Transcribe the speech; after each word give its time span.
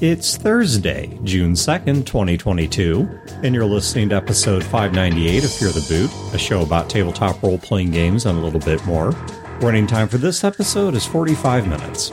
It's 0.00 0.38
Thursday, 0.38 1.18
June 1.24 1.52
2nd, 1.52 2.06
2022, 2.06 3.06
and 3.42 3.54
you're 3.54 3.66
listening 3.66 4.08
to 4.08 4.14
episode 4.14 4.64
598 4.64 5.44
of 5.44 5.52
Fear 5.52 5.68
the 5.72 5.86
Boot, 5.90 6.34
a 6.34 6.38
show 6.38 6.62
about 6.62 6.88
tabletop 6.88 7.42
role 7.42 7.58
playing 7.58 7.90
games 7.90 8.24
and 8.24 8.38
a 8.38 8.40
little 8.40 8.60
bit 8.60 8.82
more. 8.86 9.10
Running 9.60 9.86
time 9.86 10.08
for 10.08 10.16
this 10.16 10.42
episode 10.42 10.94
is 10.94 11.04
45 11.04 11.68
minutes. 11.68 12.12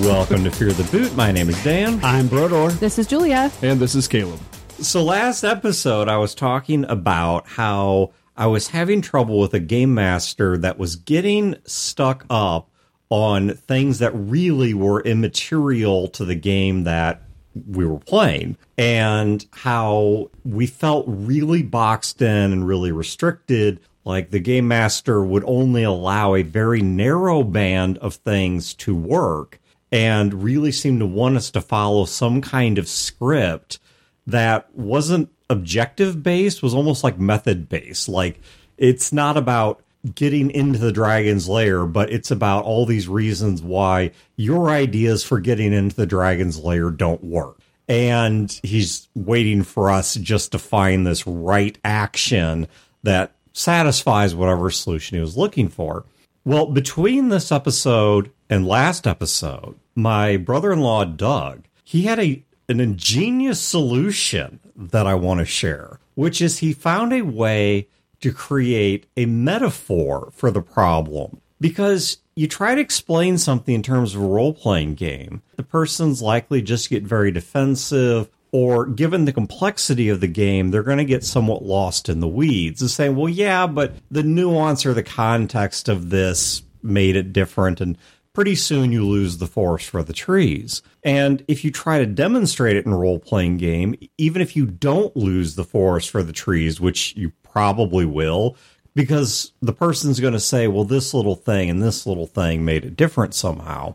Welcome 0.00 0.44
to 0.44 0.50
Fear 0.52 0.74
the 0.74 0.88
Boot. 0.92 1.16
My 1.16 1.32
name 1.32 1.48
is 1.48 1.64
Dan. 1.64 1.98
I'm 2.04 2.28
Brodeur. 2.28 2.70
This 2.70 3.00
is 3.00 3.08
Julia. 3.08 3.50
And 3.62 3.80
this 3.80 3.96
is 3.96 4.06
Caleb. 4.06 4.38
So, 4.78 5.02
last 5.02 5.42
episode, 5.42 6.06
I 6.06 6.18
was 6.18 6.36
talking 6.36 6.84
about 6.84 7.48
how 7.48 8.12
I 8.42 8.46
was 8.46 8.66
having 8.66 9.02
trouble 9.02 9.38
with 9.38 9.54
a 9.54 9.60
game 9.60 9.94
master 9.94 10.58
that 10.58 10.76
was 10.76 10.96
getting 10.96 11.54
stuck 11.64 12.26
up 12.28 12.70
on 13.08 13.50
things 13.50 14.00
that 14.00 14.10
really 14.16 14.74
were 14.74 15.00
immaterial 15.00 16.08
to 16.08 16.24
the 16.24 16.34
game 16.34 16.82
that 16.82 17.22
we 17.68 17.86
were 17.86 18.00
playing 18.00 18.56
and 18.76 19.46
how 19.52 20.28
we 20.44 20.66
felt 20.66 21.04
really 21.06 21.62
boxed 21.62 22.20
in 22.20 22.52
and 22.52 22.66
really 22.66 22.90
restricted. 22.90 23.78
Like 24.04 24.32
the 24.32 24.40
game 24.40 24.66
master 24.66 25.22
would 25.22 25.44
only 25.46 25.84
allow 25.84 26.34
a 26.34 26.42
very 26.42 26.82
narrow 26.82 27.44
band 27.44 27.98
of 27.98 28.16
things 28.16 28.74
to 28.74 28.92
work 28.92 29.60
and 29.92 30.42
really 30.42 30.72
seemed 30.72 30.98
to 30.98 31.06
want 31.06 31.36
us 31.36 31.52
to 31.52 31.60
follow 31.60 32.06
some 32.06 32.40
kind 32.40 32.76
of 32.76 32.88
script 32.88 33.78
that 34.26 34.74
wasn't 34.74 35.30
objective 35.52 36.22
based, 36.22 36.62
was 36.62 36.74
almost 36.74 37.04
like 37.04 37.18
method 37.18 37.68
based. 37.68 38.08
Like 38.08 38.40
it's 38.76 39.12
not 39.12 39.36
about 39.36 39.82
getting 40.14 40.50
into 40.50 40.78
the 40.78 40.92
dragon's 40.92 41.48
lair, 41.48 41.86
but 41.86 42.10
it's 42.12 42.30
about 42.30 42.64
all 42.64 42.84
these 42.86 43.08
reasons 43.08 43.62
why 43.62 44.10
your 44.36 44.70
ideas 44.70 45.22
for 45.22 45.38
getting 45.38 45.72
into 45.72 45.94
the 45.94 46.06
dragon's 46.06 46.58
lair 46.58 46.90
don't 46.90 47.22
work. 47.22 47.58
And 47.88 48.50
he's 48.62 49.08
waiting 49.14 49.62
for 49.62 49.90
us 49.90 50.14
just 50.14 50.52
to 50.52 50.58
find 50.58 51.06
this 51.06 51.26
right 51.26 51.76
action 51.84 52.66
that 53.02 53.32
satisfies 53.52 54.34
whatever 54.34 54.70
solution 54.70 55.16
he 55.16 55.20
was 55.20 55.36
looking 55.36 55.68
for. 55.68 56.04
Well, 56.44 56.66
between 56.66 57.28
this 57.28 57.52
episode 57.52 58.32
and 58.50 58.66
last 58.66 59.06
episode, 59.06 59.78
my 59.94 60.36
brother-in-law 60.36 61.04
Doug, 61.04 61.64
he 61.84 62.02
had 62.02 62.18
a 62.18 62.42
an 62.68 62.80
ingenious 62.80 63.60
solution 63.60 64.58
that 64.76 65.06
I 65.06 65.14
want 65.14 65.40
to 65.40 65.46
share, 65.46 65.98
which 66.14 66.40
is 66.40 66.58
he 66.58 66.72
found 66.72 67.12
a 67.12 67.22
way 67.22 67.88
to 68.20 68.32
create 68.32 69.06
a 69.16 69.26
metaphor 69.26 70.30
for 70.34 70.50
the 70.50 70.62
problem. 70.62 71.40
Because 71.60 72.18
you 72.34 72.48
try 72.48 72.74
to 72.74 72.80
explain 72.80 73.38
something 73.38 73.74
in 73.74 73.82
terms 73.82 74.14
of 74.14 74.22
a 74.22 74.26
role 74.26 74.52
playing 74.52 74.94
game, 74.94 75.42
the 75.56 75.62
person's 75.62 76.20
likely 76.20 76.62
just 76.62 76.90
get 76.90 77.04
very 77.04 77.30
defensive, 77.30 78.28
or 78.50 78.86
given 78.86 79.24
the 79.24 79.32
complexity 79.32 80.08
of 80.08 80.20
the 80.20 80.26
game, 80.26 80.70
they're 80.70 80.82
going 80.82 80.98
to 80.98 81.04
get 81.04 81.24
somewhat 81.24 81.64
lost 81.64 82.08
in 82.08 82.20
the 82.20 82.28
weeds 82.28 82.80
and 82.80 82.90
say, 82.90 83.08
well, 83.08 83.28
yeah, 83.28 83.66
but 83.66 83.94
the 84.10 84.22
nuance 84.22 84.84
or 84.84 84.92
the 84.92 85.02
context 85.02 85.88
of 85.88 86.10
this 86.10 86.62
made 86.82 87.16
it 87.16 87.32
different. 87.32 87.80
And 87.80 87.96
pretty 88.32 88.54
soon 88.54 88.92
you 88.92 89.06
lose 89.06 89.38
the 89.38 89.46
forest 89.46 89.88
for 89.88 90.02
the 90.02 90.12
trees. 90.12 90.82
And 91.02 91.44
if 91.48 91.64
you 91.64 91.70
try 91.70 91.98
to 91.98 92.06
demonstrate 92.06 92.76
it 92.76 92.86
in 92.86 92.92
a 92.92 92.98
role 92.98 93.18
playing 93.18 93.58
game, 93.58 93.94
even 94.18 94.40
if 94.40 94.56
you 94.56 94.66
don't 94.66 95.14
lose 95.16 95.54
the 95.54 95.64
forest 95.64 96.10
for 96.10 96.22
the 96.22 96.32
trees, 96.32 96.80
which 96.80 97.14
you 97.16 97.32
probably 97.42 98.06
will, 98.06 98.56
because 98.94 99.52
the 99.60 99.72
person's 99.72 100.20
going 100.20 100.32
to 100.32 100.40
say, 100.40 100.68
well, 100.68 100.84
this 100.84 101.14
little 101.14 101.36
thing 101.36 101.70
and 101.70 101.82
this 101.82 102.06
little 102.06 102.26
thing 102.26 102.64
made 102.64 102.84
it 102.84 102.96
different 102.96 103.34
somehow, 103.34 103.94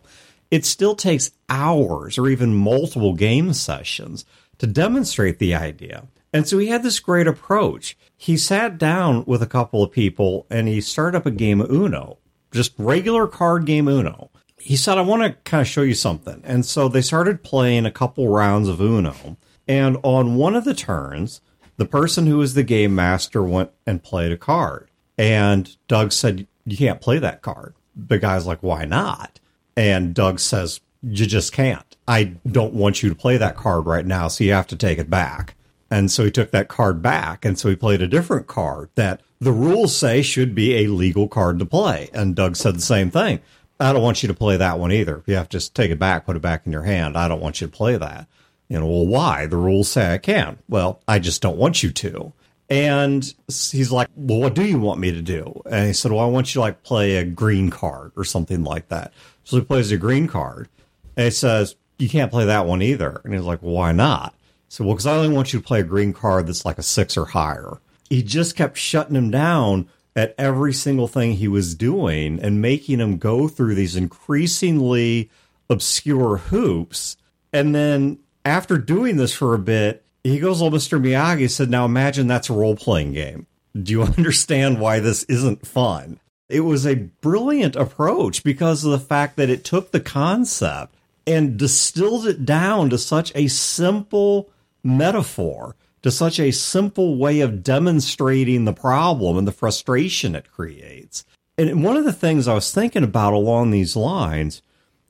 it 0.51 0.65
still 0.65 0.95
takes 0.95 1.31
hours 1.49 2.17
or 2.17 2.27
even 2.27 2.53
multiple 2.53 3.13
game 3.13 3.53
sessions 3.53 4.25
to 4.59 4.67
demonstrate 4.67 5.39
the 5.39 5.53
idea. 5.53 6.07
And 6.33 6.47
so 6.47 6.57
he 6.57 6.67
had 6.67 6.83
this 6.83 6.99
great 6.99 7.27
approach. 7.27 7.97
He 8.15 8.37
sat 8.37 8.77
down 8.77 9.23
with 9.25 9.41
a 9.41 9.47
couple 9.47 9.83
of 9.83 9.91
people 9.91 10.45
and 10.49 10.67
he 10.67 10.81
started 10.81 11.17
up 11.17 11.25
a 11.25 11.31
game 11.31 11.61
of 11.61 11.71
Uno 11.71 12.17
just 12.51 12.73
regular 12.77 13.27
card 13.27 13.65
game 13.65 13.87
Uno. 13.87 14.31
He 14.57 14.75
said, 14.75 14.97
I 14.97 15.01
want 15.01 15.23
to 15.23 15.31
kind 15.49 15.61
of 15.61 15.67
show 15.67 15.81
you 15.81 15.93
something. 15.93 16.41
And 16.43 16.65
so 16.65 16.89
they 16.89 17.01
started 17.01 17.43
playing 17.43 17.85
a 17.85 17.91
couple 17.91 18.27
rounds 18.27 18.67
of 18.67 18.81
Uno. 18.81 19.37
And 19.67 19.97
on 20.03 20.35
one 20.35 20.55
of 20.55 20.65
the 20.65 20.73
turns, 20.73 21.41
the 21.77 21.85
person 21.85 22.25
who 22.25 22.37
was 22.37 22.53
the 22.53 22.63
game 22.63 22.95
master 22.95 23.43
went 23.43 23.71
and 23.85 24.03
played 24.03 24.31
a 24.31 24.37
card. 24.37 24.89
And 25.17 25.75
Doug 25.87 26.11
said, 26.11 26.47
You 26.65 26.77
can't 26.77 27.01
play 27.01 27.19
that 27.19 27.41
card. 27.41 27.75
The 27.95 28.19
guy's 28.19 28.45
like, 28.45 28.61
Why 28.61 28.85
not? 28.85 29.39
And 29.75 30.13
Doug 30.13 30.39
says, 30.39 30.81
You 31.03 31.25
just 31.25 31.53
can't. 31.53 31.95
I 32.07 32.35
don't 32.49 32.73
want 32.73 33.03
you 33.03 33.09
to 33.09 33.15
play 33.15 33.37
that 33.37 33.57
card 33.57 33.85
right 33.85 34.05
now, 34.05 34.27
so 34.27 34.43
you 34.43 34.53
have 34.53 34.67
to 34.67 34.75
take 34.75 34.97
it 34.97 35.09
back. 35.09 35.55
And 35.89 36.11
so 36.11 36.25
he 36.25 36.31
took 36.31 36.51
that 36.51 36.67
card 36.67 37.01
back. 37.01 37.45
And 37.45 37.57
so 37.57 37.69
he 37.69 37.75
played 37.75 38.01
a 38.01 38.07
different 38.07 38.47
card 38.47 38.89
that 38.95 39.21
the 39.39 39.51
rules 39.51 39.95
say 39.95 40.21
should 40.21 40.55
be 40.55 40.75
a 40.77 40.87
legal 40.87 41.27
card 41.27 41.59
to 41.59 41.65
play. 41.65 42.09
And 42.13 42.35
Doug 42.35 42.55
said 42.55 42.75
the 42.75 42.81
same 42.81 43.11
thing. 43.11 43.39
I 43.79 43.93
don't 43.93 44.01
want 44.01 44.23
you 44.23 44.27
to 44.27 44.33
play 44.33 44.57
that 44.57 44.79
one 44.79 44.91
either. 44.91 45.23
You 45.27 45.35
have 45.35 45.49
to 45.49 45.57
just 45.57 45.75
take 45.75 45.91
it 45.91 45.99
back, 45.99 46.25
put 46.25 46.35
it 46.35 46.41
back 46.41 46.65
in 46.65 46.71
your 46.71 46.83
hand. 46.83 47.15
I 47.15 47.27
don't 47.27 47.41
want 47.41 47.61
you 47.61 47.67
to 47.67 47.73
play 47.73 47.95
that. 47.97 48.27
You 48.69 48.79
know, 48.79 48.87
well, 48.87 49.07
why? 49.07 49.45
The 49.45 49.57
rules 49.57 49.89
say 49.89 50.13
I 50.13 50.17
can. 50.17 50.57
Well, 50.67 51.01
I 51.07 51.19
just 51.19 51.41
don't 51.41 51.57
want 51.57 51.83
you 51.83 51.91
to. 51.91 52.33
And 52.69 53.33
he's 53.47 53.91
like, 53.91 54.09
well, 54.15 54.39
what 54.39 54.55
do 54.55 54.65
you 54.65 54.79
want 54.79 54.99
me 54.99 55.11
to 55.11 55.21
do? 55.21 55.61
And 55.69 55.87
he 55.87 55.93
said, 55.93 56.11
well, 56.11 56.25
I 56.25 56.27
want 56.27 56.47
you 56.47 56.53
to 56.53 56.61
like 56.61 56.83
play 56.83 57.15
a 57.15 57.23
green 57.23 57.69
card 57.69 58.11
or 58.17 58.25
something 58.25 58.63
like 58.63 58.89
that. 58.89 59.13
So 59.43 59.57
he 59.57 59.63
plays 59.63 59.91
a 59.91 59.97
green 59.97 60.27
card 60.27 60.67
and 61.15 61.25
he 61.25 61.31
says, 61.31 61.75
you 61.97 62.09
can't 62.09 62.31
play 62.31 62.45
that 62.45 62.65
one 62.65 62.81
either. 62.81 63.21
And 63.23 63.33
he's 63.33 63.43
like, 63.43 63.61
well, 63.61 63.73
why 63.73 63.91
not? 63.93 64.35
So, 64.69 64.83
well, 64.83 64.95
because 64.95 65.05
I 65.05 65.15
only 65.15 65.33
want 65.33 65.53
you 65.53 65.59
to 65.59 65.65
play 65.65 65.79
a 65.79 65.83
green 65.83 66.11
card 66.11 66.47
that's 66.47 66.65
like 66.65 66.77
a 66.77 66.83
six 66.83 67.15
or 67.15 67.25
higher 67.25 67.77
he 68.09 68.23
just 68.23 68.55
kept 68.55 68.77
shutting 68.77 69.15
him 69.15 69.31
down 69.31 69.87
at 70.15 70.33
every 70.37 70.73
single 70.73 71.07
thing 71.07 71.33
he 71.33 71.47
was 71.47 71.75
doing 71.75 72.39
and 72.41 72.61
making 72.61 72.99
him 72.99 73.17
go 73.17 73.47
through 73.47 73.75
these 73.75 73.95
increasingly 73.95 75.29
obscure 75.69 76.37
hoops. 76.37 77.17
And 77.53 77.75
then 77.75 78.19
after 78.43 78.77
doing 78.77 79.17
this 79.17 79.33
for 79.33 79.53
a 79.53 79.59
bit, 79.59 80.03
he 80.23 80.39
goes, 80.39 80.61
Well, 80.61 80.71
Mr. 80.71 80.99
Miyagi 80.99 81.49
said, 81.49 81.69
Now 81.69 81.85
imagine 81.85 82.27
that's 82.27 82.49
a 82.49 82.53
role 82.53 82.75
playing 82.75 83.13
game. 83.13 83.45
Do 83.79 83.91
you 83.91 84.01
understand 84.17 84.79
why 84.79 84.99
this 84.99 85.23
isn't 85.25 85.67
fun? 85.67 86.19
It 86.49 86.61
was 86.61 86.85
a 86.85 86.95
brilliant 86.95 87.75
approach 87.75 88.43
because 88.43 88.85
of 88.85 88.91
the 88.91 88.99
fact 88.99 89.35
that 89.35 89.49
it 89.49 89.63
took 89.63 89.91
the 89.91 89.99
concept 89.99 90.95
and 91.27 91.57
distilled 91.57 92.25
it 92.25 92.45
down 92.45 92.89
to 92.89 92.97
such 92.97 93.33
a 93.35 93.47
simple 93.49 94.49
metaphor 94.81 95.75
to 96.01 96.11
such 96.11 96.39
a 96.39 96.51
simple 96.51 97.17
way 97.17 97.41
of 97.41 97.63
demonstrating 97.63 98.65
the 98.65 98.73
problem 98.73 99.37
and 99.37 99.47
the 99.47 99.51
frustration 99.51 100.35
it 100.35 100.51
creates. 100.51 101.25
And 101.57 101.83
one 101.83 101.97
of 101.97 102.05
the 102.05 102.13
things 102.13 102.47
I 102.47 102.53
was 102.53 102.71
thinking 102.71 103.03
about 103.03 103.33
along 103.33 103.71
these 103.71 103.95
lines, 103.95 104.61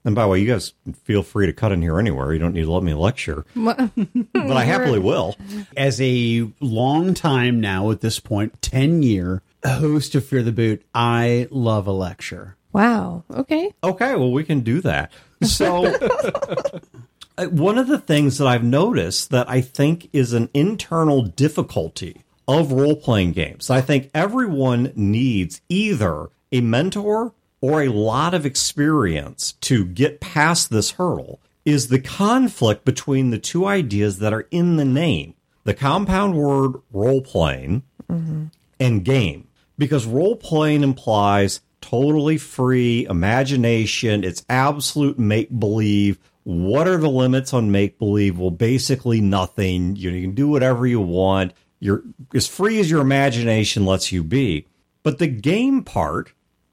and 0.05 0.15
by 0.15 0.23
the 0.23 0.27
way, 0.29 0.39
you 0.39 0.47
guys 0.47 0.73
feel 1.03 1.23
free 1.23 1.45
to 1.45 1.53
cut 1.53 1.73
in 1.73 1.81
here 1.81 1.99
anywhere. 1.99 2.31
You 2.31 2.39
don't 2.39 2.53
need 2.53 2.63
to 2.63 2.71
let 2.71 2.83
me 2.83 2.93
lecture, 2.93 3.45
but 3.55 3.91
I 4.35 4.63
happily 4.63 4.99
will. 4.99 5.35
As 5.75 5.99
a 6.01 6.49
long 6.61 7.13
time 7.13 7.59
now 7.59 7.91
at 7.91 7.99
this 7.99 8.19
point, 8.19 8.61
10 8.61 9.03
year 9.03 9.41
host 9.65 10.15
of 10.15 10.25
Fear 10.25 10.43
the 10.43 10.53
Boot, 10.53 10.85
I 10.95 11.47
love 11.51 11.87
a 11.87 11.91
lecture. 11.91 12.55
Wow. 12.71 13.23
Okay. 13.33 13.73
Okay. 13.83 14.15
Well, 14.15 14.31
we 14.31 14.43
can 14.43 14.61
do 14.61 14.81
that. 14.81 15.11
So 15.43 15.83
one 17.45 17.77
of 17.77 17.87
the 17.87 17.99
things 17.99 18.37
that 18.37 18.47
I've 18.47 18.63
noticed 18.63 19.29
that 19.29 19.49
I 19.49 19.61
think 19.61 20.09
is 20.11 20.33
an 20.33 20.49
internal 20.53 21.21
difficulty 21.21 22.23
of 22.47 22.71
role 22.71 22.95
playing 22.95 23.33
games, 23.33 23.69
I 23.69 23.81
think 23.81 24.09
everyone 24.13 24.91
needs 24.95 25.61
either 25.69 26.29
a 26.51 26.61
mentor 26.61 27.33
or 27.61 27.81
a 27.81 27.89
lot 27.89 28.33
of 28.33 28.45
experience 28.45 29.53
to 29.61 29.85
get 29.85 30.21
past 30.21 30.69
this 30.69 30.91
hurdle, 30.91 31.39
is 31.65 31.89
the 31.89 31.99
conflict 31.99 32.85
between 32.85 33.29
the 33.29 33.39
two 33.39 33.65
ideas 33.65 34.19
that 34.19 34.33
are 34.33 34.47
in 34.51 34.77
the 34.77 34.85
name 34.85 35.33
the 35.67 35.73
compound 35.73 36.33
word 36.33 36.75
role 36.93 37.19
playing 37.19 37.83
mm-hmm. 38.09 38.45
and 38.79 39.03
game. 39.03 39.49
Because 39.77 40.05
role 40.05 40.37
playing 40.37 40.81
implies 40.81 41.59
totally 41.81 42.37
free 42.37 43.05
imagination, 43.05 44.23
it's 44.23 44.45
absolute 44.49 45.19
make 45.19 45.59
believe 45.59 46.19
what 46.47 46.87
are 46.87 46.95
the 46.95 47.09
limits 47.09 47.53
on 47.53 47.73
make 47.73 47.99
believe? 47.99 48.39
Well, 48.39 48.51
basically 48.51 49.19
nothing. 49.19 49.97
You, 49.97 50.09
know, 50.09 50.15
you 50.15 50.27
can 50.27 50.33
do 50.33 50.47
whatever 50.47 50.87
you 50.87 51.01
want. 51.01 51.51
You're 51.81 52.03
as 52.33 52.47
free 52.47 52.79
as 52.79 52.89
your 52.89 53.01
imagination 53.01 53.85
lets 53.85 54.13
you 54.13 54.23
be. 54.23 54.65
But 55.03 55.19
the 55.19 55.27
game 55.27 55.83
part, 55.83 56.31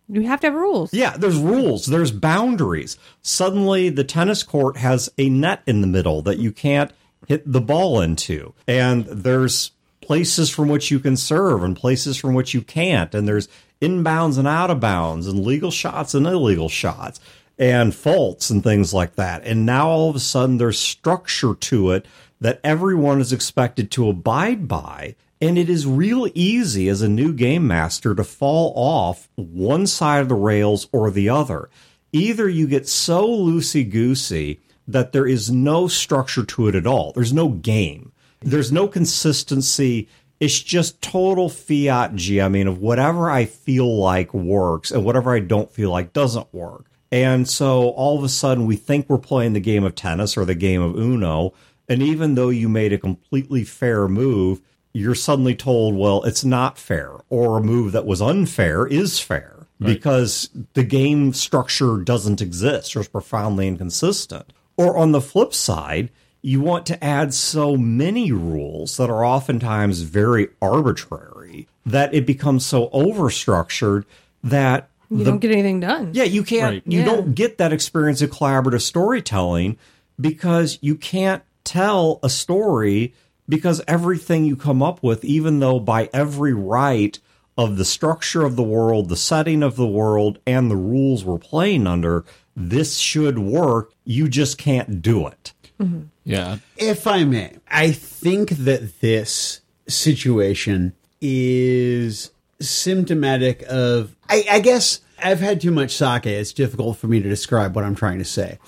you 0.08 0.22
have 0.28 0.40
to 0.42 0.46
have 0.46 0.54
rules. 0.54 0.94
Yeah, 0.94 1.16
there's 1.16 1.38
rules, 1.38 1.86
there's 1.86 2.12
boundaries. 2.12 2.96
Suddenly, 3.22 3.88
the 3.88 4.04
tennis 4.04 4.44
court 4.44 4.76
has 4.76 5.10
a 5.18 5.28
net 5.28 5.62
in 5.66 5.80
the 5.80 5.88
middle 5.88 6.22
that 6.22 6.38
you 6.38 6.52
can't 6.52 6.92
hit 7.26 7.42
the 7.44 7.60
ball 7.60 8.00
into. 8.00 8.54
And 8.68 9.06
there's 9.06 9.72
places 10.00 10.50
from 10.50 10.68
which 10.68 10.92
you 10.92 11.00
can 11.00 11.16
serve 11.16 11.64
and 11.64 11.76
places 11.76 12.16
from 12.16 12.34
which 12.34 12.54
you 12.54 12.62
can't. 12.62 13.12
And 13.12 13.26
there's 13.26 13.48
inbounds 13.82 14.38
and 14.38 14.46
out 14.46 14.70
of 14.70 14.78
bounds 14.78 15.26
and 15.26 15.44
legal 15.44 15.72
shots 15.72 16.14
and 16.14 16.28
illegal 16.28 16.68
shots 16.68 17.18
and 17.58 17.94
faults 17.94 18.50
and 18.50 18.62
things 18.62 18.92
like 18.92 19.14
that. 19.16 19.44
And 19.44 19.64
now 19.64 19.88
all 19.88 20.10
of 20.10 20.16
a 20.16 20.20
sudden 20.20 20.58
there's 20.58 20.78
structure 20.78 21.54
to 21.54 21.92
it 21.92 22.06
that 22.40 22.60
everyone 22.64 23.20
is 23.20 23.32
expected 23.32 23.90
to 23.92 24.08
abide 24.08 24.68
by. 24.68 25.16
And 25.40 25.58
it 25.58 25.68
is 25.68 25.86
real 25.86 26.28
easy 26.34 26.88
as 26.88 27.02
a 27.02 27.08
new 27.08 27.32
game 27.32 27.66
master 27.66 28.14
to 28.14 28.24
fall 28.24 28.72
off 28.76 29.28
one 29.36 29.86
side 29.86 30.20
of 30.20 30.28
the 30.28 30.34
rails 30.34 30.88
or 30.92 31.10
the 31.10 31.28
other. 31.28 31.68
Either 32.12 32.48
you 32.48 32.66
get 32.66 32.88
so 32.88 33.28
loosey 33.28 33.88
goosey 33.88 34.60
that 34.86 35.12
there 35.12 35.26
is 35.26 35.50
no 35.50 35.88
structure 35.88 36.44
to 36.44 36.68
it 36.68 36.74
at 36.74 36.86
all, 36.86 37.12
there's 37.12 37.32
no 37.32 37.48
game, 37.48 38.12
there's 38.40 38.72
no 38.72 38.86
consistency. 38.86 40.08
It's 40.40 40.60
just 40.60 41.00
total 41.00 41.48
fiat 41.48 42.14
GMing 42.14 42.68
of 42.68 42.78
whatever 42.78 43.30
I 43.30 43.44
feel 43.46 43.98
like 43.98 44.34
works 44.34 44.90
and 44.90 45.04
whatever 45.04 45.34
I 45.34 45.40
don't 45.40 45.70
feel 45.70 45.90
like 45.90 46.12
doesn't 46.12 46.52
work. 46.52 46.86
And 47.14 47.48
so 47.48 47.90
all 47.90 48.18
of 48.18 48.24
a 48.24 48.28
sudden 48.28 48.66
we 48.66 48.74
think 48.74 49.08
we're 49.08 49.18
playing 49.18 49.52
the 49.52 49.60
game 49.60 49.84
of 49.84 49.94
tennis 49.94 50.36
or 50.36 50.44
the 50.44 50.56
game 50.56 50.82
of 50.82 50.98
Uno. 50.98 51.54
And 51.88 52.02
even 52.02 52.34
though 52.34 52.48
you 52.48 52.68
made 52.68 52.92
a 52.92 52.98
completely 52.98 53.62
fair 53.62 54.08
move, 54.08 54.60
you're 54.92 55.14
suddenly 55.14 55.54
told, 55.54 55.94
well, 55.94 56.24
it's 56.24 56.44
not 56.44 56.76
fair, 56.76 57.12
or 57.30 57.56
a 57.56 57.62
move 57.62 57.92
that 57.92 58.04
was 58.04 58.20
unfair 58.20 58.84
is 58.88 59.20
fair 59.20 59.68
because 59.78 60.50
the 60.72 60.82
game 60.82 61.32
structure 61.32 61.98
doesn't 61.98 62.42
exist 62.42 62.96
or 62.96 63.00
is 63.00 63.08
profoundly 63.08 63.68
inconsistent. 63.68 64.52
Or 64.76 64.96
on 64.96 65.12
the 65.12 65.20
flip 65.20 65.54
side, 65.54 66.10
you 66.42 66.60
want 66.60 66.84
to 66.86 67.04
add 67.04 67.32
so 67.32 67.76
many 67.76 68.32
rules 68.32 68.96
that 68.96 69.08
are 69.08 69.24
oftentimes 69.24 70.00
very 70.00 70.48
arbitrary 70.60 71.68
that 71.86 72.12
it 72.12 72.26
becomes 72.26 72.66
so 72.66 72.88
overstructured 72.88 74.04
that 74.42 74.88
You 75.18 75.24
the 75.24 75.30
don't 75.30 75.38
get 75.40 75.50
anything 75.52 75.80
done. 75.80 76.10
yeah, 76.12 76.24
you 76.24 76.42
can't. 76.42 76.72
Right. 76.74 76.82
You 76.86 77.00
Yeah. 77.00 77.04
don't 77.06 77.34
get 77.34 77.58
that 77.58 77.72
experience 77.72 78.20
of 78.22 78.30
collaborative 78.30 78.80
storytelling 78.82 79.76
because 80.20 80.78
you 80.80 80.94
can't 80.96 81.42
tell 81.64 82.20
a 82.22 82.28
story 82.30 83.14
because 83.48 83.80
everything 83.88 84.44
you 84.44 84.56
come 84.56 84.82
up 84.82 85.02
with, 85.02 85.24
even 85.24 85.60
though 85.60 85.78
by 85.80 86.08
every 86.12 86.52
right 86.54 87.18
of 87.56 87.76
the 87.76 87.84
structure 87.84 88.42
of 88.42 88.56
the 88.56 88.62
world, 88.62 89.08
the 89.08 89.16
setting 89.16 89.62
of 89.62 89.76
the 89.76 89.86
world, 89.86 90.38
and 90.46 90.70
the 90.70 90.76
rules 90.76 91.24
we're 91.24 91.38
playing 91.38 91.86
under, 91.86 92.24
this 92.56 92.96
should 92.98 93.38
work. 93.38 93.92
You 94.04 94.28
just 94.28 94.58
can't 94.58 95.00
do 95.02 95.26
it. 95.26 95.52
Mm-hmm. 95.80 96.02
Yeah. 96.24 96.58
If 96.76 97.06
I 97.06 97.24
may, 97.24 97.52
I 97.68 97.92
think 97.92 98.50
that 98.50 99.00
this 99.00 99.60
situation 99.86 100.94
is 101.20 102.30
symptomatic 102.60 103.62
of, 103.68 104.14
I, 104.28 104.44
I 104.50 104.60
guess 104.60 105.00
I've 105.22 105.40
had 105.40 105.60
too 105.60 105.70
much 105.70 105.92
sake. 105.92 106.26
It's 106.26 106.52
difficult 106.52 106.98
for 106.98 107.06
me 107.06 107.20
to 107.20 107.28
describe 107.28 107.74
what 107.74 107.84
I'm 107.84 107.94
trying 107.94 108.18
to 108.18 108.24
say. 108.24 108.58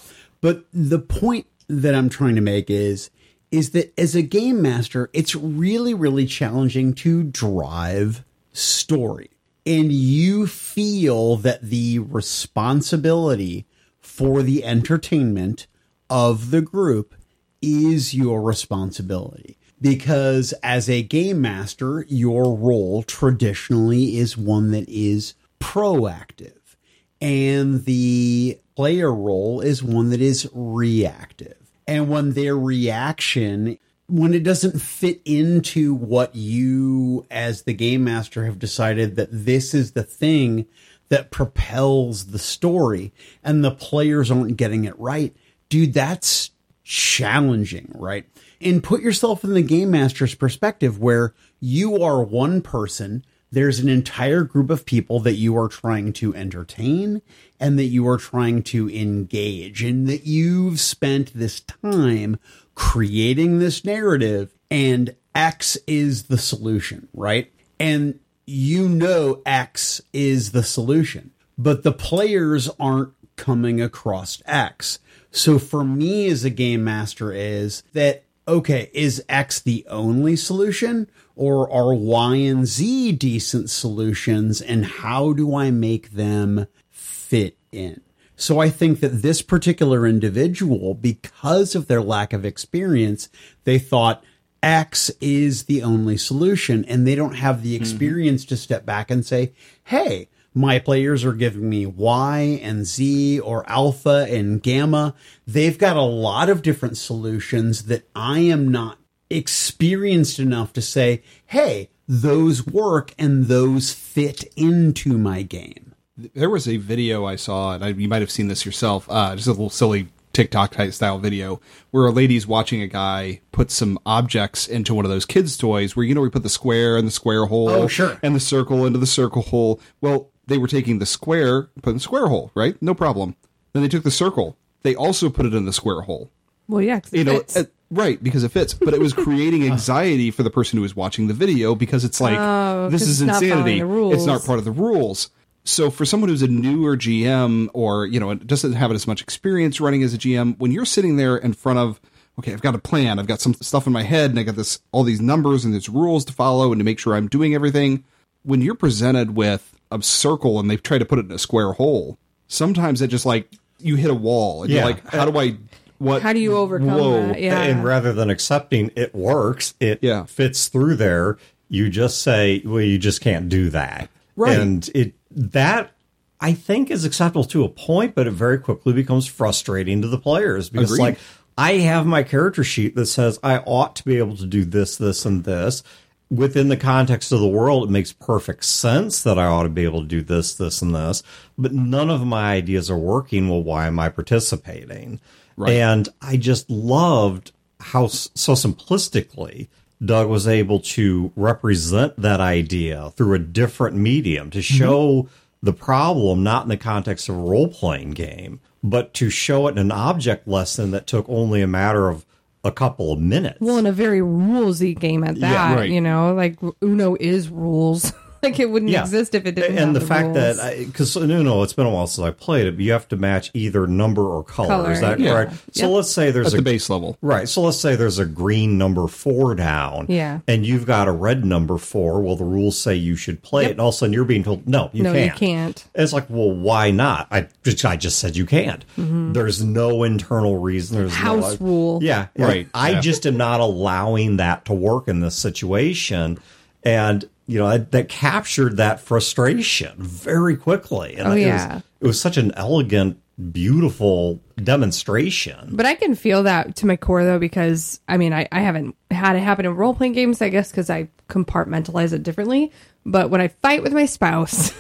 But 0.40 0.64
the 0.72 0.98
point 0.98 1.46
that 1.68 1.94
I'm 1.94 2.08
trying 2.08 2.34
to 2.36 2.40
make 2.40 2.70
is, 2.70 3.10
is 3.50 3.70
that 3.70 3.92
as 3.98 4.14
a 4.14 4.22
game 4.22 4.62
master, 4.62 5.10
it's 5.12 5.34
really, 5.34 5.94
really 5.94 6.26
challenging 6.26 6.94
to 6.94 7.22
drive 7.22 8.24
story. 8.52 9.30
And 9.64 9.92
you 9.92 10.46
feel 10.46 11.36
that 11.38 11.62
the 11.62 11.98
responsibility 11.98 13.66
for 14.00 14.42
the 14.42 14.64
entertainment 14.64 15.66
of 16.08 16.50
the 16.50 16.62
group 16.62 17.14
is 17.60 18.14
your 18.14 18.42
responsibility. 18.42 19.58
Because 19.80 20.54
as 20.62 20.88
a 20.88 21.02
game 21.02 21.40
master, 21.40 22.06
your 22.08 22.56
role 22.56 23.02
traditionally 23.02 24.16
is 24.16 24.36
one 24.36 24.70
that 24.70 24.88
is 24.88 25.34
proactive, 25.60 26.76
and 27.20 27.84
the 27.84 28.58
player 28.74 29.12
role 29.12 29.60
is 29.60 29.82
one 29.82 30.10
that 30.10 30.20
is 30.20 30.48
reactive. 30.52 31.56
And 31.86 32.08
when 32.08 32.32
their 32.32 32.56
reaction, 32.56 33.78
when 34.08 34.34
it 34.34 34.42
doesn't 34.42 34.80
fit 34.80 35.20
into 35.24 35.94
what 35.94 36.34
you, 36.34 37.26
as 37.30 37.62
the 37.62 37.74
game 37.74 38.04
master, 38.04 38.44
have 38.44 38.58
decided 38.58 39.16
that 39.16 39.28
this 39.30 39.72
is 39.72 39.92
the 39.92 40.02
thing 40.02 40.66
that 41.08 41.30
propels 41.30 42.26
the 42.26 42.38
story, 42.38 43.12
and 43.44 43.64
the 43.64 43.70
players 43.70 44.30
aren't 44.30 44.56
getting 44.56 44.84
it 44.84 44.98
right, 44.98 45.34
dude, 45.68 45.94
that's 45.94 46.50
challenging, 46.82 47.90
right? 47.94 48.26
And 48.60 48.82
put 48.82 49.02
yourself 49.02 49.44
in 49.44 49.54
the 49.54 49.62
game 49.62 49.90
master's 49.90 50.34
perspective 50.34 50.98
where 50.98 51.34
you 51.60 52.02
are 52.02 52.22
one 52.22 52.62
person, 52.62 53.24
there's 53.50 53.78
an 53.78 53.88
entire 53.88 54.42
group 54.42 54.70
of 54.70 54.84
people 54.84 55.20
that 55.20 55.34
you 55.34 55.56
are 55.56 55.68
trying 55.68 56.12
to 56.14 56.34
entertain 56.34 57.22
and 57.60 57.78
that 57.78 57.84
you 57.84 58.06
are 58.08 58.18
trying 58.18 58.62
to 58.62 58.90
engage, 58.90 59.82
and 59.82 60.06
that 60.08 60.26
you've 60.26 60.80
spent 60.80 61.32
this 61.34 61.60
time 61.60 62.38
creating 62.74 63.58
this 63.58 63.84
narrative, 63.84 64.52
and 64.70 65.14
X 65.34 65.78
is 65.86 66.24
the 66.24 66.38
solution, 66.38 67.08
right? 67.14 67.50
And 67.80 68.20
you 68.46 68.88
know 68.88 69.42
X 69.46 70.00
is 70.12 70.52
the 70.52 70.62
solution, 70.62 71.30
but 71.56 71.82
the 71.82 71.92
players 71.92 72.68
aren't 72.78 73.14
coming 73.36 73.80
across 73.80 74.42
X. 74.46 74.98
So 75.30 75.58
for 75.58 75.84
me 75.84 76.28
as 76.28 76.44
a 76.44 76.50
game 76.50 76.84
master 76.84 77.32
is 77.32 77.82
that 77.92 78.24
okay, 78.48 78.90
is 78.92 79.22
X 79.28 79.60
the 79.60 79.84
only 79.88 80.36
solution 80.36 81.10
or 81.36 81.70
are 81.70 81.94
Y 81.94 82.36
and 82.36 82.66
Z 82.66 83.12
decent 83.12 83.70
solutions 83.70 84.60
and 84.60 84.84
how 84.84 85.32
do 85.32 85.54
I 85.54 85.70
make 85.70 86.12
them 86.12 86.66
fit 86.90 87.56
in? 87.70 88.00
So 88.34 88.58
I 88.58 88.68
think 88.68 89.00
that 89.00 89.22
this 89.22 89.40
particular 89.40 90.06
individual 90.06 90.94
because 90.94 91.74
of 91.74 91.86
their 91.86 92.02
lack 92.02 92.32
of 92.32 92.44
experience, 92.44 93.28
they 93.64 93.78
thought 93.78 94.24
X 94.62 95.10
is 95.20 95.64
the 95.64 95.82
only 95.82 96.16
solution 96.16 96.84
and 96.86 97.06
they 97.06 97.14
don't 97.14 97.36
have 97.36 97.62
the 97.62 97.74
mm-hmm. 97.74 97.82
experience 97.82 98.44
to 98.46 98.56
step 98.56 98.84
back 98.84 99.10
and 99.10 99.24
say, 99.24 99.52
"Hey, 99.84 100.28
my 100.56 100.78
players 100.78 101.22
are 101.22 101.34
giving 101.34 101.68
me 101.68 101.84
Y 101.84 102.60
and 102.62 102.86
Z 102.86 103.40
or 103.40 103.68
alpha 103.68 104.26
and 104.28 104.62
gamma. 104.62 105.14
They've 105.46 105.76
got 105.76 105.96
a 105.96 106.02
lot 106.02 106.48
of 106.48 106.62
different 106.62 106.96
solutions 106.96 107.84
that 107.84 108.08
I 108.14 108.40
am 108.40 108.70
not 108.70 108.98
experienced 109.30 110.38
enough 110.38 110.72
to 110.74 110.82
say, 110.82 111.22
hey, 111.46 111.88
those 112.08 112.66
work 112.66 113.12
and 113.18 113.46
those 113.46 113.92
fit 113.92 114.44
into 114.56 115.18
my 115.18 115.42
game. 115.42 115.94
There 116.16 116.48
was 116.50 116.66
a 116.68 116.76
video 116.78 117.24
I 117.26 117.36
saw, 117.36 117.74
and 117.74 117.84
I, 117.84 117.88
you 117.88 118.08
might 118.08 118.22
have 118.22 118.30
seen 118.30 118.48
this 118.48 118.64
yourself. 118.64 119.06
Uh, 119.10 119.34
just 119.36 119.48
a 119.48 119.50
little 119.52 119.68
silly 119.70 120.08
TikTok 120.32 120.72
type 120.72 120.92
style 120.92 121.18
video 121.18 121.60
where 121.90 122.06
a 122.06 122.10
lady's 122.10 122.46
watching 122.46 122.80
a 122.82 122.86
guy 122.86 123.40
put 123.52 123.70
some 123.70 123.98
objects 124.06 124.66
into 124.68 124.94
one 124.94 125.04
of 125.04 125.10
those 125.10 125.26
kids' 125.26 125.56
toys. 125.56 125.96
Where 125.96 126.04
you 126.06 126.14
know 126.14 126.20
we 126.20 126.30
put 126.30 126.42
the 126.42 126.48
square 126.48 126.96
in 126.96 127.04
the 127.04 127.10
square 127.10 127.46
hole, 127.46 127.68
Oh, 127.70 127.88
sure. 127.88 128.18
and 128.22 128.34
the 128.34 128.40
circle 128.40 128.86
into 128.86 128.98
the 128.98 129.06
circle 129.06 129.42
hole. 129.42 129.80
Well, 130.00 130.30
they 130.46 130.58
were 130.58 130.68
taking 130.68 130.98
the 131.00 131.06
square, 131.06 131.64
put 131.82 131.90
in 131.90 131.96
the 131.96 132.00
square 132.00 132.28
hole, 132.28 132.50
right? 132.54 132.80
No 132.80 132.94
problem. 132.94 133.34
Then 133.72 133.82
they 133.82 133.88
took 133.88 134.04
the 134.04 134.10
circle. 134.10 134.56
They 134.82 134.94
also 134.94 135.28
put 135.28 135.44
it 135.46 135.54
in 135.54 135.64
the 135.66 135.72
square 135.72 136.02
hole. 136.02 136.30
Well, 136.68 136.82
yeah, 136.82 137.00
'cause 137.00 137.12
it 137.12 137.18
you 137.18 137.24
know, 137.24 137.38
fits. 137.38 137.56
uh, 137.56 137.64
right 137.90 138.22
because 138.22 138.42
it 138.44 138.50
fits. 138.52 138.74
But 138.74 138.94
it 138.94 139.00
was 139.00 139.12
creating 139.12 139.64
anxiety 139.70 140.30
for 140.30 140.42
the 140.42 140.50
person 140.50 140.76
who 140.78 140.82
was 140.82 140.96
watching 140.96 141.26
the 141.28 141.34
video 141.34 141.74
because 141.74 142.04
it's 142.04 142.20
like 142.20 142.38
Oh, 142.38 142.88
this 142.90 143.02
'cause 143.02 143.08
is 143.08 143.20
it's 143.22 143.30
insanity. 143.30 143.80
following 143.80 144.10
the 144.10 144.16
It's 144.16 144.26
not 144.26 144.44
part 144.44 144.58
of 144.58 144.64
the 144.64 144.72
rules. 144.72 145.30
So 145.64 145.90
for 145.90 146.04
someone 146.04 146.28
who's 146.30 146.42
a 146.42 146.48
newer 146.48 146.96
GM 146.96 147.68
or 147.74 148.06
you 148.06 148.20
know 148.20 148.34
doesn't 148.34 148.72
have 148.74 148.92
as 148.92 149.06
much 149.06 149.20
experience 149.22 149.80
running 149.80 150.02
as 150.02 150.14
a 150.14 150.18
GM, 150.18 150.54
when 150.58 150.70
you're 150.72 150.84
sitting 150.84 151.16
there 151.16 151.36
in 151.36 151.52
front 151.52 151.78
of 151.78 152.00
okay, 152.38 152.52
I've 152.52 152.60
got 152.62 152.74
a 152.74 152.78
plan, 152.78 153.18
I've 153.18 153.26
got 153.26 153.40
some 153.40 153.54
stuff 153.54 153.86
in 153.86 153.92
my 153.92 154.02
head, 154.02 154.30
and 154.30 154.38
I 154.38 154.42
got 154.42 154.56
this 154.56 154.80
all 154.92 155.02
these 155.04 155.20
numbers 155.20 155.64
and 155.64 155.72
there's 155.72 155.88
rules 155.88 156.24
to 156.26 156.32
follow 156.32 156.70
and 156.72 156.78
to 156.80 156.84
make 156.84 156.98
sure 156.98 157.14
I'm 157.14 157.28
doing 157.28 157.54
everything. 157.54 158.04
When 158.42 158.60
you're 158.60 158.74
presented 158.76 159.36
with 159.36 159.74
a 159.90 160.00
circle 160.02 160.60
and 160.60 160.70
they 160.70 160.76
try 160.76 160.98
to 160.98 161.04
put 161.04 161.18
it 161.18 161.26
in 161.26 161.32
a 161.32 161.38
square 161.38 161.72
hole, 161.72 162.18
sometimes 162.48 163.00
it 163.02 163.08
just 163.08 163.26
like 163.26 163.48
you 163.80 163.96
hit 163.96 164.10
a 164.10 164.14
wall 164.14 164.62
and 164.62 164.70
Yeah. 164.70 164.78
you're 164.80 164.86
like, 164.90 165.06
how 165.12 165.24
do 165.28 165.36
I 165.38 165.56
what 165.98 166.22
How 166.22 166.32
do 166.32 166.40
you 166.40 166.56
overcome 166.56 166.88
Whoa. 166.88 167.26
that? 167.28 167.40
Yeah. 167.40 167.60
And 167.62 167.84
rather 167.84 168.12
than 168.12 168.30
accepting 168.30 168.90
it 168.96 169.14
works, 169.14 169.74
it 169.80 169.98
Yeah. 170.02 170.24
fits 170.24 170.68
through 170.68 170.96
there, 170.96 171.36
you 171.68 171.88
just 171.88 172.22
say, 172.22 172.62
well, 172.64 172.80
you 172.82 172.98
just 172.98 173.20
can't 173.20 173.48
do 173.48 173.70
that. 173.70 174.08
Right. 174.36 174.58
And 174.58 174.88
it 174.94 175.14
that 175.30 175.92
I 176.40 176.52
think 176.52 176.90
is 176.90 177.04
acceptable 177.04 177.44
to 177.44 177.64
a 177.64 177.68
point, 177.68 178.14
but 178.14 178.26
it 178.26 178.32
very 178.32 178.58
quickly 178.58 178.92
becomes 178.92 179.26
frustrating 179.26 180.02
to 180.02 180.08
the 180.08 180.18
players 180.18 180.68
because 180.68 180.92
Agreed. 180.92 181.02
like 181.02 181.18
I 181.58 181.72
have 181.78 182.04
my 182.06 182.22
character 182.22 182.62
sheet 182.62 182.94
that 182.96 183.06
says 183.06 183.38
I 183.42 183.58
ought 183.58 183.96
to 183.96 184.04
be 184.04 184.18
able 184.18 184.36
to 184.36 184.46
do 184.46 184.64
this, 184.64 184.96
this, 184.96 185.24
and 185.24 185.44
this. 185.44 185.82
Within 186.30 186.68
the 186.68 186.76
context 186.76 187.30
of 187.30 187.40
the 187.40 187.46
world, 187.46 187.84
it 187.84 187.92
makes 187.92 188.12
perfect 188.12 188.64
sense 188.64 189.22
that 189.22 189.38
I 189.38 189.46
ought 189.46 189.62
to 189.62 189.68
be 189.68 189.84
able 189.84 190.02
to 190.02 190.08
do 190.08 190.22
this, 190.22 190.54
this, 190.54 190.82
and 190.82 190.94
this. 190.94 191.22
But 191.56 191.72
none 191.72 192.10
of 192.10 192.26
my 192.26 192.54
ideas 192.54 192.90
are 192.90 192.98
working. 192.98 193.48
Well, 193.48 193.62
why 193.62 193.86
am 193.86 193.98
I 194.00 194.08
participating? 194.08 195.20
Right. 195.56 195.74
And 195.74 196.08
I 196.20 196.36
just 196.36 196.68
loved 196.68 197.52
how 197.78 198.08
so 198.08 198.52
simplistically 198.52 199.68
Doug 200.04 200.28
was 200.28 200.46
able 200.46 200.80
to 200.80 201.32
represent 201.36 202.20
that 202.20 202.40
idea 202.40 203.10
through 203.16 203.34
a 203.34 203.38
different 203.38 203.96
medium 203.96 204.50
to 204.50 204.58
mm-hmm. 204.58 204.76
show 204.76 205.28
the 205.62 205.72
problem 205.72 206.42
not 206.42 206.64
in 206.64 206.68
the 206.68 206.76
context 206.76 207.28
of 207.28 207.36
a 207.36 207.40
role 207.40 207.68
playing 207.68 208.10
game, 208.10 208.60
but 208.82 209.14
to 209.14 209.30
show 209.30 209.66
it 209.66 209.72
in 209.72 209.78
an 209.78 209.92
object 209.92 210.46
lesson 210.46 210.90
that 210.90 211.06
took 211.06 211.26
only 211.28 211.62
a 211.62 211.66
matter 211.66 212.08
of 212.08 212.26
a 212.66 212.72
couple 212.72 213.12
of 213.12 213.20
minutes. 213.20 213.58
Well, 213.60 213.78
in 213.78 213.86
a 213.86 213.92
very 213.92 214.20
rulesy 214.20 214.98
game 214.98 215.24
at 215.24 215.40
that, 215.40 215.76
right. 215.76 215.90
you 215.90 216.00
know, 216.00 216.34
like 216.34 216.58
Uno 216.82 217.16
is 217.18 217.48
rules. 217.48 218.12
like 218.50 218.60
it 218.60 218.70
wouldn't 218.70 218.92
exist 218.94 219.34
if 219.34 219.46
it 219.46 219.54
didn't. 219.54 219.70
and 219.78 219.78
have 219.78 219.94
the, 219.94 220.00
fact 220.00 220.28
rules. 220.34 220.56
that 220.58 220.78
because 220.86 221.16
no, 221.16 221.42
no, 221.42 221.62
it's 221.62 221.72
been 221.72 221.86
a 221.86 221.90
while 221.90 222.06
since 222.06 222.24
I 222.26 222.30
played 222.30 222.66
it, 222.66 222.72
but 222.76 222.80
you 222.84 222.92
have 222.92 223.08
to 223.08 223.16
match 223.16 223.50
either 223.54 223.86
number 223.86 224.22
or 224.22 224.42
color. 224.42 224.68
Color, 224.68 224.92
Is 224.92 225.00
that 225.00 225.20
yeah. 225.20 225.32
correct? 225.32 225.54
So 225.72 225.86
Yep. 225.86 225.94
let's 225.96 226.10
say 226.10 226.30
there's 226.30 226.48
at 226.48 226.52
a 226.54 226.56
the 226.56 226.62
base 226.62 226.88
level. 226.90 227.18
right. 227.22 227.48
So 227.48 227.62
let's 227.62 227.78
say 227.78 227.96
there's 227.96 228.18
a 228.18 228.24
green 228.26 228.78
number 228.78 229.06
four 229.08 229.54
down, 229.54 230.06
Yeah. 230.08 230.40
and 230.48 230.64
you've 230.66 230.86
got 230.86 231.08
a 231.08 231.12
red 231.12 231.44
number 231.44 231.78
four. 231.78 232.20
Well, 232.20 232.36
the 232.36 232.44
rules 232.44 232.78
say 232.78 232.94
you 232.94 233.16
should 233.16 233.42
play 233.42 233.66
it, 233.66 233.72
and 233.72 233.80
all 233.80 233.88
of 233.90 233.94
a 233.94 233.98
sudden 233.98 234.12
you're 234.12 234.24
being 234.24 234.44
told 234.44 234.66
no, 234.68 234.90
you 234.92 235.02
no, 235.02 235.12
can't. 235.12 235.36
can't. 235.36 235.84
And 235.94 236.02
It's 236.04 236.12
like, 236.12 236.26
well, 236.28 236.50
why 236.52 236.90
not? 236.90 237.26
I 237.30 237.48
just, 237.64 237.84
I 237.84 237.96
just 237.96 238.18
said 238.18 238.36
you 238.36 238.46
can't. 238.46 238.84
There's 238.96 239.62
no 239.62 240.02
internal 240.02 240.58
reason. 240.58 240.96
There's 240.98 241.10
no, 241.12 241.16
Mm-hmm. 241.16 241.42
House 241.42 241.60
rule. 241.60 241.98
Yeah, 242.02 242.26
Right, 242.36 242.68
I 242.74 242.90
yeah. 242.90 243.00
just 243.00 243.26
am 243.26 243.36
not 243.36 243.60
allowing 243.60 244.36
that 244.38 244.64
to 244.66 244.72
work 244.72 245.08
in 245.08 245.20
this 245.20 245.34
situation, 245.34 246.38
and 246.84 247.24
you 247.46 247.58
know 247.58 247.68
that, 247.70 247.92
that 247.92 248.08
captured 248.08 248.76
that 248.78 249.00
frustration 249.00 249.94
very 249.98 250.56
quickly. 250.56 251.16
And 251.16 251.28
Oh, 251.28 251.32
it 251.32 251.50
was, 251.50 251.82
it 252.00 252.06
was 252.06 252.20
such 252.20 252.36
an 252.36 252.52
elegant, 252.56 253.20
beautiful 253.52 254.40
demonstration. 254.56 255.70
But 255.72 255.86
I 255.86 255.94
can 255.94 256.14
feel 256.14 256.42
that 256.44 256.76
to 256.76 256.86
my 256.86 256.96
core 256.96 257.24
though, 257.24 257.38
because 257.38 258.00
I 258.08 258.16
mean, 258.16 258.32
I, 258.32 258.48
I 258.50 258.60
haven't 258.60 258.96
had 259.10 259.36
it 259.36 259.40
happen 259.40 259.66
in 259.66 259.74
role 259.74 259.94
playing 259.94 260.12
games, 260.12 260.42
I 260.42 260.48
guess, 260.48 260.70
because 260.70 260.90
I 260.90 261.08
compartmentalize 261.28 262.12
it 262.12 262.22
differently. 262.22 262.72
But 263.04 263.30
when 263.30 263.40
I 263.40 263.48
fight 263.48 263.82
with 263.82 263.92
my 263.92 264.06
spouse, 264.06 264.72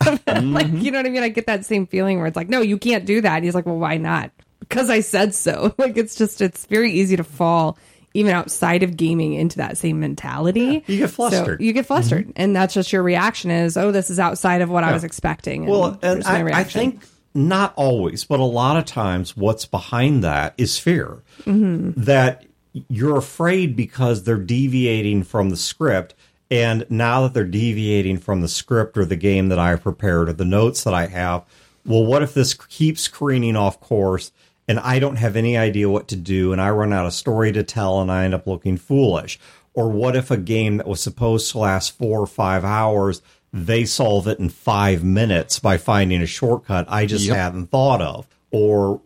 like, 0.26 0.68
you 0.68 0.90
know 0.90 0.98
what 0.98 1.06
I 1.06 1.10
mean? 1.10 1.22
I 1.22 1.28
get 1.28 1.46
that 1.46 1.66
same 1.66 1.86
feeling 1.86 2.18
where 2.18 2.26
it's 2.26 2.36
like, 2.36 2.48
no, 2.48 2.60
you 2.60 2.78
can't 2.78 3.04
do 3.04 3.20
that. 3.20 3.36
And 3.36 3.44
he's 3.44 3.54
like, 3.54 3.66
well, 3.66 3.78
why 3.78 3.96
not? 3.98 4.30
Because 4.60 4.88
I 4.88 5.00
said 5.00 5.34
so. 5.34 5.74
Like, 5.78 5.96
it's 5.96 6.14
just, 6.14 6.40
it's 6.40 6.64
very 6.66 6.92
easy 6.92 7.16
to 7.16 7.24
fall 7.24 7.76
even 8.14 8.32
outside 8.32 8.82
of 8.82 8.96
gaming 8.96 9.34
into 9.34 9.58
that 9.58 9.76
same 9.76 10.00
mentality. 10.00 10.84
you 10.86 10.98
get 10.98 11.10
So 11.10 11.16
flustered. 11.16 11.60
you 11.60 11.72
get 11.72 11.84
flustered. 11.84 12.28
Mm-hmm. 12.28 12.32
And 12.36 12.56
that's 12.56 12.72
just 12.72 12.92
your 12.92 13.02
reaction 13.02 13.50
is, 13.50 13.76
oh, 13.76 13.90
this 13.90 14.08
is 14.08 14.18
outside 14.18 14.62
of 14.62 14.70
what 14.70 14.84
I 14.84 14.92
was 14.92 15.04
expecting. 15.04 15.66
Well, 15.66 15.98
and 16.00 16.24
I, 16.24 16.60
I 16.60 16.64
think 16.64 17.02
not 17.34 17.74
always, 17.76 18.24
but 18.24 18.38
a 18.38 18.44
lot 18.44 18.76
of 18.76 18.84
times, 18.84 19.36
what's 19.36 19.66
behind 19.66 20.22
that 20.22 20.54
is 20.56 20.78
fear 20.78 21.22
mm-hmm. 21.40 22.00
that 22.00 22.46
you're 22.88 23.16
afraid 23.18 23.76
because 23.76 24.22
they're 24.22 24.36
deviating 24.36 25.24
from 25.24 25.50
the 25.50 25.56
script. 25.56 26.14
And 26.50 26.86
now 26.88 27.22
that 27.22 27.34
they're 27.34 27.44
deviating 27.44 28.18
from 28.18 28.40
the 28.40 28.48
script 28.48 28.96
or 28.96 29.04
the 29.04 29.16
game 29.16 29.48
that 29.48 29.58
I've 29.58 29.82
prepared 29.82 30.28
or 30.28 30.32
the 30.32 30.44
notes 30.44 30.84
that 30.84 30.94
I 30.94 31.06
have, 31.06 31.44
well, 31.84 32.04
what 32.04 32.22
if 32.22 32.34
this 32.34 32.54
keeps 32.54 33.08
careening 33.08 33.56
off 33.56 33.80
course 33.80 34.30
and 34.68 34.78
I 34.80 34.98
don't 34.98 35.16
have 35.16 35.36
any 35.36 35.56
idea 35.56 35.88
what 35.90 36.08
to 36.08 36.16
do 36.16 36.52
and 36.52 36.60
I 36.60 36.70
run 36.70 36.92
out 36.92 37.06
of 37.06 37.12
story 37.12 37.52
to 37.52 37.62
tell 37.62 38.00
and 38.00 38.10
I 38.10 38.24
end 38.24 38.34
up 38.34 38.46
looking 38.46 38.76
foolish? 38.76 39.38
Or 39.74 39.90
what 39.90 40.16
if 40.16 40.30
a 40.30 40.36
game 40.36 40.76
that 40.76 40.86
was 40.86 41.00
supposed 41.00 41.50
to 41.50 41.58
last 41.58 41.98
four 41.98 42.20
or 42.20 42.26
five 42.26 42.64
hours, 42.64 43.20
they 43.52 43.84
solve 43.84 44.26
it 44.28 44.38
in 44.38 44.48
five 44.48 45.02
minutes 45.04 45.58
by 45.58 45.76
finding 45.76 46.22
a 46.22 46.26
shortcut 46.26 46.86
I 46.88 47.06
just 47.06 47.26
Yep. 47.26 47.36
hadn't 47.36 47.66
thought 47.70 48.00
of? 48.00 48.26
Or 48.50 49.00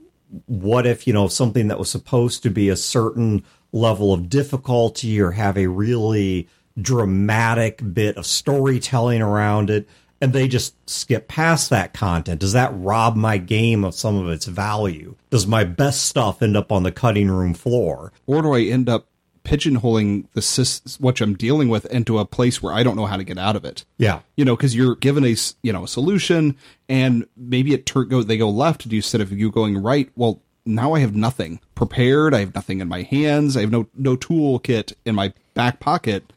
what 0.47 0.87
if, 0.87 1.07
you 1.07 1.13
know, 1.13 1.27
something 1.29 1.69
that 1.69 1.79
was 1.79 1.91
supposed 1.91 2.43
to 2.43 2.51
be 2.51 2.69
a 2.69 2.77
certain 2.77 3.43
level 3.73 4.13
of 4.13 4.29
difficulty 4.29 5.21
or 5.21 5.33
have 5.33 5.57
a 5.57 5.67
really 5.69 6.49
dramatic 6.81 7.81
bit 7.95 8.17
of 8.17 8.27
storytelling 8.27 9.21
around 9.23 9.71
it 9.71 9.89
and 10.21 10.33
they 10.33 10.49
just 10.49 10.75
skip 10.89 11.29
past 11.29 11.71
that 11.71 11.93
content 11.95 12.41
does 12.41 12.53
that 12.53 12.71
rob 12.75 13.17
my 13.17 13.39
game 13.39 13.85
of 13.85 13.95
some 13.95 14.17
of 14.17 14.29
its 14.29 14.47
value 14.47 15.15
does 15.31 15.47
my 15.47 15.65
best 15.65 16.07
stuff 16.07 16.43
end 16.43 16.57
up 16.57 16.73
on 16.73 16.83
the 16.83 16.93
cutting 16.93 17.31
room 17.31 17.55
floor 17.55 18.13
Or 18.27 18.43
do 18.43 18.53
I 18.55 18.63
end 18.63 18.89
up 18.89 19.07
pigeonholing 19.45 20.27
the 20.35 20.97
what 21.01 21.21
I'm 21.21 21.35
dealing 21.35 21.69
with 21.69 21.87
into 21.87 22.19
a 22.19 22.27
place 22.27 22.63
where 22.63 22.73
I 22.75 22.83
don't 22.83 22.97
know 22.97 23.07
how 23.07 23.17
to 23.17 23.25
get 23.25 23.39
out 23.39 23.57
of 23.57 23.65
it? 23.65 23.85
yeah 23.97 24.21
you 24.37 24.45
know, 24.45 24.57
because 24.57 24.75
you're 24.77 24.97
given 24.97 25.25
a 25.25 25.35
you 25.63 25.73
know 25.73 25.85
a 25.85 25.89
solution, 25.89 26.57
and 26.89 27.27
maybe 27.37 27.73
it 27.73 27.87
tur- 27.87 28.05
go 28.05 28.23
they 28.23 28.37
go 28.37 28.51
left 28.51 28.85
instead 28.87 29.21
of 29.21 29.33
you 29.33 29.51
going 29.51 29.83
right. 29.83 30.11
Well, 30.17 30.43
now 30.67 30.93
I 30.93 31.01
have 31.01 31.15
nothing 31.15 31.61
prepared. 31.75 32.35
I 32.35 32.41
have 32.41 32.55
nothing 32.55 32.81
in 32.81 32.89
my 32.89 33.03
hands. 33.03 33.57
I 33.57 33.61
have 33.63 33.71
no 33.71 33.89
no 33.95 34.17
toolkit 34.17 34.93
in 35.07 35.15
my 35.15 35.33
back 35.55 35.81
pocket 35.81 36.33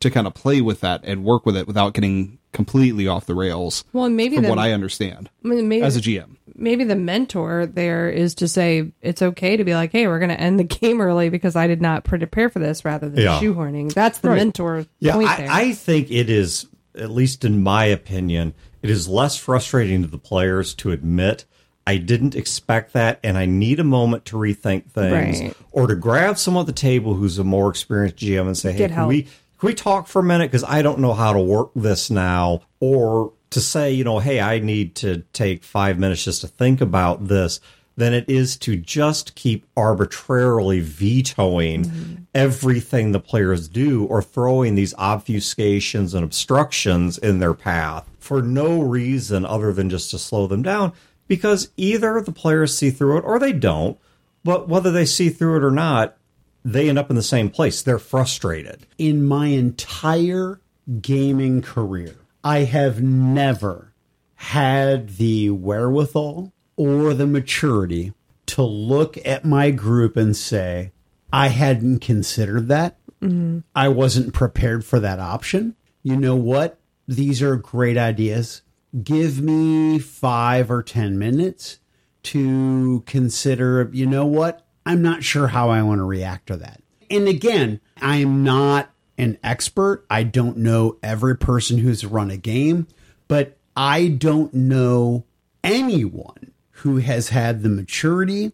to 0.00 0.10
kind 0.10 0.26
of 0.26 0.34
play 0.34 0.60
with 0.60 0.80
that 0.80 1.02
and 1.04 1.22
work 1.24 1.44
with 1.44 1.56
it 1.56 1.66
without 1.66 1.92
getting 1.94 2.38
completely 2.54 3.06
off 3.06 3.26
the 3.26 3.34
rails. 3.34 3.84
Well, 3.92 4.08
maybe 4.08 4.36
from 4.36 4.44
the- 4.44 4.48
what 4.50 4.58
I 4.58 4.72
understand 4.72 5.28
I 5.44 5.48
mean, 5.48 5.68
maybe, 5.68 5.82
as 5.84 5.96
a 5.96 6.00
GM. 6.00 6.36
maybe 6.54 6.84
the 6.84 6.96
mentor 6.96 7.66
there 7.66 8.08
is 8.08 8.34
to 8.36 8.48
say 8.48 8.90
it's 9.02 9.20
okay 9.20 9.58
to 9.58 9.64
be 9.64 9.74
like, 9.74 9.92
hey, 9.92 10.06
we're 10.06 10.18
going 10.20 10.30
to 10.30 10.40
end 10.40 10.58
the 10.58 10.64
game 10.80 11.00
early 11.02 11.28
because 11.28 11.54
I 11.56 11.66
did 11.66 11.82
not 11.82 12.04
prepare 12.04 12.48
for 12.48 12.60
this 12.60 12.84
rather 12.84 13.10
than 13.10 13.22
Yeah. 13.22 13.38
shoehorning. 13.40 13.92
That's 13.92 14.20
the 14.20 14.30
mentor 14.30 14.86
Yeah, 15.00 15.12
point 15.14 15.28
I, 15.28 15.36
there. 15.36 15.50
I 15.50 15.72
think 15.72 16.10
it 16.10 16.30
is, 16.30 16.66
at 16.94 17.10
least 17.10 17.44
in 17.44 17.62
my 17.62 17.84
opinion, 17.84 18.54
it 18.82 18.88
is 18.90 19.08
less 19.08 19.36
frustrating 19.36 20.02
to 20.02 20.08
the 20.08 20.18
players 20.18 20.72
to 20.76 20.90
admit 20.92 21.44
I 21.86 21.98
didn't 21.98 22.34
expect 22.34 22.94
that 22.94 23.18
and 23.22 23.36
I 23.36 23.44
need 23.44 23.78
a 23.78 23.84
moment 23.84 24.24
to 24.26 24.36
rethink 24.36 24.86
things 24.90 25.40
Right. 25.40 25.54
or 25.70 25.86
to 25.86 25.94
grab 25.94 26.38
someone 26.38 26.62
at 26.62 26.66
the 26.66 26.72
table 26.72 27.12
who's 27.14 27.38
a 27.38 27.44
more 27.44 27.68
experienced 27.68 28.16
GM 28.16 28.46
and 28.46 28.56
say, 28.56 28.72
hey, 28.72 28.78
Get 28.78 28.88
can 28.88 28.96
help. 28.96 29.08
we, 29.10 29.26
can 29.64 29.70
we 29.70 29.74
talk 29.74 30.08
for 30.08 30.18
a 30.18 30.22
minute? 30.22 30.50
Because 30.50 30.62
I 30.62 30.82
don't 30.82 30.98
know 30.98 31.14
how 31.14 31.32
to 31.32 31.40
work 31.40 31.70
this 31.74 32.10
now. 32.10 32.60
Or 32.80 33.32
to 33.48 33.60
say, 33.60 33.92
you 33.92 34.04
know, 34.04 34.18
hey, 34.18 34.38
I 34.38 34.58
need 34.58 34.94
to 34.96 35.22
take 35.32 35.64
five 35.64 35.98
minutes 35.98 36.22
just 36.22 36.42
to 36.42 36.48
think 36.48 36.82
about 36.82 37.28
this 37.28 37.60
than 37.96 38.12
it 38.12 38.28
is 38.28 38.58
to 38.58 38.76
just 38.76 39.34
keep 39.34 39.64
arbitrarily 39.74 40.80
vetoing 40.80 41.84
mm-hmm. 41.84 42.14
everything 42.34 43.12
the 43.12 43.20
players 43.20 43.66
do 43.66 44.04
or 44.04 44.20
throwing 44.20 44.74
these 44.74 44.92
obfuscations 44.94 46.14
and 46.14 46.24
obstructions 46.24 47.16
in 47.16 47.38
their 47.38 47.54
path 47.54 48.06
for 48.18 48.42
no 48.42 48.82
reason 48.82 49.46
other 49.46 49.72
than 49.72 49.88
just 49.88 50.10
to 50.10 50.18
slow 50.18 50.46
them 50.46 50.62
down 50.62 50.92
because 51.26 51.70
either 51.78 52.20
the 52.20 52.32
players 52.32 52.76
see 52.76 52.90
through 52.90 53.16
it 53.16 53.24
or 53.24 53.38
they 53.38 53.52
don't 53.52 53.96
but 54.42 54.68
whether 54.68 54.90
they 54.90 55.06
see 55.06 55.30
through 55.30 55.56
it 55.56 55.64
or 55.64 55.70
not 55.70 56.16
they 56.64 56.88
end 56.88 56.98
up 56.98 57.10
in 57.10 57.16
the 57.16 57.22
same 57.22 57.50
place 57.50 57.82
they're 57.82 57.98
frustrated 57.98 58.86
in 58.96 59.24
my 59.24 59.48
entire 59.48 60.60
gaming 61.00 61.62
career, 61.62 62.16
I 62.42 62.60
have 62.60 63.02
never 63.02 63.92
had 64.36 65.16
the 65.16 65.50
wherewithal 65.50 66.52
or 66.76 67.14
the 67.14 67.26
maturity 67.26 68.12
to 68.46 68.62
look 68.62 69.16
at 69.24 69.44
my 69.44 69.70
group 69.70 70.16
and 70.16 70.36
say, 70.36 70.92
I 71.32 71.48
hadn't 71.48 72.00
considered 72.00 72.68
that. 72.68 72.98
Mm-hmm. 73.22 73.60
I 73.74 73.88
wasn't 73.88 74.34
prepared 74.34 74.84
for 74.84 75.00
that 75.00 75.18
option. 75.18 75.76
You 76.02 76.16
know 76.16 76.36
what? 76.36 76.78
These 77.08 77.42
are 77.42 77.56
great 77.56 77.96
ideas. 77.96 78.62
Give 79.02 79.40
me 79.40 79.98
five 79.98 80.70
or 80.70 80.82
10 80.82 81.18
minutes 81.18 81.78
to 82.24 83.02
consider, 83.06 83.90
you 83.92 84.06
know 84.06 84.26
what? 84.26 84.63
I'm 84.86 85.02
not 85.02 85.24
sure 85.24 85.48
how 85.48 85.70
I 85.70 85.82
want 85.82 85.98
to 85.98 86.04
react 86.04 86.46
to 86.48 86.56
that. 86.58 86.82
And 87.10 87.28
again, 87.28 87.80
I'm 88.00 88.44
not 88.44 88.90
an 89.18 89.38
expert. 89.42 90.04
I 90.10 90.22
don't 90.22 90.58
know 90.58 90.98
every 91.02 91.36
person 91.36 91.78
who's 91.78 92.04
run 92.04 92.30
a 92.30 92.36
game, 92.36 92.86
but 93.28 93.56
I 93.76 94.08
don't 94.08 94.52
know 94.54 95.24
anyone 95.62 96.52
who 96.70 96.98
has 96.98 97.30
had 97.30 97.62
the 97.62 97.68
maturity 97.68 98.52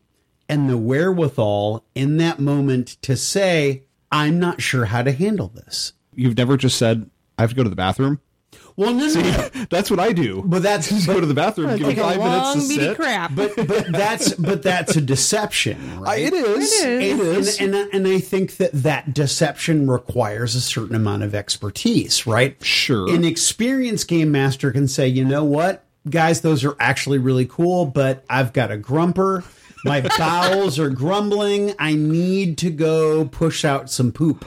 and 0.49 0.69
the 0.69 0.79
wherewithal 0.79 1.85
in 1.95 2.17
that 2.19 2.39
moment 2.39 3.01
to 3.03 3.17
say, 3.17 3.85
I'm 4.13 4.39
not 4.39 4.61
sure 4.61 4.87
how 4.87 5.03
to 5.03 5.13
handle 5.13 5.49
this. 5.49 5.93
You've 6.15 6.37
never 6.37 6.57
just 6.57 6.77
said 6.77 7.09
I 7.39 7.43
have 7.43 7.51
to 7.51 7.57
go 7.57 7.63
to 7.63 7.71
the 7.71 7.77
bathroom. 7.77 8.21
Well, 8.77 8.95
no, 8.95 9.07
no, 9.07 9.21
no. 9.21 9.49
That's 9.71 9.91
what 9.91 10.01
I 10.01 10.13
do. 10.13 10.43
But 10.45 10.63
that's 10.63 10.89
just 10.89 11.07
go 11.07 11.21
to 11.21 11.27
the 11.27 11.35
bathroom, 11.35 11.71
give 11.77 11.81
me 11.87 11.95
Take 11.95 11.99
a 11.99 12.03
five 12.03 12.17
long 12.19 12.31
minutes 12.59 12.69
to 12.69 12.75
beady 12.75 12.87
sit. 12.89 12.97
crap. 12.97 13.35
but 13.35 13.55
but 13.57 13.87
that's 13.93 14.33
but 14.35 14.63
that's 14.63 14.97
a 14.97 15.01
deception, 15.01 16.01
right? 16.01 16.23
It 16.23 16.33
is. 16.33 16.83
It 16.83 17.11
and. 17.13 17.21
And, 17.61 17.75
and, 17.75 17.95
and 17.95 18.09
I 18.09 18.19
think 18.21 18.57
that 18.57 18.73
that 18.73 19.13
deception 19.13 19.91
requires 19.91 20.55
a 20.55 20.61
certain 20.61 20.95
amount 20.97 21.23
of 21.25 21.35
expertise, 21.35 22.27
right? 22.27 22.57
Sure. 22.65 23.13
An 23.15 23.25
experienced 23.25 24.09
game 24.09 24.31
master 24.33 24.71
can 24.73 24.89
say, 24.89 25.07
you 25.09 25.25
know 25.25 25.45
what, 25.45 25.85
guys, 26.09 26.41
those 26.41 26.65
are 26.65 26.77
actually 26.81 27.19
really 27.19 27.47
cool, 27.47 27.87
but 27.87 28.25
I've 28.31 28.53
got 28.53 28.71
a 28.71 28.77
grumper. 28.77 29.45
My 29.85 30.01
bowels 30.19 30.79
are 30.79 30.91
grumbling. 30.91 31.75
I 31.79 31.95
need 31.95 32.59
to 32.59 32.71
go 32.71 33.25
push 33.27 33.65
out 33.65 33.91
some 33.91 34.13
poop. 34.13 34.45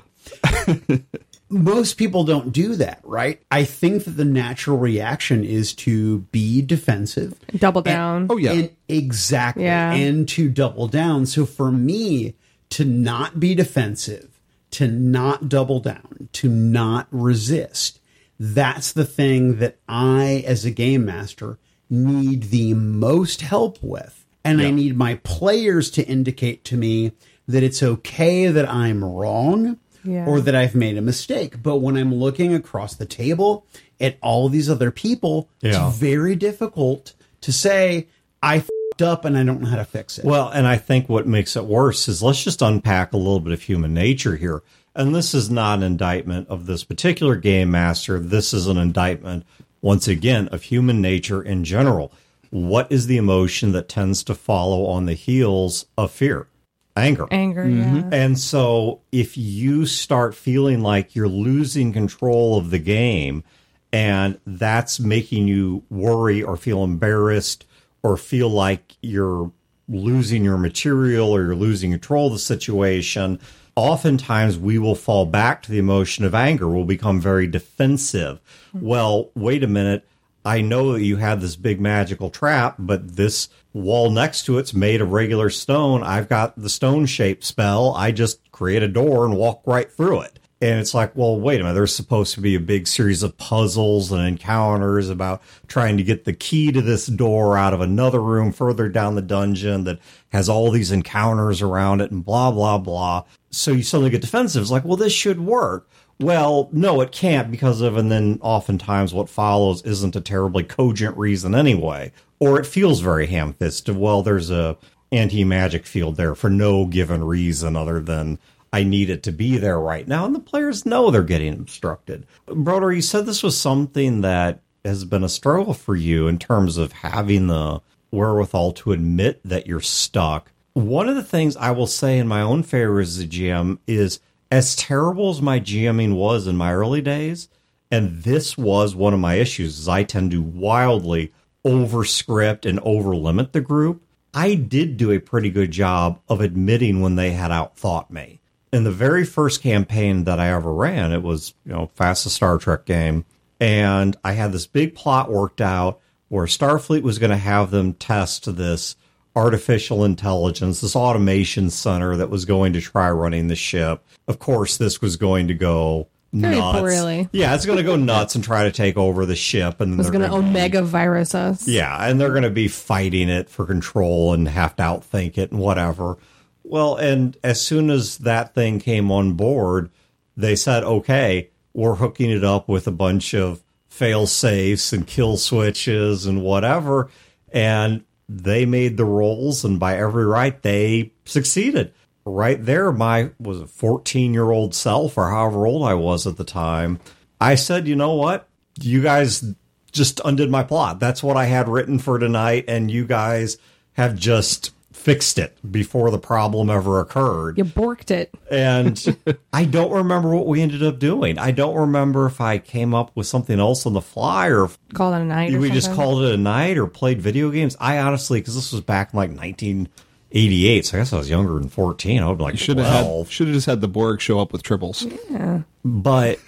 Most 1.54 1.96
people 1.96 2.24
don't 2.24 2.52
do 2.52 2.76
that, 2.76 3.00
right? 3.04 3.42
I 3.52 3.64
think 3.64 4.06
that 4.06 4.12
the 4.12 4.26
natural 4.26 4.78
reaction 4.78 5.44
is 5.44 5.74
to 5.76 6.20
be 6.20 6.62
defensive 6.62 7.40
Double 7.56 7.82
down. 7.82 8.28
Oh 8.30 8.38
yeah. 8.38 8.52
and 8.52 8.70
exactly. 8.88 9.64
Yeah. 9.64 9.94
And 9.94 10.28
to 10.30 10.50
double 10.50 10.88
down. 10.88 11.26
So 11.26 11.46
for 11.46 11.72
me 11.72 12.36
to 12.72 12.86
not 12.86 13.40
be 13.40 13.54
defensive, 13.54 14.40
to 14.72 14.88
not 14.88 15.48
double 15.48 15.80
down, 15.80 16.30
to 16.34 16.50
not 16.50 17.08
resist. 17.12 18.00
That's 18.40 18.92
the 18.92 19.06
thing 19.06 19.60
that 19.60 19.78
I, 19.88 20.44
as 20.48 20.66
a 20.66 20.72
game 20.72 21.06
master, 21.06 21.60
need 21.90 22.44
the 22.46 22.74
most 22.74 23.42
help 23.42 23.78
with. 23.82 24.26
And 24.44 24.62
I 24.62 24.72
need 24.72 24.98
my 24.98 25.16
players 25.24 25.90
to 25.92 26.04
indicate 26.04 26.66
to 26.66 26.76
me 26.76 27.14
that 27.48 27.64
it's 27.64 27.82
okay 27.82 28.48
that 28.48 28.68
I'm 28.68 29.04
wrong 29.04 29.78
Yeah. 30.04 30.26
or 30.26 30.42
that 30.42 30.56
I've 30.56 30.76
made 30.76 30.98
a 30.98 31.02
mistake. 31.02 31.62
But 31.64 31.78
when 31.78 31.96
I'm 31.98 32.14
looking 32.14 32.54
across 32.54 32.96
the 32.96 33.06
table 33.06 33.66
at 34.00 34.18
all 34.22 34.50
these 34.50 34.70
other 34.70 34.92
people, 34.92 35.50
Yeah. 35.62 35.88
it's 35.90 35.98
very 35.98 36.36
difficult 36.36 37.14
to 37.42 37.52
say, 37.52 38.08
I 38.42 38.60
fed 38.60 39.02
up 39.02 39.26
and 39.26 39.38
I 39.38 39.44
don't 39.44 39.62
know 39.62 39.70
how 39.70 39.78
to 39.78 39.86
fix 39.86 40.20
it. 40.20 40.26
Well, 40.26 40.50
and 40.50 40.68
I 40.68 40.78
think 40.78 41.08
what 41.10 41.26
makes 41.28 41.56
it 41.56 41.66
worse 41.66 42.08
is 42.08 42.22
let's 42.22 42.44
just 42.44 42.62
unpack 42.62 43.14
a 43.14 43.18
little 43.18 43.40
bit 43.40 43.54
of 43.54 43.62
human 43.62 43.94
nature 43.94 44.36
here. 44.36 44.62
And 44.96 45.16
this 45.16 45.34
is 45.34 45.50
not 45.50 45.80
an 45.80 45.84
indictment 45.84 46.48
of 46.50 46.66
this 46.68 46.84
particular 46.84 47.36
game 47.36 47.72
master. 47.72 48.20
This 48.20 48.54
is 48.54 48.68
an 48.68 48.78
indictment, 48.78 49.46
once 49.82 50.08
again, 50.08 50.48
of 50.50 50.64
human 50.64 51.02
nature 51.02 51.42
in 51.42 51.64
general. 51.64 52.12
What 52.52 52.92
is 52.92 53.08
the 53.08 53.18
emotion 53.18 53.72
that 53.72 53.90
tends 53.90 54.24
to 54.26 54.36
follow 54.36 54.86
on 54.86 55.08
the 55.08 55.14
heels 55.16 55.88
of 55.98 56.12
fear? 56.12 56.48
Anger. 56.96 57.28
Anger, 57.32 57.66
mm-hmm. 57.66 57.96
yeah. 57.98 58.10
And 58.12 58.38
so 58.38 59.02
if 59.12 59.36
you 59.38 59.86
start 59.86 60.36
feeling 60.36 60.82
like 60.82 61.16
you're 61.16 61.28
losing 61.28 61.92
control 61.92 62.58
of 62.58 62.70
the 62.70 62.80
game 62.80 63.44
and 63.92 64.40
that's 64.46 65.00
making 65.00 65.48
you 65.48 65.84
worry 65.90 66.44
or 66.44 66.56
feel 66.56 66.84
embarrassed 66.84 67.66
or 68.04 68.18
feel 68.18 68.50
like 68.50 68.96
you're 69.02 69.52
losing 69.90 70.44
your 70.44 70.58
material 70.58 71.30
or 71.30 71.44
you're 71.44 71.56
losing 71.56 71.92
control 71.92 72.28
of 72.28 72.34
the 72.34 72.40
situation, 72.40 73.40
oftentimes 73.76 74.58
we 74.58 74.78
will 74.78 74.96
fall 74.96 75.26
back 75.26 75.64
to 75.64 75.72
the 75.72 75.80
emotion 75.80 76.26
of 76.26 76.36
anger. 76.36 76.68
We'll 76.70 76.86
become 76.86 77.20
very 77.20 77.48
defensive. 77.48 78.40
Mm-hmm. 78.76 78.86
Well, 78.86 79.30
wait 79.36 79.64
a 79.64 79.68
minute. 79.68 80.08
I 80.46 80.62
know 80.62 80.94
that 80.94 81.04
you 81.04 81.18
have 81.18 81.42
this 81.42 81.56
big 81.56 81.80
magical 81.80 82.30
trap, 82.30 82.76
but 82.78 83.16
this 83.16 83.50
wall 83.72 84.10
next 84.10 84.46
to 84.46 84.58
it's 84.58 84.74
made 84.74 85.02
of 85.02 85.12
regular 85.12 85.50
stone. 85.50 86.04
I've 86.04 86.30
got 86.30 86.60
the 86.60 86.70
stone 86.70 87.06
shape 87.06 87.44
spell. 87.44 87.94
I 87.96 88.12
just 88.12 88.52
create 88.52 88.84
a 88.84 88.88
door 88.88 89.26
and 89.26 89.38
walk 89.38 89.62
right 89.66 89.92
through 89.92 90.22
it. 90.22 90.40
And 90.64 90.80
it's 90.80 90.94
like, 90.94 91.14
well, 91.14 91.38
wait 91.38 91.60
a 91.60 91.64
minute. 91.64 91.74
There's 91.74 91.94
supposed 91.94 92.36
to 92.36 92.42
be 92.42 92.56
a 92.56 92.60
big 92.60 92.88
series 92.88 93.22
of 93.22 93.38
puzzles 93.38 94.14
and 94.14 94.26
encounters 94.26 95.10
about 95.10 95.42
trying 95.68 95.98
to 95.98 96.04
get 96.04 96.24
the 96.24 96.32
key 96.32 96.72
to 96.72 96.82
this 96.82 97.06
door 97.08 97.58
out 97.58 97.74
of 97.74 97.82
another 97.82 98.22
room 98.22 98.54
further 98.54 98.88
down 98.88 99.16
the 99.16 99.22
dungeon 99.22 99.84
that 99.84 100.00
has 100.30 100.48
all 100.48 100.72
these 100.72 100.90
encounters 100.90 101.62
around 101.62 102.00
it 102.00 102.12
and 102.12 102.24
blah, 102.24 102.50
blah, 102.50 102.78
blah. 102.78 103.26
So 103.52 103.72
you 103.72 103.84
suddenly 103.84 104.10
get 104.10 104.22
defensive. 104.22 104.62
It's 104.62 104.72
like, 104.72 104.86
well, 104.86 104.96
this 104.96 105.12
should 105.12 105.42
work. 105.42 105.90
Well, 106.20 106.70
no, 106.72 107.02
it 107.02 107.12
can't 107.12 107.52
because 107.52 107.82
of, 107.82 107.98
and 107.98 108.12
then 108.12 108.40
oftentimes 108.42 109.14
what 109.14 109.30
follows 109.30 109.82
isn't 109.84 110.16
a 110.16 110.22
terribly 110.22 110.64
cogent 110.64 111.18
reason 111.18 111.56
anyway, 111.56 112.12
or 112.40 112.60
it 112.60 112.66
feels 112.66 113.02
very 113.02 113.28
ham 113.28 113.54
fisted. 113.54 113.98
Well, 113.98 114.22
there's 114.24 114.50
a 114.50 114.78
anti 115.12 115.44
magic 115.44 115.86
field 115.86 116.16
there 116.16 116.36
for 116.36 116.50
no 116.50 116.86
given 116.86 117.24
reason 117.24 117.76
other 117.76 118.00
than 118.00 118.40
I 118.72 118.84
need 118.84 119.10
it 119.10 119.22
to 119.24 119.32
be 119.32 119.58
there 119.58 119.80
right 119.80 120.08
now, 120.08 120.26
and 120.26 120.34
the 120.34 120.40
players 120.40 120.86
know 120.86 121.12
they're 121.12 121.24
getting 121.24 121.54
obstructed. 121.54 122.26
Brodeur, 122.48 122.92
you 122.92 123.02
said 123.02 123.26
this 123.26 123.44
was 123.44 123.58
something 123.58 124.22
that 124.22 124.62
has 124.84 125.06
been 125.06 125.24
a 125.24 125.30
struggle 125.30 125.74
for 125.74 125.96
you 125.96 126.28
in 126.28 126.40
terms 126.40 126.78
of 126.78 126.92
having 126.92 127.48
the 127.48 127.82
wherewithal 128.12 128.74
to 128.74 128.92
admit 128.92 129.40
that 129.46 129.68
you're 129.68 129.80
stuck. 129.80 130.52
One 130.74 131.08
of 131.08 131.16
the 131.16 131.24
things 131.24 131.56
I 131.56 131.72
will 131.72 131.88
say 131.88 132.18
in 132.18 132.28
my 132.28 132.42
own 132.42 132.64
favor 132.64 133.00
as 133.00 133.20
a 133.20 133.28
GM 133.28 133.78
is 133.86 134.20
as 134.54 134.76
terrible 134.76 135.32
as 135.32 135.42
my 135.42 135.60
GMing 135.60 136.14
was 136.14 136.46
in 136.46 136.56
my 136.56 136.72
early 136.72 137.02
days, 137.02 137.50
and 137.90 138.22
this 138.22 138.56
was 138.56 138.96
one 138.96 139.12
of 139.12 139.20
my 139.20 139.34
issues, 139.34 139.80
is 139.80 139.90
I 139.90 140.04
tend 140.04 140.30
to 140.30 140.44
wildly 140.44 141.34
overscript 141.66 142.64
and 142.70 142.80
overlimit 142.82 143.52
the 143.52 143.62
group. 143.62 144.04
I 144.32 144.54
did 144.54 144.96
do 144.96 145.10
a 145.10 145.18
pretty 145.18 145.50
good 145.50 145.72
job 145.72 146.20
of 146.30 146.40
admitting 146.40 147.02
when 147.02 147.16
they 147.16 147.32
had 147.32 147.50
outthought 147.50 148.12
me. 148.12 148.42
In 148.72 148.84
the 148.84 148.92
very 148.92 149.26
first 149.26 149.64
campaign 149.64 150.26
that 150.26 150.40
I 150.40 150.50
ever 150.50 150.72
ran, 150.72 151.14
it 151.14 151.24
was, 151.24 151.56
you 151.66 151.72
know, 151.72 151.90
FASA's 151.98 152.34
Star 152.34 152.60
Trek 152.60 152.86
game. 152.86 153.26
And 153.60 154.16
I 154.24 154.34
had 154.34 154.52
this 154.52 154.68
big 154.68 154.94
plot 154.94 155.32
worked 155.32 155.62
out 155.62 156.00
where 156.28 156.46
Starfleet 156.46 157.02
was 157.02 157.18
going 157.18 157.32
to 157.32 157.38
have 157.38 157.72
them 157.72 157.94
test 157.94 158.56
this 158.56 158.98
artificial 159.36 160.04
intelligence, 160.04 160.82
this 160.82 160.96
automation 160.96 161.70
center 161.70 162.16
that 162.18 162.30
was 162.30 162.46
going 162.46 162.74
to 162.74 162.82
try 162.82 163.10
running 163.10 163.48
the 163.48 163.56
ship. 163.56 164.06
Of 164.28 164.40
course, 164.40 164.78
this 164.78 165.02
was 165.02 165.16
going 165.16 165.48
to 165.48 165.54
go 165.54 166.08
Very 166.32 166.58
nuts. 166.58 166.80
poorly. 166.80 167.30
Yeah, 167.32 167.56
it's 167.56 167.66
going 167.66 167.78
to 167.78 167.84
go 167.84 167.96
nuts 167.96 168.36
and 168.36 168.44
try 168.44 168.64
to 168.64 168.72
take 168.72 168.96
over 168.96 169.26
the 169.26 169.36
ship. 169.36 169.82
And 169.82 169.96
I 169.96 169.98
was 169.98 170.12
going 170.12 170.22
to 170.22 170.32
omega 170.36 170.84
virus 170.84 171.34
us. 171.34 171.68
yeah, 171.68 172.08
and 172.08 172.20
they're 172.22 172.30
going 172.32 172.44
to 172.44 172.50
be 172.52 172.68
fighting 172.68 173.30
it 173.30 173.50
for 173.50 173.66
control 173.66 174.34
and 174.34 174.48
have 174.48 174.76
to 174.76 174.84
outthink 174.84 175.38
it 175.38 175.52
and 175.52 175.60
whatever. 175.60 176.18
Well, 176.64 176.96
and 176.96 177.36
as 177.44 177.60
soon 177.60 177.90
as 177.90 178.20
that 178.20 178.54
thing 178.54 178.80
came 178.80 179.12
on 179.12 179.34
board, 179.34 179.90
they 180.38 180.56
said, 180.56 180.84
okay, 180.84 181.50
we're 181.74 181.96
hooking 181.96 182.30
it 182.30 182.44
up 182.44 182.70
with 182.70 182.88
a 182.88 182.92
bunch 182.92 183.34
of 183.34 183.64
fail 183.90 184.26
safes 184.28 184.94
and 184.94 185.06
kill 185.06 185.38
switches 185.38 186.26
and 186.26 186.42
whatever. 186.42 187.10
And 187.52 188.04
they 188.28 188.66
made 188.66 188.98
the 188.98 189.06
roles, 189.06 189.64
and 189.64 189.80
by 189.80 189.98
every 189.98 190.26
right, 190.26 190.62
they 190.62 191.14
succeeded. 191.26 191.94
Right 192.26 192.64
there, 192.64 192.92
my 192.92 193.32
was 193.40 193.60
a 193.60 193.68
14 193.68 194.34
year 194.34 194.52
old 194.52 194.74
self, 194.74 195.18
or 195.18 195.30
however 195.30 195.68
old 195.68 195.84
I 195.88 195.94
was 195.94 196.26
at 196.26 196.38
the 196.38 196.44
time, 196.44 197.00
I 197.42 197.56
said, 197.56 197.88
you 197.88 197.96
know 197.96 198.14
what? 198.14 198.48
You 198.80 199.02
guys 199.02 199.44
just 199.92 200.22
undid 200.24 200.50
my 200.50 200.64
plot. 200.64 201.00
That's 201.00 201.22
what 201.22 201.38
I 201.38 201.46
had 201.46 201.68
written 201.68 202.00
for 202.00 202.18
tonight, 202.18 202.66
and 202.68 202.90
you 202.90 203.06
guys 203.06 203.58
have 203.94 204.16
just 204.16 204.72
fixed 205.04 205.38
it 205.38 205.58
before 205.70 206.10
the 206.12 206.18
problem 206.18 206.70
ever 206.70 207.02
occurred. 207.02 207.58
You 207.58 207.66
borked 207.66 208.10
it. 208.10 208.34
And 208.50 209.18
I 209.54 209.66
don't 209.66 209.92
remember 209.92 210.34
what 210.34 210.48
we 210.48 210.62
ended 210.62 210.82
up 210.82 210.98
doing. 210.98 211.38
I 211.38 211.52
don't 211.52 211.76
remember 211.76 212.26
if 212.26 212.40
I 212.40 212.58
came 212.58 212.94
up 212.94 213.12
with 213.14 213.28
something 213.28 213.60
else 213.60 213.86
on 213.86 213.92
the 213.92 214.02
fly 214.02 214.48
or 214.48 214.70
Called 214.94 215.16
it 215.16 215.22
a 215.22 215.26
night. 215.26 215.54
Or 215.54 215.60
we 215.60 215.72
just 215.72 215.94
called 215.94 216.24
it 216.24 216.34
a 216.34 216.38
night 216.38 216.78
or 216.78 216.88
played 216.88 217.22
video 217.22 217.50
games. 217.50 217.76
I 217.82 217.98
honestly, 217.98 218.40
because 218.40 218.56
this 218.56 218.72
was 218.72 218.80
back 218.80 219.12
in 219.12 219.18
like 219.18 219.32
1988, 219.32 220.86
so 220.86 220.98
I 220.98 221.02
guess 221.02 221.12
I 221.12 221.18
was 221.18 221.30
younger 221.30 221.56
than 221.56 221.68
14. 221.68 222.24
I 222.24 222.28
would 222.30 222.38
be 222.38 222.44
like 222.46 222.58
Should 222.58 222.78
have 222.78 223.30
should 223.30 223.48
have 223.48 223.56
just 223.56 223.66
had 223.66 223.82
the 223.82 223.90
Borg 223.90 224.22
show 224.22 224.40
up 224.40 224.54
with 224.54 224.64
tribbles. 224.64 225.12
Yeah. 225.30 225.64
But 225.84 226.40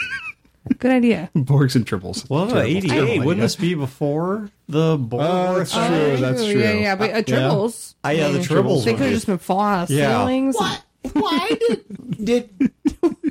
Good 0.79 0.91
idea. 0.91 1.29
Borgs 1.35 1.75
and 1.75 1.85
tribbles. 1.85 2.29
well, 2.29 2.47
Terrible, 2.47 2.61
88. 2.69 2.89
terrible 2.89 3.07
Wouldn't 3.25 3.27
idea. 3.31 3.41
this 3.43 3.55
be 3.55 3.73
before 3.75 4.49
the 4.67 4.97
Borg? 4.97 5.21
Oh, 5.23 5.57
that's 5.59 5.71
true. 5.73 6.17
That's 6.17 6.43
true. 6.45 6.59
Yeah, 6.59 6.71
yeah, 6.73 6.95
but 6.95 7.11
uh, 7.11 7.21
tribbles. 7.21 7.93
Ah, 8.03 8.09
yeah, 8.09 8.27
the 8.27 8.29
I 8.29 8.37
mean, 8.37 8.41
tribbles 8.43 8.83
They 8.85 8.93
could 8.93 9.01
have 9.03 9.11
just 9.11 9.27
been 9.27 9.37
falling 9.37 9.65
out 9.67 9.83
of 9.83 9.89
Yeah. 9.91 10.17
ceilings. 10.17 10.55
What? 10.55 10.83
Why 11.13 11.49
did 11.69 11.85
did 12.25 12.71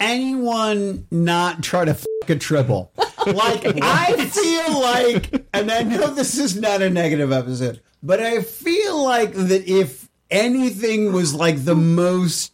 anyone 0.01 1.07
not 1.11 1.62
try 1.62 1.85
to 1.85 1.94
fuck 1.94 2.31
a 2.31 2.37
tribble? 2.37 2.92
Like 3.27 3.64
I 3.83 4.27
feel 4.27 4.81
like, 4.81 5.47
and 5.53 5.70
I 5.73 5.83
know 5.83 6.14
this 6.14 6.38
is 6.38 6.57
not 6.61 6.83
a 6.83 6.90
negative 6.90 7.33
episode, 7.33 7.81
but 8.03 8.20
I 8.20 8.42
feel 8.42 9.03
like 9.03 9.33
that 9.33 9.66
if 9.66 10.09
anything 10.31 11.12
was 11.12 11.35
like 11.35 11.64
the 11.64 11.75
most 11.75 12.53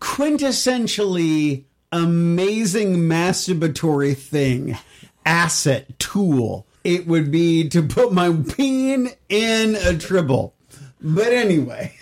quintessentially 0.00 1.64
amazing 1.92 2.96
masturbatory 2.96 4.16
thing, 4.16 4.76
asset 5.24 5.98
tool, 5.98 6.66
it 6.84 7.06
would 7.06 7.30
be 7.30 7.68
to 7.68 7.82
put 7.82 8.12
my 8.12 8.32
peen 8.54 9.10
in 9.28 9.76
a 9.76 9.96
tribble. 9.96 10.54
But 11.00 11.32
anyway. 11.32 11.94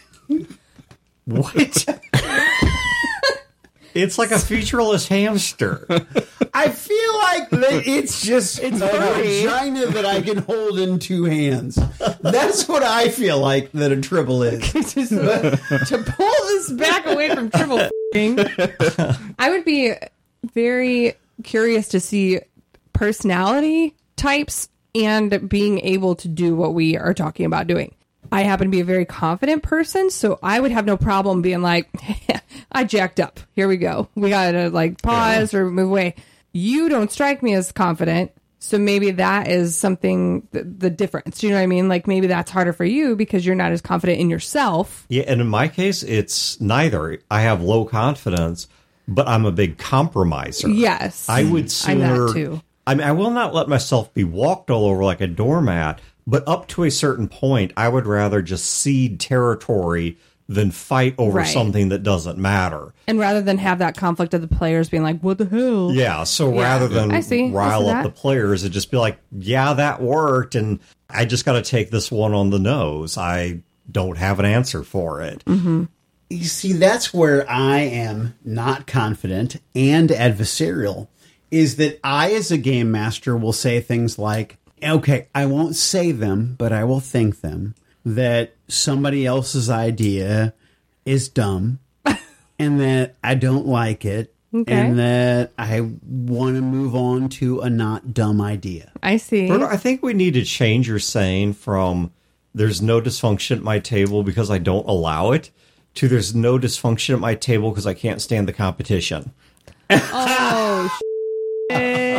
What? 1.24 2.00
it's 3.96 4.18
like 4.18 4.30
a 4.30 4.38
featureless 4.38 5.08
hamster. 5.08 5.86
I 6.54 6.68
feel 6.70 7.14
like 7.18 7.50
that 7.50 7.82
it's 7.86 8.22
just 8.22 8.58
it's 8.60 8.80
a 8.80 8.88
furry. 8.88 9.42
vagina 9.42 9.86
that 9.86 10.04
I 10.06 10.22
can 10.22 10.38
hold 10.38 10.78
in 10.78 10.98
two 10.98 11.24
hands. 11.24 11.78
That's 12.20 12.68
what 12.68 12.82
I 12.82 13.08
feel 13.08 13.38
like 13.38 13.72
that 13.72 13.92
a 13.92 14.00
tribble 14.00 14.42
is. 14.42 14.72
Just- 14.72 15.10
to 15.10 16.04
pull 16.16 16.46
this 16.46 16.72
back 16.72 17.06
away 17.06 17.34
from 17.34 17.50
tribble 17.50 17.80
f***ing, 17.80 18.38
I 19.38 19.50
would 19.50 19.64
be 19.64 19.92
very 20.54 21.14
curious 21.42 21.88
to 21.88 22.00
see 22.00 22.40
personality 22.92 23.94
types 24.16 24.68
and 24.94 25.48
being 25.48 25.80
able 25.80 26.14
to 26.16 26.28
do 26.28 26.56
what 26.56 26.72
we 26.72 26.96
are 26.96 27.12
talking 27.12 27.44
about 27.44 27.66
doing. 27.66 27.94
I 28.32 28.42
happen 28.42 28.66
to 28.66 28.70
be 28.70 28.80
a 28.80 28.84
very 28.84 29.04
confident 29.04 29.62
person, 29.62 30.10
so 30.10 30.38
I 30.42 30.60
would 30.60 30.70
have 30.70 30.86
no 30.86 30.96
problem 30.96 31.42
being 31.42 31.62
like, 31.62 31.88
I 32.72 32.84
jacked 32.84 33.20
up. 33.20 33.40
Here 33.54 33.68
we 33.68 33.76
go. 33.76 34.08
We 34.14 34.30
gotta 34.30 34.70
like 34.70 35.02
pause 35.02 35.54
or 35.54 35.70
move 35.70 35.88
away. 35.88 36.14
You 36.52 36.88
don't 36.88 37.10
strike 37.10 37.42
me 37.42 37.54
as 37.54 37.72
confident. 37.72 38.32
So 38.58 38.78
maybe 38.78 39.12
that 39.12 39.48
is 39.48 39.76
something 39.76 40.48
the, 40.50 40.64
the 40.64 40.90
difference. 40.90 41.38
Do 41.38 41.46
you 41.46 41.52
know 41.52 41.58
what 41.58 41.64
I 41.64 41.66
mean? 41.66 41.88
Like 41.88 42.06
maybe 42.06 42.26
that's 42.26 42.50
harder 42.50 42.72
for 42.72 42.84
you 42.84 43.14
because 43.14 43.46
you're 43.46 43.54
not 43.54 43.70
as 43.70 43.80
confident 43.80 44.18
in 44.18 44.30
yourself. 44.30 45.06
Yeah, 45.08 45.24
and 45.26 45.40
in 45.40 45.46
my 45.46 45.68
case, 45.68 46.02
it's 46.02 46.60
neither. 46.60 47.20
I 47.30 47.42
have 47.42 47.62
low 47.62 47.84
confidence, 47.84 48.66
but 49.06 49.28
I'm 49.28 49.44
a 49.44 49.52
big 49.52 49.78
compromiser. 49.78 50.68
Yes. 50.68 51.28
I 51.28 51.44
would 51.44 51.72
I'm 51.86 52.00
that 52.00 52.16
sooner. 52.16 52.32
too. 52.32 52.62
I 52.86 52.94
mean, 52.94 53.06
I 53.06 53.12
will 53.12 53.30
not 53.30 53.52
let 53.52 53.68
myself 53.68 54.12
be 54.14 54.24
walked 54.24 54.70
all 54.70 54.86
over 54.86 55.04
like 55.04 55.20
a 55.20 55.26
doormat, 55.26 56.00
but 56.26 56.46
up 56.48 56.66
to 56.68 56.84
a 56.84 56.90
certain 56.90 57.28
point, 57.28 57.72
I 57.76 57.88
would 57.88 58.06
rather 58.06 58.42
just 58.42 58.66
cede 58.66 59.20
territory 59.20 60.18
than 60.48 60.70
fight 60.70 61.14
over 61.18 61.38
Right. 61.38 61.48
something 61.48 61.88
that 61.88 62.04
doesn't 62.04 62.38
matter. 62.38 62.94
And 63.08 63.18
rather 63.18 63.42
than 63.42 63.58
have 63.58 63.80
that 63.80 63.96
conflict 63.96 64.32
of 64.32 64.42
the 64.42 64.46
players 64.48 64.88
being 64.88 65.02
like, 65.02 65.20
"What 65.20 65.38
the 65.38 65.46
hell?" 65.46 65.90
Yeah. 65.92 66.22
So 66.22 66.52
Yeah. 66.54 66.62
rather 66.62 66.86
than 66.88 67.10
I 67.10 67.20
see. 67.20 67.44
I 67.46 67.48
see 67.48 67.52
rile 67.52 67.88
up 67.88 68.04
the 68.04 68.10
players, 68.10 68.62
it 68.62 68.68
just 68.70 68.92
be 68.92 68.96
like, 68.96 69.18
yeah, 69.36 69.72
that 69.74 70.00
worked, 70.00 70.54
and 70.54 70.78
I 71.10 71.24
just 71.24 71.44
got 71.44 71.54
to 71.54 71.62
take 71.62 71.90
this 71.90 72.12
one 72.12 72.32
on 72.32 72.50
the 72.50 72.60
nose. 72.60 73.18
I 73.18 73.60
don't 73.90 74.18
have 74.18 74.38
an 74.38 74.44
answer 74.44 74.82
for 74.84 75.20
it. 75.20 75.44
Mm-hmm. 75.46 75.84
You 76.30 76.44
see, 76.44 76.72
that's 76.72 77.12
where 77.14 77.48
I 77.50 77.78
am 77.80 78.34
not 78.44 78.86
confident 78.86 79.56
and 79.74 80.10
adversarial. 80.10 81.08
Is 81.50 81.76
that 81.76 81.98
I, 82.04 82.32
as 82.32 82.50
a 82.50 82.56
game 82.58 82.90
master, 82.90 83.36
will 83.36 83.52
say 83.52 83.80
things 83.80 84.16
like, 84.18 84.58
okay, 84.90 85.28
I 85.34 85.46
won't 85.46 85.76
say 85.76 86.12
them, 86.12 86.54
but 86.58 86.72
I 86.72 86.84
will 86.84 87.00
think 87.00 87.40
them, 87.40 87.74
that 88.04 88.54
somebody 88.68 89.26
else's 89.26 89.70
idea 89.70 90.54
is 91.04 91.28
dumb 91.28 91.78
and 92.58 92.80
that 92.80 93.16
I 93.22 93.34
don't 93.34 93.66
like 93.66 94.04
it. 94.04 94.32
Okay. 94.54 94.72
And 94.72 94.98
that 94.98 95.52
I 95.58 95.80
want 95.80 96.56
to 96.56 96.62
move 96.62 96.94
on 96.94 97.28
to 97.30 97.60
a 97.60 97.68
not 97.68 98.14
dumb 98.14 98.40
idea. 98.40 98.90
I 99.02 99.18
see. 99.18 99.48
Bruno, 99.48 99.66
I 99.66 99.76
think 99.76 100.02
we 100.02 100.14
need 100.14 100.34
to 100.34 100.44
change 100.44 100.88
your 100.88 101.00
saying 101.00 101.54
from 101.54 102.10
"there's 102.54 102.80
no 102.80 103.00
dysfunction 103.00 103.56
at 103.56 103.62
my 103.62 103.80
table 103.80 104.22
because 104.22 104.50
I 104.50 104.56
don't 104.58 104.88
allow 104.88 105.32
it" 105.32 105.50
to 105.96 106.08
"there's 106.08 106.34
no 106.34 106.58
dysfunction 106.58 107.14
at 107.14 107.20
my 107.20 107.34
table 107.34 107.70
because 107.70 107.86
I 107.86 107.92
can't 107.92 108.22
stand 108.22 108.48
the 108.48 108.52
competition." 108.54 109.32
Oh, 109.90 110.98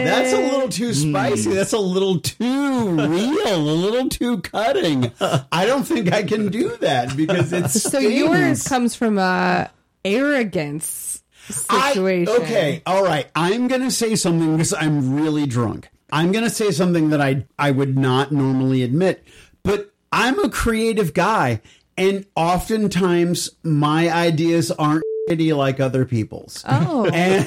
That's 0.07 0.33
a 0.33 0.39
little 0.39 0.69
too 0.69 0.87
Hmm. 0.93 1.09
spicy. 1.11 1.51
That's 1.53 1.73
a 1.73 1.79
little 1.79 2.19
too 2.19 2.89
real, 2.91 3.55
a 3.55 3.57
little 3.57 4.09
too 4.09 4.41
cutting. 4.41 5.11
I 5.21 5.65
don't 5.65 5.83
think 5.83 6.11
I 6.11 6.23
can 6.23 6.49
do 6.49 6.75
that 6.77 7.15
because 7.17 7.53
it's 7.53 7.81
so 7.91 7.99
yours 7.99 8.67
comes 8.67 8.95
from 8.95 9.17
a 9.17 9.69
arrogance 10.05 11.23
situation. 11.49 12.27
okay, 12.41 12.81
all 12.85 13.03
right. 13.03 13.27
I'm 13.35 13.67
going 13.67 13.81
to 13.81 13.91
say 13.91 14.15
something 14.15 14.53
because 14.57 14.73
I'm 14.73 15.15
really 15.15 15.45
drunk. 15.45 15.89
I'm 16.11 16.31
going 16.31 16.43
to 16.43 16.49
say 16.49 16.71
something 16.71 17.09
that 17.09 17.21
I 17.21 17.45
I 17.59 17.71
would 17.71 17.97
not 17.97 18.31
normally 18.31 18.83
admit, 18.83 19.23
but 19.63 19.91
I'm 20.11 20.39
a 20.39 20.49
creative 20.49 21.13
guy, 21.13 21.61
and 21.97 22.25
oftentimes 22.35 23.49
my 23.63 24.09
ideas 24.09 24.71
aren't 24.71 25.03
shitty 25.29 25.53
like 25.55 25.81
other 25.81 26.05
people's. 26.05 26.63
Oh, 26.67 27.09
And, 27.13 27.45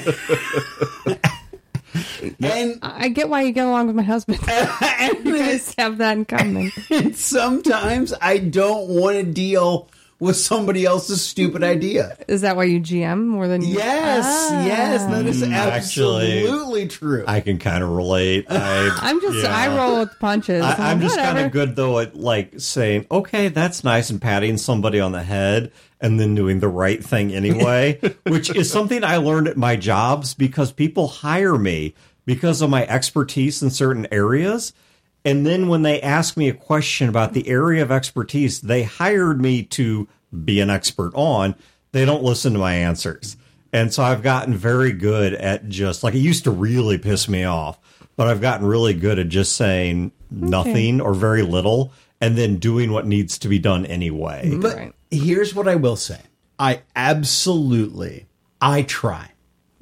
and 2.41 2.79
I 2.81 3.09
get 3.09 3.29
why 3.29 3.41
you 3.43 3.51
get 3.51 3.65
along 3.65 3.87
with 3.87 3.95
my 3.95 4.03
husband. 4.03 4.39
and 4.49 5.25
You 5.25 5.37
guys 5.37 5.73
have 5.77 5.97
that 5.97 6.17
in 6.17 6.25
common. 6.25 6.71
And 6.89 7.15
sometimes 7.15 8.13
I 8.21 8.37
don't 8.37 8.87
want 8.89 9.17
to 9.17 9.23
deal 9.23 9.89
with 10.21 10.37
somebody 10.37 10.85
else's 10.85 11.19
stupid 11.19 11.63
idea. 11.63 12.15
Is 12.27 12.41
that 12.41 12.55
why 12.55 12.65
you 12.65 12.79
GM 12.79 13.25
more 13.25 13.47
than 13.47 13.63
you? 13.63 13.75
Yes, 13.75 14.23
Ah. 14.51 14.65
yes, 14.67 15.03
that 15.05 15.25
is 15.25 15.41
actually, 15.41 16.43
absolutely 16.43 16.87
true. 16.87 17.23
I 17.27 17.41
can 17.41 17.57
kind 17.57 17.83
of 17.83 17.89
relate. 17.89 18.45
I, 18.49 18.95
I'm 19.01 19.19
just 19.19 19.43
yeah. 19.43 19.53
I 19.53 19.75
roll 19.75 19.99
with 19.99 20.17
punches. 20.19 20.63
I, 20.63 20.91
I'm 20.91 21.01
just 21.01 21.17
kind 21.17 21.39
of 21.39 21.51
good 21.51 21.75
though 21.75 21.97
at 21.99 22.15
like 22.15 22.59
saying, 22.59 23.07
"Okay, 23.11 23.47
that's 23.47 23.83
nice," 23.83 24.11
and 24.11 24.21
patting 24.21 24.57
somebody 24.57 24.99
on 24.99 25.11
the 25.11 25.23
head, 25.23 25.71
and 25.99 26.19
then 26.19 26.35
doing 26.35 26.59
the 26.59 26.69
right 26.69 27.03
thing 27.03 27.33
anyway, 27.33 27.99
which 28.27 28.55
is 28.55 28.71
something 28.71 29.03
I 29.03 29.17
learned 29.17 29.47
at 29.47 29.57
my 29.57 29.75
jobs 29.75 30.35
because 30.35 30.71
people 30.71 31.07
hire 31.07 31.57
me 31.57 31.95
because 32.25 32.61
of 32.61 32.69
my 32.69 32.85
expertise 32.85 33.63
in 33.63 33.71
certain 33.71 34.07
areas. 34.11 34.71
And 35.23 35.45
then 35.45 35.67
when 35.67 35.83
they 35.83 36.01
ask 36.01 36.35
me 36.35 36.49
a 36.49 36.53
question 36.53 37.07
about 37.09 37.33
the 37.33 37.47
area 37.47 37.83
of 37.83 37.91
expertise 37.91 38.61
they 38.61 38.83
hired 38.83 39.39
me 39.41 39.63
to 39.63 40.07
be 40.43 40.59
an 40.59 40.69
expert 40.69 41.11
on, 41.13 41.55
they 41.91 42.05
don't 42.05 42.23
listen 42.23 42.53
to 42.53 42.59
my 42.59 42.73
answers. 42.73 43.37
And 43.73 43.93
so 43.93 44.03
I've 44.03 44.23
gotten 44.23 44.53
very 44.53 44.91
good 44.91 45.33
at 45.33 45.69
just 45.69 46.03
like 46.03 46.13
it 46.13 46.19
used 46.19 46.43
to 46.45 46.51
really 46.51 46.97
piss 46.97 47.29
me 47.29 47.43
off, 47.43 47.79
but 48.15 48.27
I've 48.27 48.41
gotten 48.41 48.65
really 48.65 48.93
good 48.93 49.19
at 49.19 49.29
just 49.29 49.55
saying 49.55 50.11
nothing 50.29 50.99
or 51.01 51.13
very 51.13 51.41
little 51.43 51.93
and 52.19 52.37
then 52.37 52.57
doing 52.57 52.91
what 52.91 53.05
needs 53.07 53.37
to 53.39 53.47
be 53.47 53.59
done 53.59 53.85
anyway. 53.85 54.57
but 54.61 54.75
Right. 54.75 54.93
here's 55.09 55.55
what 55.55 55.67
I 55.67 55.75
will 55.75 55.95
say. 55.95 56.19
I 56.59 56.81
absolutely 56.95 58.27
I 58.61 58.83
try 58.83 59.31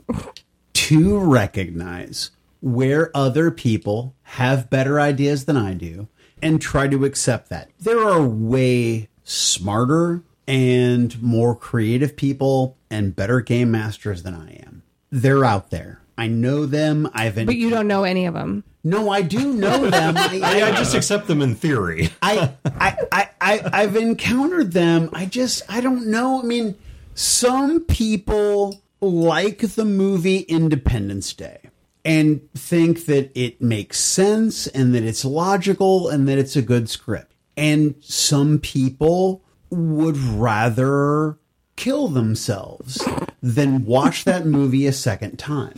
to 0.74 1.20
recognize 1.20 2.32
where 2.62 3.16
other 3.16 3.52
people 3.52 4.16
have 4.24 4.70
better 4.70 5.00
ideas 5.00 5.46
than 5.46 5.58
I 5.58 5.74
do 5.74 6.08
and 6.42 6.62
try 6.62 6.88
to 6.88 7.06
accept 7.06 7.50
that. 7.50 7.70
There 7.80 8.00
are 8.00 8.22
way 8.22 9.10
smarter 9.24 10.24
and 10.48 11.22
more 11.22 11.56
creative 11.56 12.16
people 12.16 12.78
and 12.90 13.16
better 13.16 13.42
game 13.42 13.72
masters 13.72 14.24
than 14.24 14.34
I 14.34 14.54
am. 14.66 14.84
They're 15.12 15.46
out 15.46 15.70
there. 15.70 16.02
I 16.18 16.28
know 16.28 16.66
them. 16.66 17.10
I've 17.14 17.36
been, 17.36 17.46
But 17.46 17.56
you 17.56 17.70
don't 17.70 17.88
know 17.88 18.04
any 18.04 18.26
of 18.26 18.34
them. 18.34 18.64
No, 18.84 19.10
I 19.10 19.22
do 19.22 19.54
know 19.54 19.86
them. 19.90 20.18
I, 20.18 20.42
I, 20.44 20.70
I 20.70 20.72
just 20.72 20.96
accept 20.96 21.28
them 21.28 21.42
in 21.42 21.56
theory. 21.56 22.10
I, 22.22 22.54
I, 22.66 22.98
I, 23.12 23.30
I, 23.40 23.70
I've 23.72 23.96
encountered 23.96 24.74
them. 24.74 25.10
I 25.14 25.26
just, 25.26 25.62
I 25.70 25.82
don't 25.82 26.08
know. 26.08 26.42
I 26.42 26.44
mean, 26.44 26.76
some 27.14 27.82
people 27.82 28.82
like 29.02 29.60
the 29.60 29.86
movie 29.86 30.40
Independence 30.40 31.34
Day 31.34 31.69
and 32.06 32.42
think 32.54 33.06
that 33.06 33.32
it 33.36 33.62
makes 33.62 34.00
sense 34.00 34.68
and 34.68 34.94
that 34.96 35.04
it's 35.04 35.26
logical 35.26 36.10
and 36.10 36.28
that 36.28 36.38
it's 36.38 36.56
a 36.56 36.62
good 36.62 36.90
script. 36.90 37.36
And 37.58 37.96
some 38.02 38.60
people 38.60 39.44
would 39.70 40.18
rather 40.18 41.38
kill 41.76 42.08
themselves 42.08 43.02
than 43.42 43.86
watch 43.86 44.26
that 44.26 44.46
movie 44.46 44.88
a 44.88 44.94
second 44.94 45.38
time. 45.38 45.78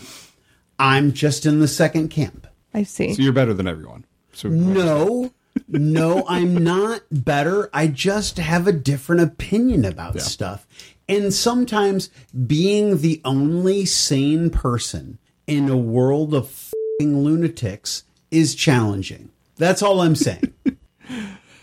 I'm 0.79 1.11
just 1.11 1.45
in 1.45 1.59
the 1.59 1.67
second 1.67 2.09
camp. 2.09 2.47
I 2.73 2.83
see. 2.83 3.13
So 3.13 3.21
you're 3.21 3.33
better 3.33 3.53
than 3.53 3.67
everyone. 3.67 4.05
So 4.33 4.49
No, 4.49 5.31
no, 5.67 6.25
I'm 6.27 6.63
not 6.63 7.03
better. 7.11 7.69
I 7.73 7.87
just 7.87 8.37
have 8.37 8.67
a 8.67 8.71
different 8.71 9.21
opinion 9.21 9.85
about 9.85 10.21
stuff. 10.21 10.65
And 11.07 11.33
sometimes 11.33 12.09
being 12.47 12.99
the 12.99 13.21
only 13.25 13.85
sane 13.85 14.49
person 14.49 15.19
in 15.51 15.67
a 15.67 15.75
world 15.75 16.33
of 16.33 16.73
lunatics 17.01 18.05
is 18.31 18.55
challenging. 18.55 19.29
That's 19.57 19.81
all 19.81 20.01
I'm 20.01 20.15
saying. 20.15 20.53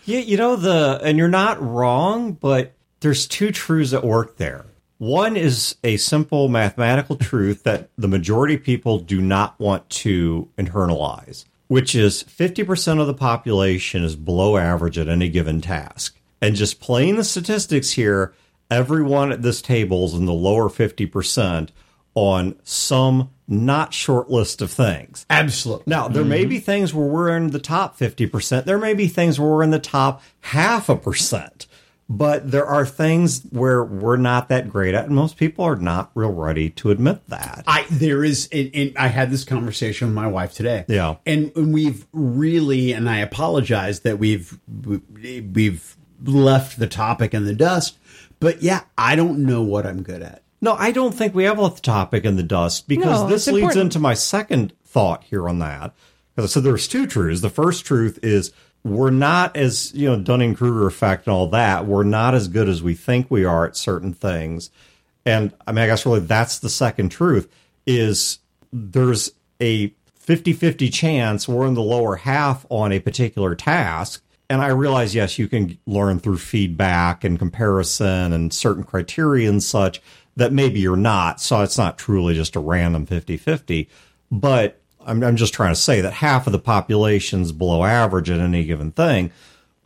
Yeah, 0.05 0.21
you 0.21 0.37
know 0.37 0.55
the 0.55 0.99
and 1.03 1.19
you're 1.19 1.27
not 1.27 1.61
wrong, 1.61 2.31
but 2.31 2.73
there's 3.01 3.27
two 3.27 3.51
truths 3.51 3.93
at 3.93 4.03
work 4.03 4.37
there. 4.37 4.65
One 4.97 5.37
is 5.37 5.75
a 5.83 5.97
simple 5.97 6.49
mathematical 6.49 7.15
truth 7.15 7.61
that 7.61 7.91
the 7.95 8.07
majority 8.07 8.55
of 8.55 8.63
people 8.63 8.97
do 8.97 9.21
not 9.21 9.59
want 9.59 9.87
to 9.89 10.49
internalize, 10.57 11.45
which 11.67 11.93
is 11.93 12.23
50% 12.23 12.99
of 12.99 13.05
the 13.05 13.13
population 13.13 14.03
is 14.03 14.15
below 14.15 14.57
average 14.57 14.97
at 14.97 15.09
any 15.09 15.29
given 15.29 15.61
task. 15.61 16.19
And 16.41 16.55
just 16.55 16.79
playing 16.79 17.17
the 17.17 17.23
statistics 17.23 17.91
here, 17.91 18.33
everyone 18.71 19.31
at 19.31 19.43
this 19.43 19.61
table 19.61 20.05
is 20.05 20.15
in 20.15 20.25
the 20.25 20.33
lower 20.33 20.69
50% 20.69 21.69
on 22.15 22.55
some 22.63 23.29
not 23.49 23.93
short 23.93 24.29
list 24.29 24.61
of 24.61 24.71
things. 24.71 25.25
Absolutely. 25.29 25.85
Now, 25.87 26.07
there 26.07 26.23
may 26.23 26.41
mm-hmm. 26.41 26.49
be 26.49 26.59
things 26.59 26.93
where 26.93 27.07
we're 27.07 27.35
in 27.35 27.49
the 27.49 27.59
top 27.59 27.97
50%. 27.97 28.63
There 28.63 28.77
may 28.77 28.93
be 28.93 29.07
things 29.07 29.39
where 29.39 29.49
we're 29.49 29.63
in 29.63 29.71
the 29.71 29.79
top 29.79 30.21
half 30.41 30.87
a 30.87 30.95
percent. 30.95 31.65
But 32.11 32.49
there 32.49 32.65
are 32.65 32.87
things 32.87 33.43
where 33.51 33.83
we're 33.83 34.17
not 34.17 34.49
that 34.49 34.67
great 34.67 34.95
at, 34.95 35.05
and 35.05 35.13
most 35.13 35.37
people 35.37 35.63
are 35.63 35.75
not 35.75 36.09
real 36.15 36.31
ready 36.31 36.71
to 36.71 36.89
admit 36.89 37.21
that. 37.27 37.63
I 37.67 37.85
there 37.91 38.23
is 38.23 38.49
and, 38.51 38.71
and 38.73 38.97
I 38.97 39.09
had 39.09 39.29
this 39.29 39.43
conversation 39.43 40.07
with 40.07 40.15
my 40.15 40.25
wife 40.25 40.55
today. 40.55 40.85
Yeah. 40.87 41.17
and, 41.27 41.51
and 41.55 41.71
we've 41.71 42.07
really 42.11 42.93
and 42.93 43.07
I 43.07 43.19
apologize 43.19 43.99
that 43.99 44.17
we've 44.17 44.57
we've 44.67 45.95
left 46.23 46.79
the 46.79 46.87
topic 46.87 47.35
in 47.35 47.45
the 47.45 47.53
dust. 47.53 47.99
But 48.39 48.63
yeah, 48.63 48.81
I 48.97 49.15
don't 49.15 49.45
know 49.45 49.61
what 49.61 49.85
I'm 49.85 50.01
good 50.01 50.23
at. 50.23 50.41
No, 50.61 50.73
I 50.73 50.91
don't 50.91 51.13
think 51.13 51.33
we 51.33 51.45
have 51.45 51.59
left 51.59 51.77
the 51.77 51.81
topic 51.81 52.25
in 52.25 52.35
the 52.35 52.43
dust 52.43 52.87
because 52.87 53.21
No, 53.21 53.27
this 53.27 53.47
leads 53.47 53.57
important. 53.59 53.81
into 53.81 53.99
my 53.99 54.13
second 54.13 54.73
thought 54.85 55.23
here 55.23 55.47
on 55.47 55.59
that. 55.59 55.93
Because 56.35 56.51
so 56.53 56.59
there's 56.61 56.87
two 56.87 57.05
truths. 57.07 57.41
The 57.41 57.49
first 57.49 57.85
truth 57.85 58.19
is 58.23 58.51
we're 58.83 59.09
not 59.09 59.55
as 59.57 59.93
you 59.93 60.09
know 60.09 60.19
Dunning 60.19 60.55
Kruger 60.55 60.87
effect 60.87 61.27
and 61.27 61.33
all 61.33 61.47
that. 61.47 61.85
We're 61.85 62.03
not 62.03 62.33
as 62.35 62.47
good 62.47 62.69
as 62.69 62.81
we 62.81 62.93
think 62.93 63.29
we 63.29 63.45
are 63.45 63.65
at 63.65 63.75
certain 63.75 64.13
things. 64.13 64.69
And 65.25 65.53
I 65.67 65.71
mean, 65.71 65.83
I 65.83 65.87
guess 65.87 66.05
really 66.05 66.21
that's 66.21 66.59
the 66.59 66.69
second 66.69 67.09
truth 67.09 67.49
is 67.85 68.39
there's 68.71 69.31
a 69.61 69.93
50-50 70.25 70.93
chance 70.93 71.47
we're 71.47 71.65
in 71.67 71.73
the 71.73 71.81
lower 71.81 72.15
half 72.15 72.65
on 72.69 72.91
a 72.91 72.99
particular 72.99 73.55
task. 73.55 74.23
And 74.49 74.61
I 74.61 74.67
realize, 74.67 75.13
yes, 75.13 75.37
you 75.37 75.47
can 75.47 75.77
learn 75.85 76.19
through 76.19 76.37
feedback 76.37 77.23
and 77.23 77.37
comparison 77.37 78.31
and 78.33 78.53
certain 78.53 78.83
criteria 78.83 79.49
and 79.49 79.61
such 79.61 80.01
that 80.35 80.53
maybe 80.53 80.79
you're 80.79 80.95
not. 80.95 81.41
So 81.41 81.61
it's 81.61 81.77
not 81.77 81.97
truly 81.97 82.33
just 82.33 82.55
a 82.55 82.59
random 82.59 83.05
50 83.05 83.37
50. 83.37 83.89
But 84.31 84.81
I'm, 85.05 85.23
I'm 85.23 85.35
just 85.35 85.53
trying 85.53 85.73
to 85.73 85.79
say 85.79 86.01
that 86.01 86.13
half 86.13 86.47
of 86.47 86.53
the 86.53 86.59
population's 86.59 87.51
below 87.51 87.83
average 87.83 88.29
at 88.29 88.39
any 88.39 88.63
given 88.63 88.91
thing. 88.91 89.31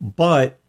But 0.02 0.60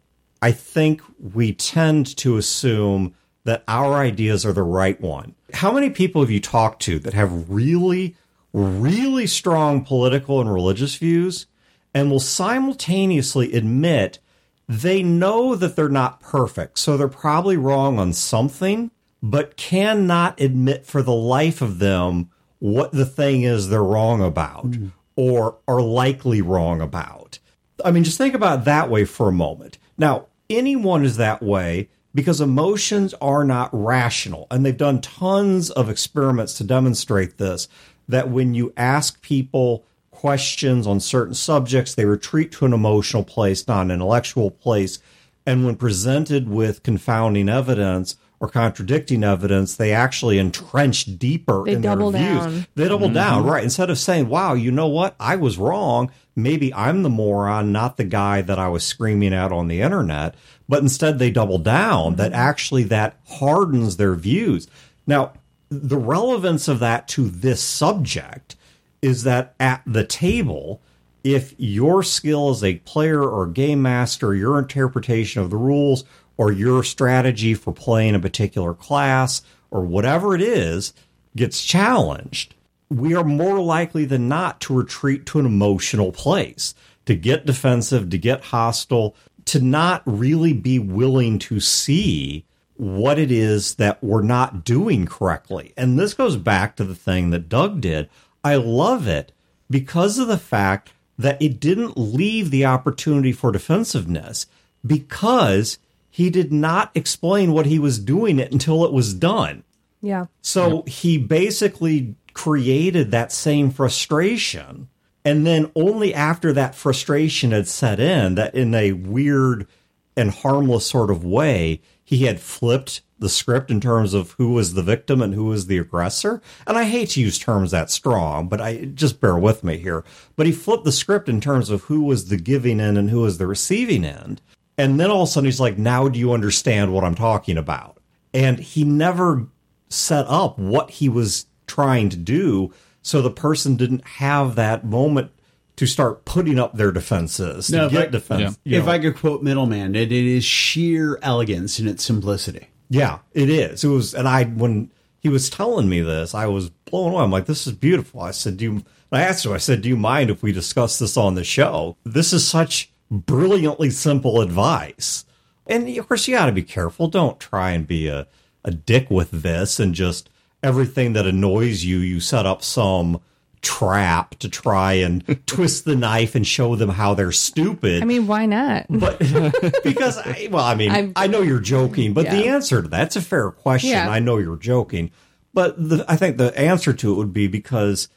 I 0.41 0.51
think 0.51 1.01
we 1.19 1.53
tend 1.53 2.15
to 2.17 2.37
assume 2.37 3.15
that 3.43 3.63
our 3.67 3.95
ideas 3.95 4.45
are 4.45 4.53
the 4.53 4.63
right 4.63 4.99
one. 4.99 5.35
How 5.53 5.71
many 5.71 5.89
people 5.89 6.21
have 6.21 6.31
you 6.31 6.39
talked 6.39 6.81
to 6.83 6.99
that 6.99 7.13
have 7.13 7.49
really, 7.49 8.15
really 8.53 9.27
strong 9.27 9.83
political 9.83 10.41
and 10.41 10.51
religious 10.51 10.95
views 10.95 11.45
and 11.93 12.11
will 12.11 12.19
simultaneously 12.19 13.53
admit 13.53 14.19
they 14.67 15.03
know 15.03 15.55
that 15.55 15.75
they're 15.75 15.89
not 15.89 16.21
perfect, 16.21 16.79
so 16.79 16.97
they're 16.97 17.07
probably 17.07 17.55
wrong 17.55 17.99
on 17.99 18.13
something, 18.13 18.89
but 19.31 19.57
cannot 19.57 20.39
admit 20.39 20.85
for 20.85 21.01
the 21.01 21.13
life 21.13 21.59
of 21.59 21.79
them 21.79 22.29
what 22.59 22.91
the 22.91 23.05
thing 23.05 23.41
is 23.41 23.69
they're 23.69 23.83
wrong 23.83 24.21
about 24.21 24.69
mm. 24.69 24.91
or 25.15 25.57
are 25.67 25.81
likely 25.81 26.43
wrong 26.43 26.79
about. 26.79 27.39
I 27.83 27.89
mean, 27.89 28.03
just 28.03 28.19
think 28.19 28.35
about 28.35 28.65
that 28.65 28.87
way 28.87 29.03
for 29.03 29.27
a 29.27 29.33
moment. 29.33 29.79
Now, 29.97 30.27
anyone 30.47 31.03
is 31.03 31.17
that 31.17 31.41
way 31.41 31.89
because 32.13 32.39
emotions 32.39 33.15
are 33.15 33.43
not 33.43 33.71
rational. 33.73 34.45
And 34.51 34.63
they've 34.63 34.77
done 34.77 35.01
tons 35.01 35.71
of 35.71 35.89
experiments 35.89 36.53
to 36.59 36.63
demonstrate 36.63 37.39
this 37.39 37.67
that 38.07 38.29
when 38.29 38.53
you 38.53 38.73
ask 38.77 39.23
people 39.23 39.85
questions 40.11 40.85
on 40.85 40.99
certain 40.99 41.33
subjects, 41.33 41.95
they 41.95 42.05
retreat 42.05 42.51
to 42.51 42.65
an 42.65 42.73
emotional 42.73 43.23
place, 43.23 43.67
not 43.67 43.81
an 43.81 43.91
intellectual 43.91 44.51
place. 44.51 44.99
And 45.47 45.65
when 45.65 45.77
presented 45.77 46.47
with 46.47 46.83
confounding 46.83 47.49
evidence 47.49 48.17
or 48.39 48.49
contradicting 48.49 49.23
evidence, 49.23 49.75
they 49.75 49.91
actually 49.91 50.39
entrench 50.39 51.05
deeper 51.17 51.63
they 51.63 51.73
in 51.73 51.81
their 51.81 51.95
views. 51.95 52.11
Down. 52.13 52.67
They 52.75 52.87
double 52.87 53.07
mm-hmm. 53.07 53.15
down, 53.15 53.45
right? 53.45 53.63
Instead 53.63 53.89
of 53.89 53.97
saying, 53.97 54.29
wow, 54.29 54.53
you 54.53 54.71
know 54.71 54.87
what? 54.87 55.15
I 55.19 55.35
was 55.35 55.57
wrong. 55.57 56.11
Maybe 56.35 56.73
I'm 56.73 57.03
the 57.03 57.09
moron, 57.09 57.71
not 57.71 57.97
the 57.97 58.03
guy 58.03 58.41
that 58.41 58.59
I 58.59 58.67
was 58.67 58.83
screaming 58.85 59.33
at 59.33 59.51
on 59.51 59.67
the 59.67 59.81
internet. 59.81 60.35
But 60.67 60.81
instead, 60.81 61.17
they 61.19 61.31
double 61.31 61.59
down 61.59 62.11
mm-hmm. 62.11 62.15
that 62.17 62.33
actually 62.33 62.83
that 62.85 63.17
hardens 63.25 63.97
their 63.97 64.15
views. 64.15 64.67
Now, 65.07 65.33
the 65.69 65.97
relevance 65.97 66.67
of 66.67 66.79
that 66.79 67.07
to 67.09 67.29
this 67.29 67.61
subject 67.61 68.55
is 69.01 69.23
that 69.23 69.55
at 69.59 69.81
the 69.85 70.03
table, 70.03 70.81
if 71.23 71.53
your 71.57 72.03
skill 72.03 72.49
as 72.49 72.63
a 72.63 72.75
player 72.79 73.23
or 73.23 73.47
game 73.47 73.81
master, 73.81 74.35
your 74.35 74.59
interpretation 74.59 75.41
of 75.41 75.49
the 75.49 75.57
rules, 75.57 76.03
or 76.37 76.51
your 76.51 76.83
strategy 76.83 77.53
for 77.53 77.71
playing 77.73 78.15
a 78.15 78.19
particular 78.19 78.73
class, 78.73 79.41
or 79.71 79.81
whatever 79.81 80.35
it 80.35 80.41
is, 80.41 80.93
gets 81.35 81.63
challenged, 81.63 82.55
we 82.89 83.15
are 83.15 83.23
more 83.23 83.59
likely 83.59 84.05
than 84.05 84.27
not 84.27 84.61
to 84.61 84.73
retreat 84.73 85.25
to 85.25 85.39
an 85.39 85.45
emotional 85.45 86.11
place, 86.11 86.73
to 87.05 87.15
get 87.15 87.45
defensive, 87.45 88.09
to 88.09 88.17
get 88.17 88.45
hostile, 88.45 89.15
to 89.45 89.59
not 89.59 90.01
really 90.05 90.53
be 90.53 90.79
willing 90.79 91.39
to 91.39 91.59
see 91.59 92.45
what 92.77 93.17
it 93.17 93.31
is 93.31 93.75
that 93.75 94.03
we're 94.03 94.21
not 94.21 94.63
doing 94.63 95.05
correctly. 95.05 95.73
And 95.77 95.97
this 95.97 96.13
goes 96.13 96.35
back 96.35 96.75
to 96.75 96.83
the 96.83 96.95
thing 96.95 97.29
that 97.29 97.49
Doug 97.49 97.81
did 97.81 98.09
I 98.43 98.55
love 98.55 99.07
it 99.07 99.31
because 99.71 100.19
of 100.19 100.27
the 100.27 100.37
fact 100.37 100.93
that 101.17 101.41
it 101.41 101.59
didn't 101.59 101.97
leave 101.97 102.51
the 102.51 102.65
opportunity 102.65 103.31
for 103.31 103.51
defensiveness 103.51 104.45
because 104.85 105.79
he 106.15 106.29
did 106.29 106.53
not 106.53 106.91
explain 106.95 107.51
what 107.51 107.65
he 107.65 107.77
was 107.77 107.99
doing 107.99 108.39
it 108.39 108.49
until 108.53 108.85
it 108.85 108.93
was 108.93 109.13
done. 109.13 109.65
Yeah. 110.01 110.27
So 110.41 110.85
yeah. 110.85 110.93
he 110.93 111.17
basically 111.17 112.15
created 112.33 113.11
that 113.11 113.33
same 113.33 113.69
frustration. 113.69 114.87
And 115.25 115.45
then 115.45 115.73
only 115.75 116.13
after 116.13 116.53
that 116.53 116.73
frustration 116.73 117.51
had 117.51 117.67
set 117.67 117.99
in, 117.99 118.35
that 118.35 118.55
in 118.55 118.73
a 118.73 118.93
weird 118.93 119.67
and 120.15 120.31
harmless 120.31 120.89
sort 120.89 121.11
of 121.11 121.25
way, 121.25 121.81
he 122.01 122.23
had 122.23 122.39
flipped 122.39 123.01
the 123.19 123.27
script 123.27 123.69
in 123.69 123.81
terms 123.81 124.13
of 124.13 124.31
who 124.37 124.53
was 124.53 124.73
the 124.73 124.83
victim 124.83 125.21
and 125.21 125.33
who 125.33 125.43
was 125.43 125.67
the 125.67 125.77
aggressor. 125.77 126.41
And 126.65 126.77
I 126.77 126.85
hate 126.85 127.09
to 127.09 127.21
use 127.21 127.37
terms 127.37 127.71
that 127.71 127.91
strong, 127.91 128.47
but 128.47 128.61
I 128.61 128.85
just 128.85 129.19
bear 129.19 129.37
with 129.37 129.65
me 129.65 129.79
here. 129.79 130.05
But 130.37 130.45
he 130.45 130.53
flipped 130.53 130.85
the 130.85 130.93
script 130.93 131.27
in 131.27 131.41
terms 131.41 131.69
of 131.69 131.83
who 131.83 132.03
was 132.03 132.29
the 132.29 132.37
giving 132.37 132.79
end 132.79 132.97
and 132.97 133.09
who 133.09 133.19
was 133.19 133.37
the 133.37 133.47
receiving 133.47 134.05
end. 134.05 134.39
And 134.77 134.99
then 134.99 135.09
all 135.09 135.23
of 135.23 135.29
a 135.29 135.31
sudden 135.31 135.45
he's 135.45 135.59
like, 135.59 135.77
now 135.77 136.07
do 136.07 136.19
you 136.19 136.33
understand 136.33 136.93
what 136.93 137.03
I'm 137.03 137.15
talking 137.15 137.57
about? 137.57 137.99
And 138.33 138.59
he 138.59 138.83
never 138.83 139.47
set 139.89 140.25
up 140.27 140.59
what 140.59 140.91
he 140.91 141.07
was 141.09 141.45
trying 141.67 142.09
to 142.09 142.17
do. 142.17 142.73
So 143.01 143.21
the 143.21 143.31
person 143.31 143.75
didn't 143.75 144.05
have 144.05 144.55
that 144.55 144.85
moment 144.85 145.31
to 145.77 145.85
start 145.85 146.25
putting 146.25 146.57
up 146.57 146.75
their 146.75 146.91
defenses 146.91 147.67
to 147.67 147.75
no, 147.75 147.89
get 147.89 148.11
defense. 148.11 148.57
Yeah. 148.63 148.79
If 148.79 148.85
know. 148.85 148.91
I 148.91 148.99
could 148.99 149.15
quote 149.15 149.43
Middleman, 149.43 149.95
it, 149.95 150.11
it 150.11 150.25
is 150.25 150.43
sheer 150.43 151.19
elegance 151.21 151.79
in 151.79 151.87
its 151.87 152.03
simplicity. 152.03 152.67
Yeah, 152.89 153.19
it 153.33 153.49
is. 153.49 153.83
It 153.83 153.87
was, 153.87 154.13
and 154.13 154.27
I 154.27 154.45
when 154.45 154.91
he 155.19 155.29
was 155.29 155.49
telling 155.49 155.89
me 155.89 156.01
this, 156.01 156.33
I 156.35 156.45
was 156.45 156.69
blown 156.69 157.13
away. 157.13 157.23
I'm 157.23 157.31
like, 157.31 157.45
this 157.45 157.67
is 157.67 157.73
beautiful. 157.73 158.21
I 158.21 158.31
said, 158.31 158.57
do 158.57 158.65
you? 158.65 158.83
I 159.11 159.21
asked 159.21 159.45
him. 159.45 159.53
I 159.53 159.57
said, 159.57 159.81
do 159.81 159.89
you 159.89 159.97
mind 159.97 160.29
if 160.29 160.43
we 160.43 160.51
discuss 160.51 160.99
this 160.99 161.17
on 161.17 161.35
the 161.35 161.43
show? 161.43 161.97
This 162.03 162.31
is 162.31 162.47
such 162.47 162.91
brilliantly 163.09 163.89
simple 163.89 164.41
advice. 164.41 165.25
And 165.67 165.87
of 165.97 166.07
course, 166.07 166.27
you 166.27 166.35
got 166.35 166.45
to 166.45 166.51
be 166.51 166.63
careful. 166.63 167.07
Don't 167.07 167.39
try 167.39 167.71
and 167.71 167.87
be 167.87 168.07
a 168.07 168.27
a 168.65 168.71
dick 168.71 169.09
with 169.09 169.29
this 169.31 169.79
and 169.79 169.93
just 169.93 170.29
everything 170.61 171.13
that 171.13 171.27
annoys 171.27 171.85
you, 171.85 171.99
you 171.99 172.19
set 172.19 172.45
up 172.45 172.63
some 172.63 173.21
trap 173.61 174.35
to 174.39 174.49
try 174.49 174.93
and 174.93 175.23
twist 175.45 175.85
the 175.85 175.95
knife 175.95 176.35
and 176.35 176.45
show 176.45 176.75
them 176.75 176.89
how 176.89 177.13
they're 177.13 177.31
stupid. 177.31 178.01
I 178.01 178.05
mean, 178.05 178.27
why 178.27 178.47
not? 178.47 178.87
But 178.89 179.19
because 179.83 180.17
I, 180.17 180.49
well, 180.51 180.65
I 180.65 180.75
mean, 180.75 180.91
I'm, 180.91 181.13
i 181.15 181.27
know 181.27 181.41
you're 181.41 181.59
joking, 181.59 182.13
but 182.13 182.25
yeah. 182.25 182.35
the 182.35 182.47
answer 182.47 182.81
to 182.81 182.87
that's 182.87 183.15
a 183.15 183.21
fair 183.21 183.51
question. 183.51 183.91
Yeah. 183.91 184.09
I 184.09 184.19
know 184.19 184.37
you're 184.37 184.57
joking, 184.57 185.11
but 185.53 185.77
the, 185.77 186.03
I 186.07 186.15
think 186.15 186.37
the 186.37 186.57
answer 186.57 186.91
to 186.91 187.13
it 187.13 187.15
would 187.15 187.33
be 187.33 187.47
because 187.47 188.09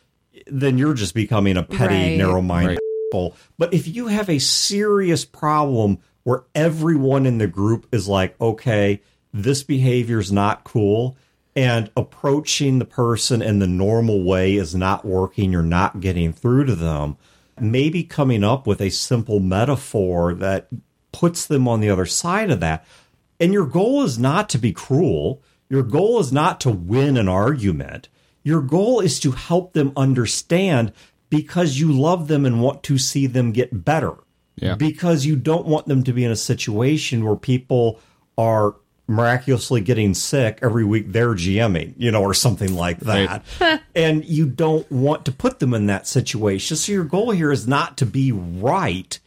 then 0.46 0.78
you're 0.78 0.94
just 0.94 1.14
becoming 1.14 1.58
a 1.58 1.62
petty, 1.62 1.94
right. 1.94 2.16
narrow-minded. 2.16 2.70
Right. 2.70 2.78
But 3.10 3.72
if 3.72 3.88
you 3.88 4.08
have 4.08 4.28
a 4.28 4.38
serious 4.38 5.24
problem 5.24 5.98
where 6.24 6.44
everyone 6.54 7.26
in 7.26 7.38
the 7.38 7.46
group 7.46 7.86
is 7.92 8.06
like, 8.06 8.38
okay, 8.40 9.00
this 9.32 9.62
behavior 9.62 10.18
is 10.18 10.32
not 10.32 10.64
cool 10.64 11.16
and 11.56 11.90
approaching 11.96 12.78
the 12.78 12.84
person 12.84 13.42
in 13.42 13.58
the 13.58 13.66
normal 13.66 14.22
way 14.22 14.54
is 14.54 14.74
not 14.74 15.04
working, 15.04 15.50
you're 15.50 15.62
not 15.62 16.00
getting 16.00 16.32
through 16.32 16.64
to 16.66 16.76
them, 16.76 17.16
maybe 17.58 18.04
coming 18.04 18.44
up 18.44 18.66
with 18.66 18.80
a 18.80 18.90
simple 18.90 19.40
metaphor 19.40 20.34
that 20.34 20.68
puts 21.10 21.46
them 21.46 21.66
on 21.66 21.80
the 21.80 21.90
other 21.90 22.06
side 22.06 22.50
of 22.50 22.60
that. 22.60 22.86
And 23.40 23.52
your 23.52 23.66
goal 23.66 24.04
is 24.04 24.18
not 24.18 24.48
to 24.50 24.58
be 24.58 24.72
cruel. 24.72 25.42
Your 25.68 25.82
goal 25.82 26.20
is 26.20 26.32
not 26.32 26.60
to 26.60 26.70
win 26.70 27.16
an 27.16 27.28
argument. 27.28 28.08
Your 28.44 28.62
goal 28.62 29.00
is 29.00 29.18
to 29.20 29.32
help 29.32 29.72
them 29.72 29.92
understand 29.96 30.92
because 31.30 31.78
you 31.78 31.92
love 31.92 32.28
them 32.28 32.46
and 32.46 32.62
want 32.62 32.82
to 32.84 32.98
see 32.98 33.26
them 33.26 33.52
get 33.52 33.84
better. 33.84 34.14
Yeah. 34.56 34.74
Because 34.74 35.24
you 35.24 35.36
don't 35.36 35.66
want 35.66 35.86
them 35.86 36.02
to 36.04 36.12
be 36.12 36.24
in 36.24 36.30
a 36.30 36.36
situation 36.36 37.24
where 37.24 37.36
people 37.36 38.00
are 38.36 38.76
miraculously 39.08 39.80
getting 39.80 40.12
sick 40.12 40.58
every 40.60 40.84
week 40.84 41.12
they're 41.12 41.34
GMing, 41.34 41.94
you 41.96 42.10
know, 42.10 42.22
or 42.22 42.34
something 42.34 42.74
like 42.74 43.00
that. 43.00 43.42
Right. 43.60 43.80
and 43.94 44.24
you 44.24 44.46
don't 44.46 44.88
want 44.92 45.24
to 45.24 45.32
put 45.32 45.58
them 45.58 45.72
in 45.72 45.86
that 45.86 46.06
situation. 46.06 46.76
So 46.76 46.92
your 46.92 47.04
goal 47.04 47.30
here 47.30 47.50
is 47.50 47.66
not 47.66 47.96
to 47.98 48.06
be 48.06 48.32
right, 48.32 49.18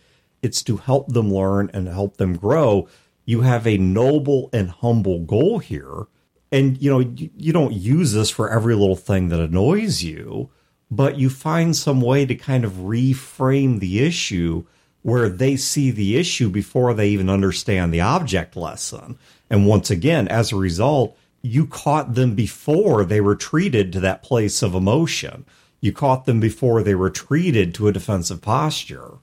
it's 0.43 0.61
to 0.63 0.77
help 0.77 1.07
them 1.07 1.33
learn 1.33 1.71
and 1.73 1.87
help 1.87 2.17
them 2.17 2.37
grow. 2.37 2.87
You 3.25 3.41
have 3.41 3.65
a 3.65 3.77
noble 3.77 4.49
and 4.53 4.69
humble 4.69 5.19
goal 5.19 5.59
here. 5.59 6.05
And 6.51 6.79
you 6.81 6.91
know, 6.91 6.99
you, 6.99 7.31
you 7.35 7.51
don't 7.51 7.73
use 7.73 8.13
this 8.13 8.29
for 8.29 8.51
every 8.51 8.75
little 8.75 8.95
thing 8.95 9.29
that 9.29 9.39
annoys 9.39 10.03
you, 10.03 10.51
but 10.91 11.17
you 11.17 11.29
find 11.29 11.75
some 11.75 12.01
way 12.01 12.25
to 12.25 12.35
kind 12.35 12.65
of 12.65 12.73
reframe 12.73 13.79
the 13.79 14.03
issue 14.03 14.65
where 15.03 15.29
they 15.29 15.55
see 15.55 15.89
the 15.89 16.17
issue 16.17 16.49
before 16.49 16.93
they 16.93 17.07
even 17.09 17.29
understand 17.29 17.93
the 17.93 18.01
object 18.01 18.55
lesson. 18.55 19.17
And 19.49 19.65
once 19.65 19.89
again, 19.89 20.27
as 20.27 20.51
a 20.51 20.57
result, 20.57 21.17
you 21.41 21.65
caught 21.65 22.13
them 22.13 22.35
before 22.35 23.03
they 23.03 23.21
retreated 23.21 23.91
to 23.93 23.99
that 24.01 24.21
place 24.21 24.61
of 24.61 24.75
emotion. 24.75 25.45
You 25.79 25.91
caught 25.91 26.25
them 26.25 26.39
before 26.39 26.83
they 26.83 26.93
retreated 26.93 27.73
to 27.75 27.87
a 27.87 27.91
defensive 27.91 28.41
posture. 28.41 29.13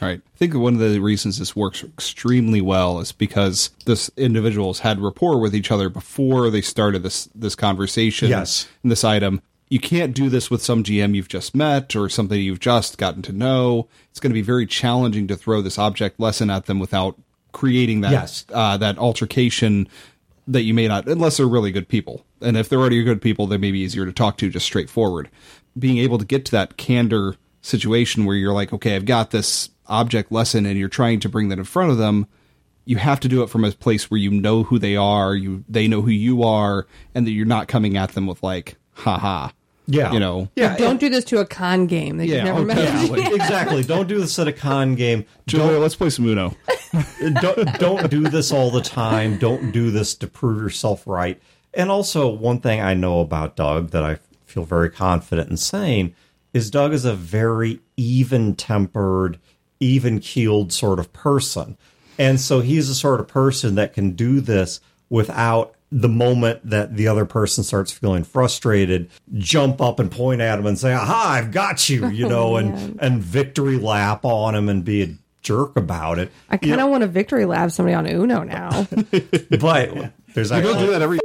Right. 0.00 0.20
I 0.20 0.36
think 0.38 0.54
one 0.54 0.74
of 0.74 0.80
the 0.80 0.98
reasons 1.00 1.38
this 1.38 1.56
works 1.56 1.82
extremely 1.84 2.60
well 2.60 3.00
is 3.00 3.12
because 3.12 3.70
this 3.84 4.10
individuals 4.16 4.80
had 4.80 5.00
rapport 5.00 5.40
with 5.40 5.54
each 5.54 5.70
other 5.70 5.88
before 5.88 6.50
they 6.50 6.62
started 6.62 7.02
this 7.02 7.28
this 7.34 7.54
conversation. 7.54 8.28
Yes. 8.28 8.68
And 8.82 8.92
this 8.92 9.04
item. 9.04 9.42
You 9.68 9.80
can't 9.80 10.14
do 10.14 10.28
this 10.28 10.50
with 10.50 10.62
some 10.62 10.82
GM 10.82 11.14
you've 11.14 11.28
just 11.28 11.54
met 11.54 11.94
or 11.94 12.08
something 12.08 12.40
you've 12.40 12.60
just 12.60 12.98
gotten 12.98 13.22
to 13.22 13.32
know. 13.32 13.88
It's 14.10 14.20
going 14.20 14.30
to 14.30 14.34
be 14.34 14.42
very 14.42 14.66
challenging 14.66 15.26
to 15.28 15.36
throw 15.36 15.60
this 15.60 15.78
object 15.78 16.18
lesson 16.18 16.50
at 16.50 16.66
them 16.66 16.78
without 16.78 17.18
creating 17.52 18.02
that 18.02 18.12
yes. 18.12 18.46
uh, 18.52 18.76
that 18.76 18.98
altercation 18.98 19.88
that 20.46 20.62
you 20.62 20.72
may 20.72 20.88
not, 20.88 21.06
unless 21.06 21.36
they're 21.36 21.46
really 21.46 21.72
good 21.72 21.88
people. 21.88 22.24
And 22.40 22.56
if 22.56 22.68
they're 22.68 22.78
already 22.78 23.02
good 23.02 23.20
people, 23.20 23.46
they 23.46 23.58
may 23.58 23.70
be 23.70 23.80
easier 23.80 24.06
to 24.06 24.12
talk 24.12 24.38
to 24.38 24.48
just 24.48 24.64
straightforward. 24.64 25.28
Being 25.78 25.98
able 25.98 26.18
to 26.18 26.24
get 26.24 26.46
to 26.46 26.52
that 26.52 26.78
candor 26.78 27.36
situation 27.60 28.24
where 28.24 28.36
you're 28.36 28.54
like, 28.54 28.72
okay, 28.72 28.96
I've 28.96 29.04
got 29.04 29.30
this 29.30 29.68
object 29.86 30.32
lesson 30.32 30.64
and 30.64 30.78
you're 30.78 30.88
trying 30.88 31.20
to 31.20 31.28
bring 31.28 31.48
that 31.48 31.58
in 31.58 31.64
front 31.64 31.90
of 31.90 31.98
them 31.98 32.26
you 32.88 32.96
have 32.96 33.20
to 33.20 33.28
do 33.28 33.42
it 33.42 33.50
from 33.50 33.64
a 33.64 33.70
place 33.70 34.10
where 34.10 34.16
you 34.16 34.30
know 34.30 34.62
who 34.62 34.78
they 34.78 34.96
are, 34.96 35.34
you 35.34 35.62
they 35.68 35.86
know 35.86 36.00
who 36.00 36.10
you 36.10 36.42
are, 36.42 36.86
and 37.14 37.26
that 37.26 37.32
you're 37.32 37.44
not 37.44 37.68
coming 37.68 37.98
at 37.98 38.12
them 38.12 38.26
with 38.26 38.42
like, 38.42 38.76
haha. 38.92 39.50
Yeah. 39.88 40.12
You 40.12 40.20
know. 40.20 40.48
Yeah. 40.54 40.76
Don't 40.76 41.00
do 41.00 41.08
this 41.08 41.24
to 41.26 41.40
a 41.40 41.46
con 41.46 41.86
game 41.86 42.18
that 42.18 42.26
Yeah, 42.26 42.36
you've 42.36 42.44
never 42.44 42.58
okay. 42.60 42.74
met. 42.74 42.78
Yeah, 42.78 43.10
like, 43.10 43.32
exactly. 43.40 43.82
Don't 43.82 44.06
do 44.06 44.20
this 44.20 44.38
at 44.38 44.46
a 44.46 44.52
con 44.52 44.94
game. 44.94 45.24
Julia, 45.46 45.78
let's 45.78 45.96
play 45.96 46.10
some 46.10 46.26
Uno. 46.26 46.54
don't 47.40 47.78
don't 47.78 48.10
do 48.10 48.22
this 48.28 48.52
all 48.52 48.70
the 48.70 48.82
time. 48.82 49.38
Don't 49.38 49.72
do 49.72 49.90
this 49.90 50.14
to 50.16 50.26
prove 50.26 50.60
yourself 50.60 51.06
right. 51.06 51.40
And 51.74 51.90
also, 51.90 52.28
one 52.28 52.60
thing 52.60 52.80
I 52.80 52.94
know 52.94 53.20
about 53.20 53.56
Doug 53.56 53.90
that 53.90 54.04
I 54.04 54.18
feel 54.44 54.64
very 54.64 54.90
confident 54.90 55.50
in 55.50 55.56
saying 55.56 56.14
is 56.52 56.70
Doug 56.70 56.92
is 56.92 57.04
a 57.04 57.14
very 57.14 57.80
even 57.96 58.54
tempered, 58.54 59.38
even 59.80 60.20
keeled 60.20 60.72
sort 60.72 60.98
of 60.98 61.12
person. 61.12 61.76
And 62.18 62.40
so 62.40 62.60
he's 62.60 62.88
the 62.88 62.94
sort 62.94 63.20
of 63.20 63.28
person 63.28 63.74
that 63.76 63.92
can 63.92 64.12
do 64.12 64.40
this 64.40 64.80
without 65.08 65.74
the 65.90 66.08
moment 66.08 66.68
that 66.68 66.96
the 66.96 67.08
other 67.08 67.24
person 67.24 67.64
starts 67.64 67.90
feeling 67.92 68.24
frustrated, 68.24 69.08
jump 69.34 69.80
up 69.80 69.98
and 69.98 70.10
point 70.10 70.40
at 70.40 70.58
him 70.58 70.66
and 70.66 70.78
say, 70.78 70.92
Aha, 70.92 71.30
I've 71.30 71.50
got 71.50 71.88
you, 71.88 72.08
you 72.08 72.26
oh, 72.26 72.28
know, 72.28 72.56
and, 72.56 72.98
and 73.00 73.22
victory 73.22 73.78
lap 73.78 74.24
on 74.24 74.54
him 74.54 74.68
and 74.68 74.84
be 74.84 75.02
a 75.02 75.14
jerk 75.42 75.76
about 75.76 76.18
it. 76.18 76.30
I 76.50 76.56
kind 76.58 76.80
of 76.80 76.90
want 76.90 77.02
to 77.02 77.06
victory 77.06 77.46
lap 77.46 77.70
somebody 77.70 77.94
on 77.94 78.06
Uno 78.06 78.42
now. 78.42 78.86
But 79.50 80.12
there's 80.34 80.50
You 80.50 80.62
don't 80.62 80.78
do 80.78 80.90
that 80.90 81.02
every. 81.02 81.18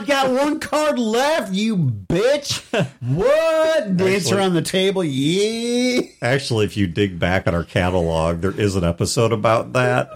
I've 0.00 0.06
got 0.06 0.30
one 0.30 0.60
card 0.60 0.98
left, 0.98 1.52
you 1.52 1.76
bitch. 1.76 2.62
What? 3.00 3.96
Dance 3.96 4.24
Actually- 4.26 4.38
around 4.38 4.54
the 4.54 4.62
table, 4.62 5.02
yeah. 5.04 6.00
actually 6.22 6.64
if 6.66 6.76
you 6.76 6.86
dig 6.86 7.18
back 7.18 7.46
at 7.46 7.54
our 7.54 7.64
catalog, 7.64 8.40
there 8.40 8.58
is 8.58 8.76
an 8.76 8.84
episode 8.84 9.32
about 9.32 9.72
that. 9.72 10.10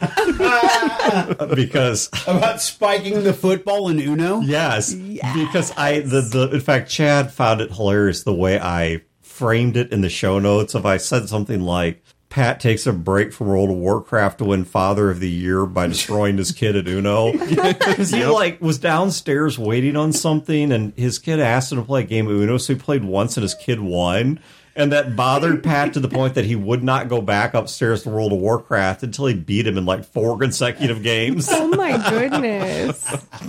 because 1.54 2.08
About 2.26 2.60
spiking 2.60 3.22
the 3.24 3.32
football 3.32 3.88
in 3.88 3.98
Uno? 3.98 4.40
yes, 4.40 4.94
because 4.94 5.72
I 5.76 6.00
the, 6.00 6.20
the 6.20 6.50
in 6.54 6.60
fact 6.60 6.90
Chad 6.90 7.32
found 7.32 7.60
it 7.60 7.72
hilarious 7.72 8.22
the 8.22 8.34
way 8.34 8.58
I 8.58 9.02
framed 9.20 9.76
it 9.76 9.92
in 9.92 10.00
the 10.02 10.08
show 10.08 10.38
notes. 10.38 10.74
If 10.74 10.84
I 10.84 10.96
said 10.98 11.28
something 11.28 11.60
like 11.62 12.02
Pat 12.32 12.60
takes 12.60 12.86
a 12.86 12.94
break 12.94 13.30
from 13.30 13.48
World 13.48 13.68
of 13.68 13.76
Warcraft 13.76 14.38
to 14.38 14.46
win 14.46 14.64
Father 14.64 15.10
of 15.10 15.20
the 15.20 15.28
Year 15.28 15.66
by 15.66 15.86
destroying 15.86 16.38
his 16.38 16.50
kid 16.50 16.76
at 16.76 16.88
Uno. 16.88 17.32
Because 17.52 18.08
he 18.08 18.24
like 18.24 18.58
was 18.58 18.78
downstairs 18.78 19.58
waiting 19.58 19.96
on 19.96 20.14
something, 20.14 20.72
and 20.72 20.94
his 20.96 21.18
kid 21.18 21.40
asked 21.40 21.72
him 21.72 21.78
to 21.78 21.84
play 21.84 22.00
a 22.00 22.04
game 22.04 22.26
of 22.28 22.32
Uno, 22.32 22.56
so 22.56 22.72
he 22.72 22.78
played 22.78 23.04
once, 23.04 23.36
and 23.36 23.42
his 23.42 23.54
kid 23.54 23.80
won. 23.80 24.40
And 24.74 24.92
that 24.92 25.14
bothered 25.14 25.62
Pat 25.62 25.92
to 25.92 26.00
the 26.00 26.08
point 26.08 26.34
that 26.36 26.46
he 26.46 26.56
would 26.56 26.82
not 26.82 27.10
go 27.10 27.20
back 27.20 27.52
upstairs 27.52 28.04
to 28.04 28.08
World 28.08 28.32
of 28.32 28.38
Warcraft 28.38 29.02
until 29.02 29.26
he 29.26 29.34
beat 29.34 29.66
him 29.66 29.76
in 29.76 29.84
like 29.84 30.02
four 30.02 30.38
consecutive 30.38 31.02
games, 31.02 31.48
oh 31.50 31.68
my 31.68 31.98
goodness. 32.08 33.02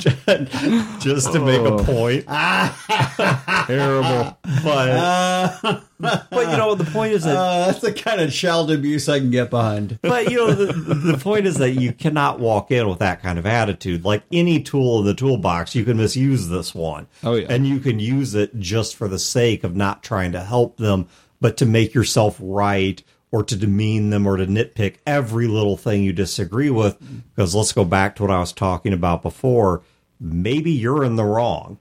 just 1.00 1.32
to 1.32 1.39
make 1.39 1.62
a 1.62 1.74
oh. 1.74 1.86
point. 1.86 2.26
Terrible. 3.67 4.38
But 4.62 5.84
but 5.99 6.27
you 6.34 6.58
know 6.58 6.75
the 6.75 6.84
point 6.86 7.13
is 7.13 7.23
that 7.23 7.36
Uh, 7.38 7.65
that's 7.67 7.79
the 7.82 7.93
kind 7.93 8.19
of 8.21 8.32
child 8.32 8.71
abuse 8.71 9.08
I 9.08 9.19
can 9.19 9.32
get 9.32 9.49
behind. 9.49 9.99
but 10.01 10.29
you 10.32 10.38
know 10.38 10.53
the, 10.53 10.65
the 11.13 11.17
point 11.17 11.45
is 11.45 11.58
that 11.58 11.71
you 11.71 11.93
cannot 11.93 12.39
walk 12.39 12.71
in 12.71 12.88
with 12.89 12.99
that 12.99 13.21
kind 13.21 13.38
of 13.39 13.45
attitude. 13.45 14.03
Like 14.03 14.23
any 14.32 14.62
tool 14.62 14.99
in 14.99 15.06
the 15.06 15.13
toolbox 15.13 15.75
you 15.75 15.86
can 15.86 15.97
misuse 15.97 16.47
this 16.49 16.73
one. 16.75 17.08
Oh, 17.23 17.36
yeah. 17.36 17.47
and 17.49 17.67
you 17.67 17.79
can 17.79 17.99
use 17.99 18.36
it 18.36 18.60
just 18.60 18.95
for 18.95 19.08
the 19.08 19.19
sake 19.19 19.63
of 19.63 19.75
not 19.75 20.03
trying 20.03 20.32
to 20.34 20.43
help 20.43 20.77
them 20.77 21.08
but 21.39 21.58
to 21.58 21.65
make 21.65 21.93
yourself 21.93 22.38
right 22.39 23.03
or 23.32 23.43
to 23.43 23.56
demean 23.56 24.12
them 24.12 24.27
or 24.27 24.38
to 24.38 24.45
nitpick 24.45 24.95
every 25.08 25.47
little 25.47 25.75
thing 25.75 26.03
you 26.03 26.13
disagree 26.13 26.69
with. 26.69 26.97
Because 27.36 27.56
let's 27.56 27.71
go 27.73 27.84
back 27.84 28.15
to 28.15 28.21
what 28.23 28.32
i 28.32 28.39
was 28.39 28.53
talking 28.53 28.93
about 28.93 29.21
before. 29.23 29.82
Maybe 30.19 30.71
you're 30.71 31.03
in 31.03 31.15
the 31.17 31.25
wrong 31.25 31.79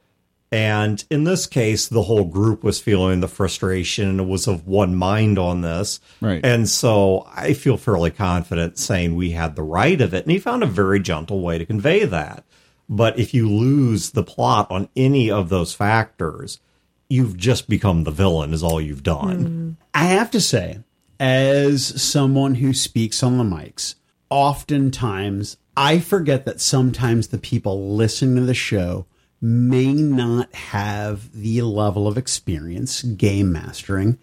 and 0.53 1.03
in 1.09 1.25
this 1.25 1.47
case, 1.47 1.89
the 1.89 2.03
whole 2.03 2.25
group 2.25 2.63
was 2.63 2.79
feeling 2.79 3.21
the 3.21 3.29
frustration 3.29 4.07
and 4.07 4.21
it 4.21 4.27
was 4.27 4.47
of 4.47 4.67
one 4.67 4.95
mind 4.95 5.39
on 5.39 5.63
this. 5.63 5.99
Right. 6.21 6.45
And 6.45 6.69
so 6.69 7.27
I 7.35 7.55
feel 7.55 7.79
fairly 7.79 8.11
confident 8.11 8.79
saying 8.79 9.17
we 9.17 9.31
had 9.31 9.57
the 9.57 9.63
right 9.63 9.99
of 9.99 10.13
it. 10.13 10.25
And 10.25 10.31
he 10.31 10.39
found 10.39 10.63
a 10.63 10.67
very 10.67 11.01
gentle 11.01 11.41
way 11.41 11.57
to 11.57 11.65
convey 11.65 12.05
that. 12.05 12.45
But 12.87 13.19
if 13.19 13.33
you 13.33 13.49
lose 13.49 14.11
the 14.11 14.23
plot 14.23 14.71
on 14.71 14.91
any 14.95 15.31
of 15.31 15.49
those 15.49 15.73
factors, 15.73 16.61
you've 17.09 17.39
just 17.39 17.67
become 17.67 18.05
the 18.05 18.11
villain, 18.11 18.53
is 18.53 18.63
all 18.63 18.81
you've 18.81 19.03
done. 19.03 19.45
Mm-hmm. 19.45 19.71
I 19.95 20.05
have 20.05 20.31
to 20.33 20.41
say, 20.41 20.81
as 21.19 22.03
someone 22.03 22.57
who 22.57 22.75
speaks 22.75 23.23
on 23.23 23.39
the 23.39 23.45
mics, 23.45 23.95
oftentimes 24.29 25.57
I 25.79 25.99
forget 25.99 26.45
that 26.45 26.61
sometimes 26.61 27.29
the 27.29 27.39
people 27.39 27.97
listening 27.97 28.37
to 28.37 28.43
the 28.43 28.53
show 28.53 29.07
may 29.43 29.93
not 29.93 30.55
have 30.55 31.33
the 31.33 31.61
level 31.63 32.07
of 32.07 32.17
experience 32.17 33.03
game 33.03 33.51
mastering 33.51 34.17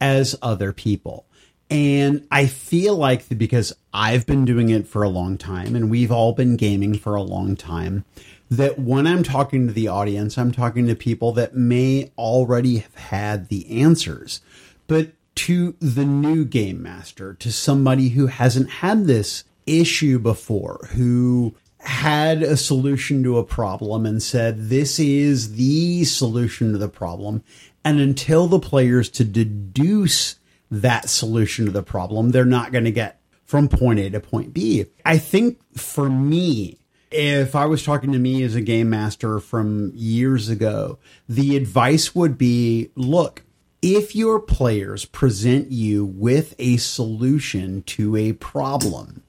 as 0.00 0.36
other 0.42 0.72
people. 0.72 1.24
And 1.70 2.26
I 2.30 2.46
feel 2.46 2.94
like 2.94 3.26
because 3.36 3.72
I've 3.92 4.26
been 4.26 4.44
doing 4.44 4.68
it 4.68 4.86
for 4.86 5.02
a 5.02 5.08
long 5.08 5.38
time 5.38 5.74
and 5.74 5.90
we've 5.90 6.12
all 6.12 6.32
been 6.32 6.56
gaming 6.56 6.94
for 6.94 7.16
a 7.16 7.22
long 7.22 7.56
time, 7.56 8.04
that 8.50 8.78
when 8.78 9.06
I'm 9.06 9.22
talking 9.22 9.66
to 9.66 9.72
the 9.72 9.88
audience, 9.88 10.38
I'm 10.38 10.52
talking 10.52 10.86
to 10.86 10.94
people 10.94 11.32
that 11.32 11.56
may 11.56 12.12
already 12.16 12.78
have 12.78 12.94
had 12.94 13.48
the 13.48 13.82
answers. 13.82 14.40
But 14.86 15.12
to 15.36 15.74
the 15.80 16.04
new 16.04 16.44
game 16.44 16.82
master, 16.82 17.34
to 17.34 17.50
somebody 17.50 18.10
who 18.10 18.26
hasn't 18.26 18.70
had 18.70 19.06
this 19.06 19.42
issue 19.66 20.18
before, 20.18 20.88
who 20.92 21.56
had 21.86 22.42
a 22.42 22.56
solution 22.56 23.22
to 23.22 23.38
a 23.38 23.44
problem 23.44 24.06
and 24.06 24.22
said, 24.22 24.68
This 24.68 24.98
is 24.98 25.54
the 25.54 26.04
solution 26.04 26.72
to 26.72 26.78
the 26.78 26.88
problem. 26.88 27.42
And 27.84 28.00
until 28.00 28.48
the 28.48 28.58
players 28.58 29.08
to 29.10 29.24
deduce 29.24 30.38
that 30.70 31.08
solution 31.08 31.66
to 31.66 31.70
the 31.70 31.82
problem, 31.82 32.30
they're 32.30 32.44
not 32.44 32.72
going 32.72 32.84
to 32.84 32.90
get 32.90 33.20
from 33.44 33.68
point 33.68 34.00
A 34.00 34.10
to 34.10 34.20
point 34.20 34.52
B. 34.52 34.86
I 35.04 35.18
think 35.18 35.60
for 35.76 36.10
me, 36.10 36.78
if 37.12 37.54
I 37.54 37.66
was 37.66 37.84
talking 37.84 38.12
to 38.12 38.18
me 38.18 38.42
as 38.42 38.56
a 38.56 38.60
game 38.60 38.90
master 38.90 39.38
from 39.38 39.92
years 39.94 40.48
ago, 40.48 40.98
the 41.28 41.56
advice 41.56 42.14
would 42.14 42.36
be 42.36 42.90
look, 42.96 43.44
if 43.80 44.16
your 44.16 44.40
players 44.40 45.04
present 45.04 45.70
you 45.70 46.04
with 46.04 46.54
a 46.58 46.76
solution 46.78 47.82
to 47.82 48.16
a 48.16 48.32
problem, 48.32 49.22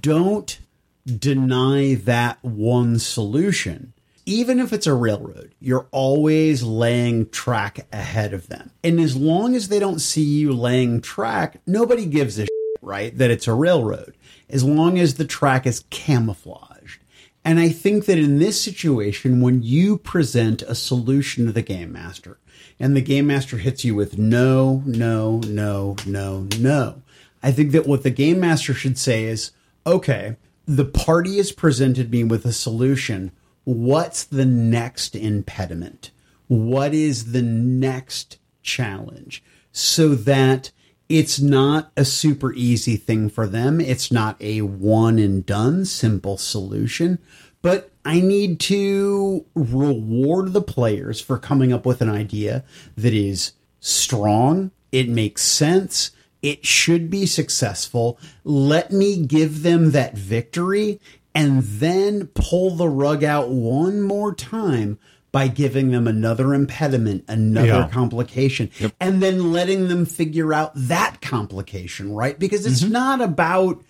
don't 0.00 0.58
deny 1.06 1.94
that 1.94 2.42
one 2.42 2.98
solution. 2.98 3.92
Even 4.26 4.58
if 4.58 4.72
it's 4.72 4.86
a 4.86 4.94
railroad, 4.94 5.54
you're 5.60 5.86
always 5.90 6.62
laying 6.62 7.28
track 7.28 7.86
ahead 7.92 8.32
of 8.32 8.48
them. 8.48 8.70
And 8.82 8.98
as 8.98 9.16
long 9.16 9.54
as 9.54 9.68
they 9.68 9.78
don't 9.78 9.98
see 9.98 10.22
you 10.22 10.54
laying 10.54 11.02
track, 11.02 11.60
nobody 11.66 12.06
gives 12.06 12.38
a 12.38 12.42
shit, 12.42 12.50
right? 12.80 13.16
That 13.16 13.30
it's 13.30 13.46
a 13.46 13.52
railroad. 13.52 14.16
As 14.48 14.64
long 14.64 14.98
as 14.98 15.14
the 15.14 15.26
track 15.26 15.66
is 15.66 15.84
camouflaged. 15.90 17.02
And 17.44 17.60
I 17.60 17.68
think 17.68 18.06
that 18.06 18.18
in 18.18 18.38
this 18.38 18.58
situation, 18.58 19.42
when 19.42 19.62
you 19.62 19.98
present 19.98 20.62
a 20.62 20.74
solution 20.74 21.44
to 21.44 21.52
the 21.52 21.60
game 21.60 21.92
master 21.92 22.38
and 22.80 22.96
the 22.96 23.02
game 23.02 23.26
master 23.26 23.58
hits 23.58 23.84
you 23.84 23.94
with 23.94 24.16
no, 24.16 24.82
no, 24.86 25.40
no, 25.40 25.96
no, 26.06 26.48
no, 26.58 27.02
I 27.42 27.52
think 27.52 27.72
that 27.72 27.86
what 27.86 28.02
the 28.02 28.10
game 28.10 28.40
master 28.40 28.72
should 28.72 28.96
say 28.96 29.24
is, 29.24 29.50
okay, 29.86 30.36
the 30.66 30.84
party 30.84 31.36
has 31.36 31.52
presented 31.52 32.10
me 32.10 32.24
with 32.24 32.44
a 32.44 32.52
solution. 32.52 33.32
What's 33.64 34.24
the 34.24 34.46
next 34.46 35.14
impediment? 35.14 36.10
What 36.48 36.94
is 36.94 37.32
the 37.32 37.42
next 37.42 38.38
challenge? 38.62 39.42
So 39.72 40.14
that 40.14 40.70
it's 41.08 41.40
not 41.40 41.92
a 41.96 42.04
super 42.04 42.52
easy 42.54 42.96
thing 42.96 43.28
for 43.28 43.46
them. 43.46 43.80
It's 43.80 44.10
not 44.10 44.40
a 44.40 44.62
one 44.62 45.18
and 45.18 45.44
done 45.44 45.84
simple 45.84 46.38
solution, 46.38 47.18
but 47.62 47.90
I 48.04 48.20
need 48.20 48.60
to 48.60 49.44
reward 49.54 50.52
the 50.52 50.62
players 50.62 51.20
for 51.20 51.38
coming 51.38 51.72
up 51.72 51.86
with 51.86 52.00
an 52.00 52.10
idea 52.10 52.64
that 52.96 53.14
is 53.14 53.52
strong. 53.80 54.70
It 54.92 55.08
makes 55.08 55.42
sense. 55.42 56.10
It 56.44 56.66
should 56.66 57.08
be 57.08 57.24
successful. 57.24 58.18
Let 58.44 58.92
me 58.92 59.24
give 59.24 59.62
them 59.62 59.92
that 59.92 60.14
victory 60.14 61.00
and 61.34 61.62
then 61.62 62.26
pull 62.34 62.76
the 62.76 62.88
rug 62.88 63.24
out 63.24 63.48
one 63.48 64.02
more 64.02 64.34
time 64.34 64.98
by 65.32 65.48
giving 65.48 65.90
them 65.90 66.06
another 66.06 66.52
impediment, 66.52 67.24
another 67.28 67.66
Yeah. 67.66 67.88
complication, 67.88 68.70
and 69.00 69.22
then 69.22 69.52
letting 69.52 69.88
them 69.88 70.04
figure 70.04 70.52
out 70.52 70.70
that 70.76 71.22
complication, 71.22 72.12
right? 72.12 72.38
Because 72.38 72.66
it's 72.66 72.82
mm-hmm. 72.82 72.92
not 72.92 73.20
about 73.22 73.82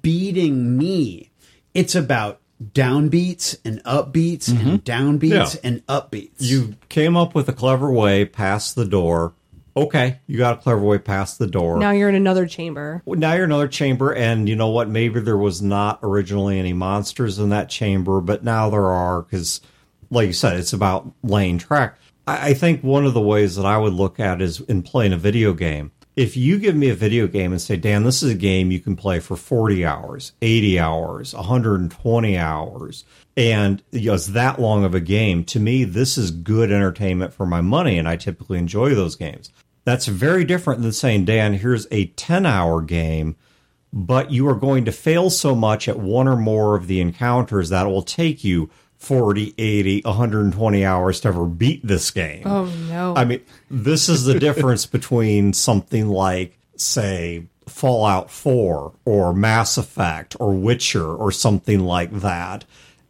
beating 0.00 0.78
me. 0.78 1.30
It's 1.74 1.96
about 1.96 2.40
downbeats 2.62 3.58
and 3.64 3.82
upbeats 3.84 4.48
and 4.48 4.58
mm-hmm. 4.58 4.74
downbeats 4.76 5.54
Yeah. 5.54 5.60
and 5.62 5.86
upbeats. 5.86 6.40
You 6.40 6.76
came 6.88 7.16
up 7.16 7.34
with 7.34 7.48
a 7.48 7.52
clever 7.52 7.90
way 7.90 8.24
past 8.24 8.74
the 8.74 8.84
door. 8.84 9.34
Okay, 9.78 10.18
you 10.26 10.36
got 10.36 10.58
a 10.58 10.60
clever 10.60 10.80
way 10.80 10.98
past 10.98 11.38
the 11.38 11.46
door. 11.46 11.78
Now 11.78 11.92
you're 11.92 12.08
in 12.08 12.16
another 12.16 12.46
chamber. 12.46 13.00
Now 13.06 13.34
you're 13.34 13.44
in 13.44 13.52
another 13.52 13.68
chamber, 13.68 14.12
and 14.12 14.48
you 14.48 14.56
know 14.56 14.70
what? 14.70 14.88
Maybe 14.88 15.20
there 15.20 15.38
was 15.38 15.62
not 15.62 16.00
originally 16.02 16.58
any 16.58 16.72
monsters 16.72 17.38
in 17.38 17.50
that 17.50 17.68
chamber, 17.68 18.20
but 18.20 18.42
now 18.42 18.70
there 18.70 18.86
are 18.86 19.22
because, 19.22 19.60
like 20.10 20.26
you 20.26 20.32
said, 20.32 20.56
it's 20.56 20.72
about 20.72 21.12
laying 21.22 21.58
track. 21.58 21.96
I, 22.26 22.48
I 22.48 22.54
think 22.54 22.82
one 22.82 23.06
of 23.06 23.14
the 23.14 23.20
ways 23.20 23.54
that 23.54 23.66
I 23.66 23.78
would 23.78 23.92
look 23.92 24.18
at 24.18 24.42
is 24.42 24.58
in 24.62 24.82
playing 24.82 25.12
a 25.12 25.16
video 25.16 25.52
game. 25.52 25.92
If 26.16 26.36
you 26.36 26.58
give 26.58 26.74
me 26.74 26.88
a 26.88 26.96
video 26.96 27.28
game 27.28 27.52
and 27.52 27.62
say, 27.62 27.76
Dan, 27.76 28.02
this 28.02 28.24
is 28.24 28.32
a 28.32 28.34
game 28.34 28.72
you 28.72 28.80
can 28.80 28.96
play 28.96 29.20
for 29.20 29.36
40 29.36 29.86
hours, 29.86 30.32
80 30.42 30.80
hours, 30.80 31.34
120 31.34 32.36
hours, 32.36 33.04
and 33.36 33.80
you 33.92 34.08
know, 34.08 34.14
it's 34.14 34.26
that 34.26 34.60
long 34.60 34.82
of 34.82 34.96
a 34.96 35.00
game, 35.00 35.44
to 35.44 35.60
me, 35.60 35.84
this 35.84 36.18
is 36.18 36.32
good 36.32 36.72
entertainment 36.72 37.32
for 37.32 37.46
my 37.46 37.60
money, 37.60 37.96
and 37.96 38.08
I 38.08 38.16
typically 38.16 38.58
enjoy 38.58 38.96
those 38.96 39.14
games. 39.14 39.52
That's 39.84 40.06
very 40.06 40.44
different 40.44 40.82
than 40.82 40.92
saying, 40.92 41.24
Dan, 41.24 41.54
here's 41.54 41.86
a 41.90 42.06
10 42.06 42.46
hour 42.46 42.82
game, 42.82 43.36
but 43.92 44.30
you 44.30 44.46
are 44.48 44.54
going 44.54 44.84
to 44.84 44.92
fail 44.92 45.30
so 45.30 45.54
much 45.54 45.88
at 45.88 45.98
one 45.98 46.28
or 46.28 46.36
more 46.36 46.76
of 46.76 46.86
the 46.86 47.00
encounters 47.00 47.70
that 47.70 47.86
it 47.86 47.90
will 47.90 48.02
take 48.02 48.44
you 48.44 48.70
40, 48.98 49.54
80, 49.56 50.02
120 50.04 50.84
hours 50.84 51.20
to 51.20 51.28
ever 51.28 51.46
beat 51.46 51.86
this 51.86 52.10
game. 52.10 52.42
Oh 52.44 52.64
no. 52.88 53.14
I 53.16 53.24
mean, 53.24 53.40
this 53.70 54.08
is 54.08 54.24
the 54.24 54.38
difference 54.38 54.86
between 54.98 55.52
something 55.52 56.08
like, 56.08 56.58
say, 56.76 57.46
Fallout 57.66 58.30
4 58.30 58.92
or 59.04 59.34
Mass 59.34 59.78
Effect 59.78 60.36
or 60.40 60.54
Witcher 60.54 61.14
or 61.14 61.30
something 61.30 61.80
like 61.80 62.12
that. 62.20 62.64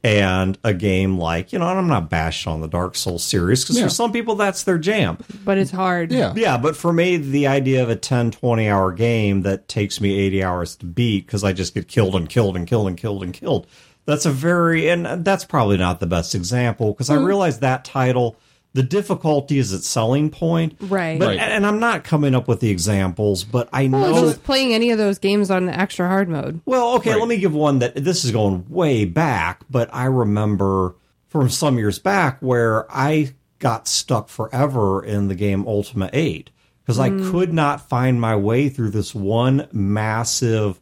And 0.04 0.56
a 0.62 0.72
game 0.72 1.18
like, 1.18 1.52
you 1.52 1.58
know, 1.58 1.68
and 1.68 1.78
I'm 1.78 1.88
not 1.88 2.08
bashing 2.08 2.52
on 2.52 2.60
the 2.60 2.68
Dark 2.68 2.94
Souls 2.94 3.24
series 3.24 3.64
because 3.64 3.78
Yeah. 3.78 3.84
for 3.84 3.90
some 3.90 4.12
people 4.12 4.36
that's 4.36 4.62
their 4.62 4.78
jam. 4.78 5.18
but 5.44 5.58
it's 5.58 5.72
hard. 5.72 6.12
Yeah. 6.12 6.32
Yeah, 6.36 6.56
but 6.56 6.76
for 6.76 6.92
me, 6.92 7.16
the 7.16 7.48
idea 7.48 7.82
of 7.82 7.90
a 7.90 7.96
10, 7.96 8.30
20 8.30 8.68
hour 8.68 8.92
game 8.92 9.42
that 9.42 9.66
takes 9.66 10.00
me 10.00 10.16
80 10.18 10.44
hours 10.44 10.76
to 10.76 10.86
beat 10.86 11.26
because 11.26 11.42
I 11.42 11.52
just 11.52 11.74
get 11.74 11.88
killed 11.88 12.14
and 12.14 12.28
killed 12.28 12.56
and 12.56 12.66
killed 12.66 12.86
and 12.86 12.96
killed 12.96 13.24
and 13.24 13.34
killed. 13.34 13.66
That's 14.06 14.24
a 14.24 14.30
very, 14.30 14.88
and 14.88 15.24
that's 15.24 15.44
probably 15.44 15.76
not 15.76 15.98
the 16.00 16.06
best 16.06 16.34
example 16.34 16.92
because 16.92 17.10
I 17.10 17.16
mm-hmm. 17.16 17.24
realize 17.24 17.58
that 17.58 17.84
title, 17.84 18.36
the 18.74 18.82
difficulty 18.82 19.58
is 19.58 19.72
its 19.72 19.88
selling 19.88 20.30
point. 20.30 20.76
Right. 20.80 21.18
But, 21.18 21.28
Right. 21.28 21.38
And 21.38 21.66
I'm 21.66 21.80
not 21.80 22.04
coming 22.04 22.34
up 22.34 22.48
with 22.48 22.60
the 22.60 22.70
examples, 22.70 23.44
but 23.44 23.68
I 23.72 23.88
Well, 23.88 24.14
know. 24.14 24.26
just 24.26 24.44
playing 24.44 24.74
any 24.74 24.90
of 24.90 24.98
those 24.98 25.18
games 25.18 25.50
on 25.50 25.66
the 25.66 25.78
extra 25.78 26.06
hard 26.06 26.28
mode. 26.28 26.60
Well, 26.66 26.94
okay, 26.96 27.10
Right. 27.12 27.18
let 27.18 27.28
me 27.28 27.38
give 27.38 27.54
one 27.54 27.78
that 27.80 27.94
this 27.96 28.24
is 28.24 28.30
going 28.30 28.66
way 28.68 29.04
back, 29.04 29.62
but 29.70 29.88
I 29.92 30.04
remember 30.04 30.94
from 31.28 31.48
some 31.48 31.78
years 31.78 31.98
back 31.98 32.38
where 32.40 32.86
I 32.94 33.32
got 33.58 33.88
stuck 33.88 34.28
forever 34.28 35.04
in 35.04 35.28
the 35.28 35.34
game 35.34 35.64
Ultima 35.66 36.10
8 36.12 36.50
because 36.84 36.98
I 36.98 37.10
hmm. 37.10 37.30
could 37.30 37.52
not 37.52 37.88
find 37.88 38.20
my 38.20 38.36
way 38.36 38.68
through 38.68 38.90
this 38.90 39.14
one 39.14 39.66
massive, 39.72 40.80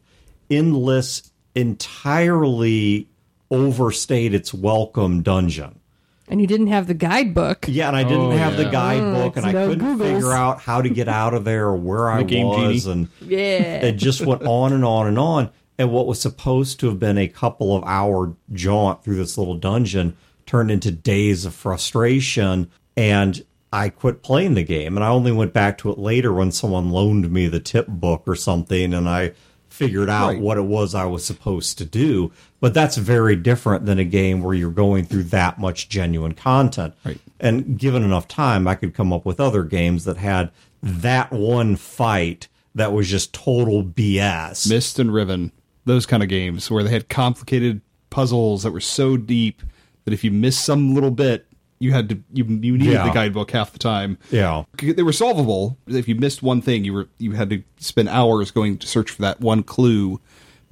endless, 0.49 1.31
entirely 1.55 3.09
overstayed 3.49 4.33
its 4.33 4.53
welcome 4.53 5.21
dungeon. 5.23 5.76
And 6.29 6.41
you 6.41 6.47
didn't 6.47 6.67
have 6.67 6.87
the 6.87 6.93
guidebook. 6.93 7.65
Yeah, 7.69 7.87
and 7.87 7.95
I 7.95 8.03
didn't 8.03 8.19
Oh, 8.33 8.37
have 8.37 8.57
the 8.57 8.63
yeah. 8.63 8.71
guidebook, 8.71 9.37
and 9.37 9.45
I 9.45 9.51
no 9.53 9.67
couldn't 9.69 9.97
Googles. 9.97 10.13
figure 10.15 10.33
out 10.33 10.59
how 10.59 10.81
to 10.81 10.89
get 10.89 11.07
out 11.07 11.33
of 11.33 11.45
there 11.45 11.67
or 11.67 11.77
where 11.77 12.09
I 12.09 12.23
game 12.23 12.47
was, 12.47 12.83
genie. 12.83 12.91
and 12.93 13.07
Yeah. 13.31 13.85
it 13.85 13.93
just 13.93 14.25
went 14.25 14.43
on 14.43 14.73
and 14.73 14.83
on 14.83 15.07
and 15.07 15.17
on. 15.17 15.49
And 15.79 15.91
what 15.91 16.05
was 16.07 16.19
supposed 16.19 16.79
to 16.81 16.87
have 16.87 16.99
been 16.99 17.17
a 17.17 17.27
couple 17.27 17.75
of 17.75 17.83
hour 17.85 18.33
jaunt 18.51 19.03
through 19.03 19.15
this 19.17 19.37
little 19.37 19.55
dungeon 19.55 20.17
turned 20.45 20.69
into 20.71 20.91
days 20.91 21.45
of 21.45 21.53
frustration. 21.53 22.67
And 22.97 23.43
I 23.71 23.89
quit 23.89 24.23
playing 24.23 24.55
the 24.55 24.63
game. 24.63 24.97
And 24.97 25.03
I 25.03 25.09
only 25.09 25.31
went 25.31 25.53
back 25.53 25.77
to 25.79 25.91
it 25.91 25.97
later 25.99 26.33
when 26.33 26.51
someone 26.51 26.89
loaned 26.89 27.29
me 27.31 27.47
the 27.47 27.59
tip 27.59 27.87
book 27.87 28.23
or 28.25 28.35
something. 28.35 28.93
And 28.93 29.07
I 29.07 29.31
figured 29.77 30.09
out 30.09 30.29
Right. 30.29 30.39
what 30.41 30.57
it 30.57 30.65
was 30.65 30.95
I 30.95 31.05
was 31.05 31.23
supposed 31.23 31.77
to 31.77 31.85
do. 31.85 32.31
But 32.59 32.73
that's 32.73 32.97
very 32.97 33.35
different 33.35 33.85
than 33.85 33.99
a 33.99 34.03
game 34.03 34.41
where 34.41 34.53
you're 34.55 34.71
going 34.71 35.05
through 35.05 35.23
that 35.25 35.59
much 35.59 35.89
genuine 35.89 36.33
content. 36.33 36.93
Right. 37.05 37.19
And 37.39 37.77
given 37.77 38.03
enough 38.03 38.27
time, 38.27 38.67
I 38.67 38.75
could 38.75 38.93
come 38.93 39.13
up 39.13 39.25
with 39.25 39.39
other 39.39 39.63
games 39.63 40.05
that 40.05 40.17
had 40.17 40.51
that 40.81 41.31
one 41.31 41.75
fight 41.75 42.47
that 42.75 42.93
was 42.93 43.07
just 43.09 43.33
total 43.33 43.83
BS. 43.83 44.67
Myst 44.69 44.99
and 44.99 45.13
Riven, 45.13 45.51
those 45.85 46.05
kind 46.05 46.21
of 46.23 46.29
games 46.29 46.69
where 46.69 46.83
they 46.83 46.89
had 46.91 47.09
complicated 47.09 47.81
puzzles 48.09 48.63
that 48.63 48.71
were 48.71 48.79
so 48.79 49.17
deep 49.17 49.61
that 50.05 50.13
if 50.13 50.23
you 50.23 50.31
missed 50.31 50.63
some 50.63 50.93
little 50.93 51.11
bit, 51.11 51.46
you 51.79 51.91
had 51.91 52.09
to 52.09 52.15
you 52.33 52.43
you 52.45 52.77
needed 52.77 52.93
Yeah. 52.93 53.05
the 53.07 53.13
guidebook 53.13 53.51
half 53.51 53.71
the 53.71 53.79
time. 53.79 54.17
Yeah. 54.31 54.63
They 54.81 55.03
were 55.03 55.13
solvable. 55.13 55.77
If 55.87 56.07
you 56.07 56.15
missed 56.15 56.41
one 56.43 56.61
thing, 56.61 56.83
you 56.85 56.93
were 56.93 57.07
you 57.19 57.33
had 57.33 57.49
to 57.51 57.63
spend 57.77 58.09
hours 58.09 58.51
going 58.51 58.77
to 58.79 58.87
search 58.87 59.11
for 59.11 59.21
that 59.21 59.39
one 59.41 59.63
clue 59.63 60.19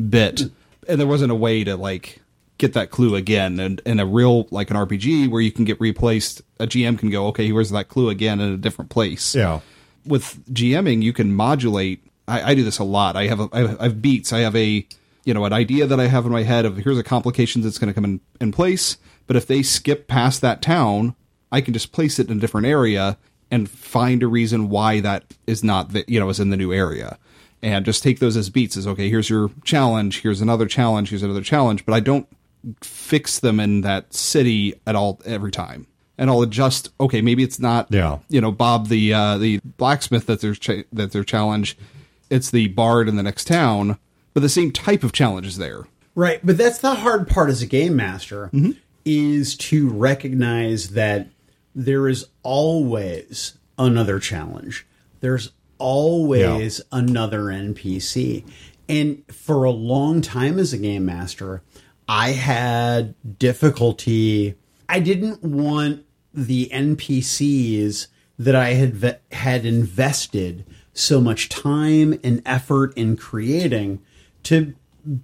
bit, 0.10 0.41
and 0.88 0.99
there 0.99 1.08
wasn't 1.08 1.32
a 1.32 1.36
way 1.36 1.64
to 1.64 1.76
like 1.78 2.22
get 2.58 2.74
that 2.74 2.89
clue 2.89 3.16
again. 3.16 3.60
And 3.60 3.82
in 3.86 3.99
a 3.99 4.06
real 4.06 4.47
like 4.51 4.70
an 4.72 4.78
RPG 4.78 5.30
where 5.30 5.41
you 5.41 5.51
can 5.51 5.66
get 5.66 5.80
replaced, 5.80 6.41
a 6.60 6.66
GM 6.68 6.97
can 6.97 7.10
go, 7.10 7.28
okay, 7.28 7.51
where's 7.51 7.70
that 7.72 7.89
clue 7.89 8.10
again 8.10 8.39
in 8.39 8.51
a 8.53 8.58
different 8.58 8.89
place 8.89 9.36
Yeah. 9.36 9.60
with 10.06 10.39
GMing, 10.53 11.01
you 11.03 11.14
can 11.14 11.34
modulate. 11.34 12.01
I, 12.28 12.51
I 12.51 12.56
do 12.56 12.64
this 12.64 12.80
a 12.80 12.84
lot. 12.84 13.16
I 13.16 13.28
have 13.28 13.39
a, 13.39 13.49
I 13.53 13.84
have 13.84 14.01
beats. 14.01 14.34
I 14.34 14.39
have 14.39 14.56
a 14.56 14.88
you 15.26 15.34
know 15.34 15.43
an 15.45 15.51
idea 15.53 15.86
that 15.86 15.99
I 15.99 16.07
have 16.07 16.26
in 16.26 16.32
my 16.32 16.43
head 16.43 16.63
of 16.65 16.78
here's 16.78 16.97
a 16.97 17.03
complication 17.03 17.61
that's 17.61 17.78
going 17.78 17.89
to 17.89 17.93
come 17.93 18.05
in 18.05 18.21
in 18.39 18.51
place. 18.53 18.97
But 19.28 19.36
if 19.36 19.45
they 19.47 19.61
skip 19.63 20.07
past 20.07 20.39
that 20.41 20.61
town, 20.61 21.15
I 21.51 21.59
can 21.61 21.73
just 21.73 21.91
place 21.91 22.17
it 22.19 22.30
in 22.30 22.38
a 22.38 22.39
different 22.39 22.67
area 22.67 23.17
and 23.51 23.69
find 23.69 24.23
a 24.23 24.28
reason 24.28 24.69
why 24.69 24.99
that 25.01 25.34
is 25.45 25.63
not 25.63 25.91
the, 25.93 26.05
you 26.07 26.19
know 26.19 26.30
is 26.30 26.39
in 26.39 26.49
the 26.51 26.57
new 26.57 26.71
area. 26.71 27.17
And 27.61 27.84
just 27.86 28.03
take 28.03 28.19
those 28.19 28.38
as 28.38 28.49
beats. 28.51 28.78
As 28.78 28.86
okay, 28.88 29.09
here's 29.09 29.30
your 29.30 29.49
challenge. 29.63 30.21
Here's 30.21 30.41
another 30.41 30.67
challenge. 30.67 31.09
Here's 31.09 31.23
another 31.23 31.41
challenge. 31.41 31.84
But 31.86 31.93
I 31.93 31.99
don't 31.99 32.28
fix 32.82 33.39
them 33.39 33.59
in 33.59 33.82
that 33.82 34.13
city 34.13 34.73
at 34.86 34.95
all 34.95 35.19
every 35.26 35.51
time. 35.51 35.88
And 36.17 36.30
I'll 36.30 36.41
adjust. 36.41 36.89
Okay, 36.99 37.21
maybe 37.21 37.43
it's 37.43 37.59
not 37.59 37.88
Yeah. 37.91 38.19
you 38.30 38.39
know 38.41 38.51
Bob 38.51 38.88
the 38.88 39.13
uh, 39.13 39.38
the 39.38 39.59
blacksmith 39.78 40.28
that 40.28 40.41
their 40.41 40.53
cha- 40.53 40.84
that 40.93 41.11
their 41.11 41.23
challenge. 41.23 41.78
It's 42.30 42.49
the 42.51 42.67
bard 42.69 43.07
in 43.09 43.15
the 43.17 43.23
next 43.23 43.45
town, 43.47 43.97
but 44.36 44.41
the 44.41 44.49
same 44.49 44.71
type 44.71 45.03
of 45.03 45.11
challenge 45.13 45.47
is 45.47 45.57
there. 45.57 45.88
Right, 46.13 46.39
but 46.45 46.57
that's 46.57 46.77
the 46.77 46.93
hard 46.95 47.27
part 47.27 47.49
as 47.49 47.61
a 47.63 47.65
game 47.65 47.95
master 47.95 48.51
Mm-hmm. 48.53 48.71
is 49.05 49.55
to 49.57 49.89
recognize 49.89 50.89
that 50.91 51.29
there 51.73 52.07
is 52.07 52.27
always 52.43 53.57
another 53.79 54.19
challenge. 54.19 54.86
There's 55.21 55.51
always 55.77 56.79
another 56.91 57.45
NPC. 57.45 58.45
And 58.88 59.23
for 59.31 59.63
a 59.63 59.71
long 59.71 60.21
time 60.21 60.59
as 60.59 60.71
a 60.73 60.77
game 60.77 61.05
master, 61.05 61.63
I 62.07 62.29
had 62.31 63.15
difficulty. 63.39 64.55
I 64.88 64.99
didn't 64.99 65.43
want 65.43 66.05
the 66.33 66.69
NPCs 66.71 68.07
that 68.38 68.55
I 68.55 68.73
had 68.73 68.93
ve- 68.95 69.15
had 69.31 69.65
invested 69.65 70.65
so 70.93 71.19
much 71.19 71.49
time 71.49 72.19
and 72.23 72.41
effort 72.45 72.93
in 72.95 73.17
creating 73.17 74.01
to 74.45 74.73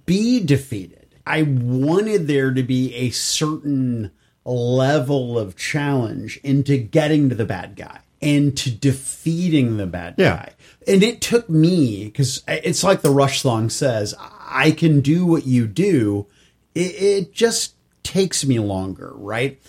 be 0.06 0.40
defeated. 0.40 1.14
I 1.26 1.42
wanted 1.42 2.26
there 2.26 2.52
to 2.52 2.62
be 2.62 2.94
a 2.94 3.10
certain 3.10 4.10
level 4.44 5.38
of 5.38 5.56
challenge 5.56 6.38
into 6.42 6.76
getting 6.76 7.28
to 7.28 7.34
the 7.34 7.44
bad 7.44 7.76
guy 7.76 8.00
and 8.20 8.56
to 8.56 8.70
defeating 8.70 9.76
the 9.76 9.86
bad 9.86 10.14
Yeah. 10.18 10.36
guy. 10.36 10.52
And 10.86 11.02
it 11.02 11.20
took 11.20 11.48
me, 11.48 12.04
because 12.06 12.42
it's 12.48 12.82
like 12.84 13.02
the 13.02 13.10
Rush 13.10 13.40
song 13.40 13.70
says, 13.70 14.14
I 14.18 14.72
can 14.72 15.00
do 15.00 15.24
what 15.26 15.46
you 15.46 15.66
do. 15.66 16.26
It, 16.74 16.80
it 17.02 17.32
just 17.32 17.74
takes 18.02 18.44
me 18.44 18.58
longer, 18.58 19.12
right? 19.14 19.60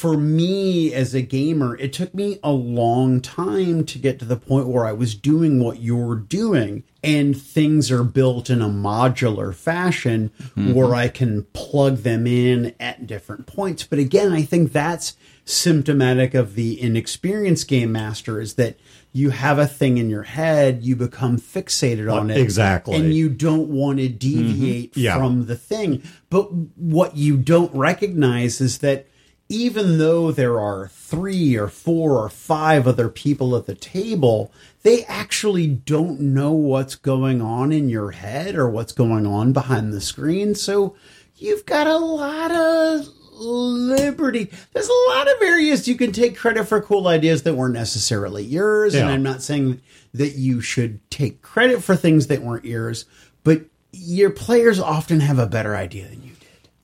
For 0.00 0.16
me 0.16 0.94
as 0.94 1.14
a 1.14 1.20
gamer, 1.20 1.76
it 1.76 1.92
took 1.92 2.14
me 2.14 2.38
a 2.42 2.52
long 2.52 3.20
time 3.20 3.84
to 3.84 3.98
get 3.98 4.18
to 4.20 4.24
the 4.24 4.38
point 4.38 4.66
where 4.66 4.86
I 4.86 4.92
was 4.92 5.14
doing 5.14 5.62
what 5.62 5.82
you're 5.82 6.16
doing 6.16 6.84
and 7.04 7.38
things 7.38 7.90
are 7.90 8.02
built 8.02 8.48
in 8.48 8.62
a 8.62 8.68
modular 8.70 9.54
fashion 9.54 10.30
mm-hmm. 10.40 10.72
where 10.72 10.94
I 10.94 11.08
can 11.08 11.42
plug 11.52 11.98
them 11.98 12.26
in 12.26 12.74
at 12.80 13.06
different 13.06 13.44
points. 13.44 13.82
But 13.82 13.98
again, 13.98 14.32
I 14.32 14.40
think 14.40 14.72
that's 14.72 15.18
symptomatic 15.44 16.32
of 16.32 16.54
the 16.54 16.80
inexperienced 16.80 17.68
game 17.68 17.92
master 17.92 18.40
is 18.40 18.54
that 18.54 18.78
you 19.12 19.28
have 19.28 19.58
a 19.58 19.66
thing 19.66 19.98
in 19.98 20.08
your 20.08 20.22
head, 20.22 20.82
you 20.82 20.96
become 20.96 21.36
fixated 21.38 22.10
on 22.10 22.30
it. 22.30 22.38
exactly. 22.38 22.96
And 22.96 23.12
you 23.12 23.28
don't 23.28 23.68
want 23.68 23.98
to 23.98 24.08
mm-hmm. 24.08 24.16
deviate 24.16 24.96
Yeah. 24.96 25.18
from 25.18 25.44
the 25.44 25.56
thing. 25.56 26.02
But 26.30 26.44
what 26.78 27.18
you 27.18 27.36
don't 27.36 27.74
recognize 27.74 28.62
is 28.62 28.78
that 28.78 29.06
even 29.50 29.98
though 29.98 30.30
there 30.30 30.60
are 30.60 30.86
three 30.88 31.56
or 31.56 31.66
four 31.66 32.24
or 32.24 32.28
five 32.28 32.86
other 32.86 33.08
people 33.08 33.56
at 33.56 33.66
the 33.66 33.74
table, 33.74 34.52
they 34.84 35.04
actually 35.06 35.66
don't 35.66 36.20
know 36.20 36.52
what's 36.52 36.94
going 36.94 37.42
on 37.42 37.72
in 37.72 37.88
your 37.88 38.12
head 38.12 38.54
or 38.54 38.70
what's 38.70 38.92
going 38.92 39.26
on 39.26 39.52
behind 39.52 39.92
the 39.92 40.00
screen. 40.00 40.54
So 40.54 40.94
you've 41.34 41.66
got 41.66 41.88
a 41.88 41.98
lot 41.98 42.52
of 42.52 43.08
liberty. 43.32 44.48
There's 44.72 44.88
a 44.88 45.10
lot 45.10 45.26
of 45.26 45.42
areas 45.42 45.88
you 45.88 45.96
can 45.96 46.12
take 46.12 46.36
credit 46.36 46.66
for 46.66 46.80
cool 46.80 47.08
ideas 47.08 47.42
that 47.42 47.54
weren't 47.54 47.74
necessarily 47.74 48.44
yours. 48.44 48.94
And 48.94 49.10
I'm 49.10 49.22
not 49.24 49.42
saying 49.42 49.80
that 50.14 50.36
you 50.36 50.60
should 50.60 51.00
take 51.10 51.42
credit 51.42 51.82
for 51.82 51.96
things 51.96 52.28
that 52.28 52.42
weren't 52.42 52.64
yours, 52.64 53.04
but 53.42 53.62
your 53.90 54.30
players 54.30 54.78
often 54.78 55.18
have 55.18 55.40
a 55.40 55.46
better 55.46 55.74
idea 55.74 56.06
than 56.06 56.22
you. 56.22 56.29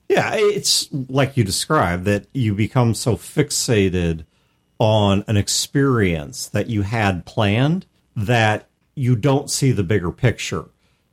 Yeah, 0.09 0.35
it's 0.35 0.87
like 0.91 1.35
you 1.35 1.43
described 1.43 2.05
that 2.05 2.27
you 2.33 2.55
become 2.55 2.93
so 2.93 3.15
fixated 3.15 4.25
on 4.79 5.23
an 5.27 5.37
experience 5.37 6.47
that 6.47 6.67
you 6.67 6.83
had 6.83 7.25
planned 7.25 7.85
that 8.15 8.69
you 8.95 9.15
don't 9.15 9.49
see 9.49 9.71
the 9.71 9.83
bigger 9.83 10.11
picture. 10.11 10.65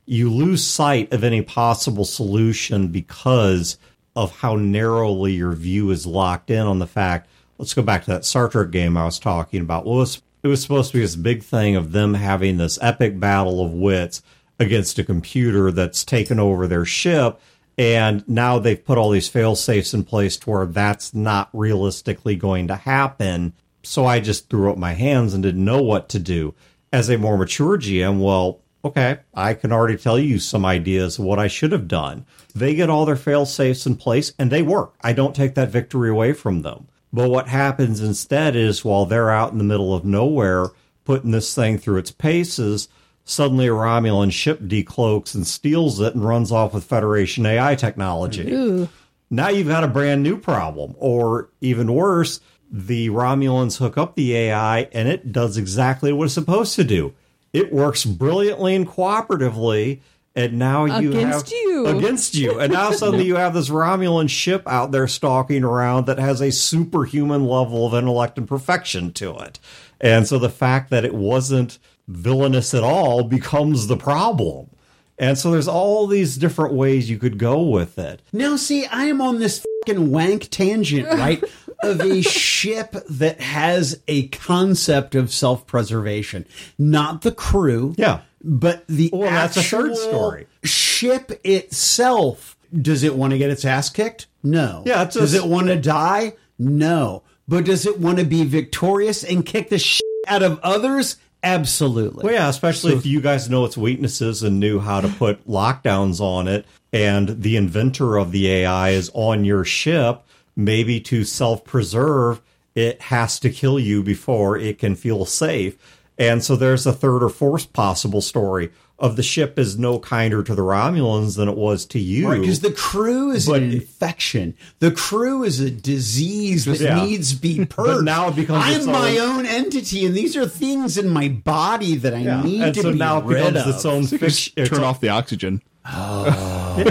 You 0.05 0.31
lose 0.31 0.63
sight 0.63 1.11
of 1.11 1.23
any 1.23 1.41
possible 1.41 2.05
solution 2.05 2.87
because 2.89 3.77
of 4.15 4.39
how 4.39 4.55
narrowly 4.55 5.33
your 5.33 5.53
view 5.53 5.91
is 5.91 6.05
locked 6.05 6.49
in 6.49 6.65
on 6.65 6.79
the 6.79 6.87
fact. 6.87 7.29
Let's 7.57 7.73
go 7.73 7.81
back 7.81 8.05
to 8.05 8.11
that 8.11 8.25
Star 8.25 8.47
Trek 8.47 8.71
game 8.71 8.97
I 8.97 9.05
was 9.05 9.19
talking 9.19 9.61
about. 9.61 9.85
Well, 9.85 9.95
it 9.95 9.99
was, 9.99 10.21
it 10.43 10.47
was 10.47 10.61
supposed 10.61 10.91
to 10.91 10.97
be 10.97 11.01
this 11.01 11.15
big 11.15 11.43
thing 11.43 11.75
of 11.75 11.91
them 11.91 12.13
having 12.13 12.57
this 12.57 12.79
epic 12.81 13.19
battle 13.19 13.63
of 13.63 13.71
wits 13.71 14.21
against 14.59 14.99
a 14.99 15.03
computer 15.03 15.71
that's 15.71 16.05
taken 16.05 16.39
over 16.39 16.65
their 16.65 16.85
ship 16.85 17.41
and 17.77 18.27
now 18.27 18.59
they've 18.59 18.83
put 18.83 18.97
all 18.97 19.09
these 19.09 19.27
fail 19.27 19.55
safes 19.55 19.93
in 19.93 20.03
place 20.03 20.37
to 20.37 20.49
where 20.49 20.65
that's 20.65 21.13
not 21.13 21.49
realistically 21.53 22.35
going 22.35 22.67
to 22.67 22.75
happen. 22.75 23.53
So 23.83 24.05
I 24.05 24.19
just 24.19 24.49
threw 24.49 24.71
up 24.71 24.77
my 24.77 24.93
hands 24.93 25.33
and 25.33 25.43
didn't 25.43 25.63
know 25.63 25.81
what 25.81 26.09
to 26.09 26.19
do. 26.19 26.53
As 26.91 27.09
a 27.09 27.17
more 27.17 27.37
mature 27.37 27.77
GM, 27.77 28.23
well, 28.23 28.61
okay, 28.83 29.19
I 29.33 29.53
can 29.53 29.71
already 29.71 29.97
tell 29.97 30.17
you 30.17 30.39
some 30.39 30.65
ideas 30.65 31.19
of 31.19 31.25
what 31.25 31.39
I 31.39 31.47
should 31.47 31.71
have 31.73 31.87
done. 31.87 32.25
They 32.53 32.75
get 32.75 32.89
all 32.89 33.05
their 33.05 33.15
fail 33.15 33.45
safes 33.45 33.85
in 33.85 33.97
place 33.97 34.31
and 34.39 34.51
they 34.51 34.61
work. 34.61 34.93
I 35.01 35.11
don't 35.11 35.35
take 35.35 35.55
that 35.55 35.69
victory 35.69 36.09
away 36.09 36.33
from 36.33 36.61
them. 36.61 36.87
But 37.11 37.29
what 37.29 37.47
happens 37.47 38.01
instead 38.01 38.55
is 38.55 38.85
while 38.85 39.05
they're 39.05 39.31
out 39.31 39.51
in 39.51 39.57
the 39.57 39.63
middle 39.63 39.93
of 39.93 40.05
nowhere 40.05 40.67
putting 41.03 41.31
this 41.31 41.53
thing 41.53 41.77
through 41.77 41.97
its 41.97 42.11
paces, 42.11 42.87
suddenly 43.25 43.67
a 43.67 43.71
Romulan 43.71 44.31
ship 44.31 44.61
decloaks 44.61 45.35
and 45.35 45.45
steals 45.45 45.99
it 45.99 46.13
and 46.15 46.23
runs 46.23 46.51
off 46.51 46.73
with 46.73 46.83
Federation 46.85 47.45
AI 47.45 47.75
technology. 47.75 48.87
Now 49.31 49.49
you've 49.49 49.67
got 49.67 49.83
a 49.83 49.87
brand 49.87 50.23
new 50.23 50.37
problem. 50.37 50.93
Or 50.97 51.49
even 51.59 51.91
worse, 51.93 52.39
the 52.71 53.09
Romulans 53.09 53.77
hook 53.77 53.97
up 53.97 54.15
the 54.15 54.35
AI 54.37 54.81
and 54.93 55.07
it 55.09 55.31
does 55.31 55.57
exactly 55.57 56.13
what 56.13 56.25
it's 56.25 56.33
supposed 56.33 56.75
to 56.75 56.83
do. 56.83 57.13
It 57.51 57.73
works 57.73 58.05
brilliantly 58.05 58.75
and 58.75 58.87
cooperatively. 58.87 59.99
And 60.37 60.59
now 60.59 60.83
you 60.83 61.11
Against 61.11 61.49
have 61.49 61.57
you. 61.57 61.87
against 61.87 62.35
you, 62.35 62.59
and 62.59 62.73
now 62.73 62.91
suddenly 62.91 63.23
you 63.27 63.37
have 63.37 63.53
this 63.53 63.69
Romulan 63.69 64.29
ship 64.29 64.63
out 64.67 64.91
there 64.91 65.07
stalking 65.07 65.63
around 65.63 66.07
that 66.07 66.19
has 66.19 66.41
a 66.41 66.51
superhuman 66.51 67.45
level 67.47 67.87
of 67.87 67.93
intellect 67.93 68.37
and 68.37 68.45
perfection 68.45 69.13
to 69.13 69.33
it. 69.37 69.59
And 70.01 70.27
so 70.27 70.37
the 70.37 70.49
fact 70.49 70.89
that 70.89 71.05
it 71.05 71.13
wasn't 71.13 71.79
villainous 72.07 72.73
at 72.73 72.83
all 72.83 73.23
becomes 73.23 73.87
the 73.87 73.97
problem. 73.97 74.69
And 75.17 75.37
so 75.37 75.51
there's 75.51 75.67
all 75.67 76.07
these 76.07 76.35
different 76.35 76.73
ways 76.73 77.09
you 77.09 77.17
could 77.17 77.37
go 77.37 77.61
with 77.61 77.97
it. 77.97 78.21
Now, 78.33 78.57
see, 78.57 78.85
I 78.85 79.05
am 79.05 79.21
on 79.21 79.39
this 79.39 79.65
fucking 79.85 80.11
wank 80.11 80.49
tangent, 80.49 81.07
right? 81.07 81.43
of 81.83 82.01
a 82.01 82.21
ship 82.21 82.95
that 83.09 83.39
has 83.39 84.01
a 84.07 84.27
concept 84.29 85.15
of 85.15 85.31
self 85.31 85.65
preservation, 85.67 86.45
not 86.77 87.21
the 87.21 87.31
crew. 87.31 87.95
Yeah. 87.97 88.21
But 88.43 88.85
the 88.87 89.09
Well, 89.11 89.29
that's 89.29 89.57
a 89.57 89.63
third 89.63 89.95
story. 89.95 90.47
Ship 90.63 91.31
itself, 91.43 92.57
does 92.73 93.03
it 93.03 93.15
want 93.15 93.31
to 93.31 93.37
get 93.37 93.49
its 93.49 93.65
ass 93.65 93.89
kicked? 93.89 94.27
No. 94.43 94.83
Yeah, 94.85 95.03
it's 95.03 95.15
does 95.15 95.33
it 95.33 95.45
want 95.45 95.67
to 95.67 95.79
die? 95.79 96.33
No. 96.59 97.23
But 97.47 97.65
does 97.65 97.85
it 97.85 97.99
want 97.99 98.19
to 98.19 98.25
be 98.25 98.43
victorious 98.43 99.23
and 99.23 99.45
kick 99.45 99.69
the 99.69 99.79
shit 99.79 100.01
out 100.27 100.43
of 100.43 100.59
others? 100.61 101.17
Absolutely. 101.45 102.23
Well, 102.23 102.33
yeah, 102.33 102.49
especially 102.49 102.93
if 102.93 103.05
you 103.05 103.21
guys 103.21 103.51
know 103.51 103.65
its 103.65 103.77
weaknesses 103.77 104.41
and 104.41 104.59
knew 104.59 104.79
how 104.79 104.99
to 104.99 105.07
put 105.07 105.47
lockdowns 105.47 106.19
on 106.19 106.47
it, 106.47 106.65
and 106.91 107.43
the 107.43 107.55
inventor 107.55 108.17
of 108.17 108.31
the 108.31 108.49
AI 108.49 108.89
is 108.89 109.11
on 109.13 109.45
your 109.45 109.63
ship, 109.63 110.23
maybe 110.55 110.99
to 111.01 111.23
self 111.23 111.63
preserve, 111.63 112.41
it 112.73 112.99
has 113.03 113.39
to 113.41 113.51
kill 113.51 113.79
you 113.79 114.01
before 114.01 114.57
it 114.57 114.79
can 114.79 114.95
feel 114.95 115.23
safe. 115.23 115.77
And 116.17 116.43
so 116.43 116.55
there's 116.55 116.87
a 116.87 116.93
third 116.93 117.21
or 117.21 117.29
fourth 117.29 117.71
possible 117.73 118.21
story 118.21 118.71
of 118.97 119.15
the 119.17 119.23
ship 119.23 119.59
is 119.59 119.77
no 119.77 119.99
kinder 119.99 120.41
to 120.41 120.55
the 120.55 120.61
Romulans 120.61 121.35
than 121.35 121.49
it 121.49 121.57
was 121.57 121.85
to 121.87 121.99
you. 121.99 122.29
Because 122.39 122.61
the 122.61 122.71
crew 122.71 123.29
is 123.31 123.45
But 123.47 123.61
an 123.61 123.71
infection. 123.71 124.53
The 124.79 124.91
crew 124.91 125.43
is 125.43 125.59
a 125.59 125.69
disease 125.69 126.63
that 126.65 126.79
Yeah. 126.79 127.03
needs 127.03 127.33
to 127.35 127.41
be 127.41 127.65
purged. 127.69 128.05
now 128.05 128.29
it 128.29 128.35
becomes 128.35 128.63
I'm 128.65 128.85
my 128.91 129.17
own- 129.17 129.39
own 129.39 129.45
entity, 129.45 130.05
and 130.05 130.15
these 130.15 130.37
are 130.37 130.47
things 130.47 130.97
in 130.97 131.09
my 131.09 131.27
body 131.27 131.95
that 131.97 132.13
I 132.13 132.19
Yeah. 132.19 132.41
need 132.41 132.61
and 132.61 132.73
to 132.75 132.81
so 132.83 132.91
be 132.93 132.97
now 132.97 133.17
it 133.19 133.25
rid 133.25 133.37
becomes 133.53 133.67
of. 133.67 133.75
its 133.75 133.85
own 133.85 134.07
fiction. 134.07 134.53
Just 134.57 134.71
turn 134.73 134.83
off 134.83 135.01
the 135.01 135.09
oxygen. 135.09 135.61
Oh, 135.87 136.81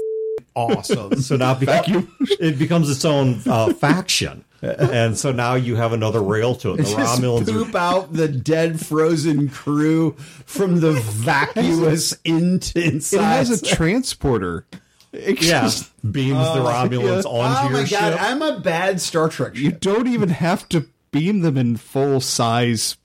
awesome. 0.68 1.20
So 1.22 1.36
now 1.36 1.52
it 1.52 1.60
becomes, 1.60 2.06
it 2.40 2.58
becomes 2.58 2.90
its 2.90 3.04
own 3.04 3.40
uh, 3.46 3.72
faction. 3.72 4.44
And 4.62 5.16
so 5.16 5.32
now 5.32 5.54
you 5.54 5.76
have 5.76 5.92
another 5.94 6.22
rail 6.22 6.54
to 6.56 6.74
it. 6.74 6.76
The 6.78 6.82
Just 6.82 7.20
Romulans 7.22 7.74
are 7.74 7.78
out 7.78 8.12
the 8.12 8.28
dead 8.28 8.78
frozen 8.84 9.48
crew 9.48 10.12
from 10.44 10.80
the 10.80 10.92
vacuous 10.92 12.12
into 12.24 12.78
It 12.78 13.10
has 13.12 13.50
a 13.50 13.64
transporter. 13.64 14.66
It 15.12 15.42
Yeah, 15.42 15.62
just- 15.62 15.90
beams 16.12 16.38
the 16.54 16.60
Romulans 16.60 17.24
oh 17.26 17.40
onto 17.40 17.72
my 17.72 17.78
your 17.78 17.86
ship. 17.86 17.98
Oh 18.00 18.02
my 18.04 18.10
god, 18.10 18.18
ship. 18.18 18.22
I'm 18.22 18.42
a 18.42 18.60
bad 18.60 19.00
Star 19.00 19.28
Trek 19.28 19.56
you 19.56 19.72
don't 19.72 20.06
even 20.06 20.28
have 20.28 20.68
to 20.70 20.86
beam 21.10 21.40
them 21.40 21.56
in 21.56 21.76
full 21.76 22.20
size 22.20 22.96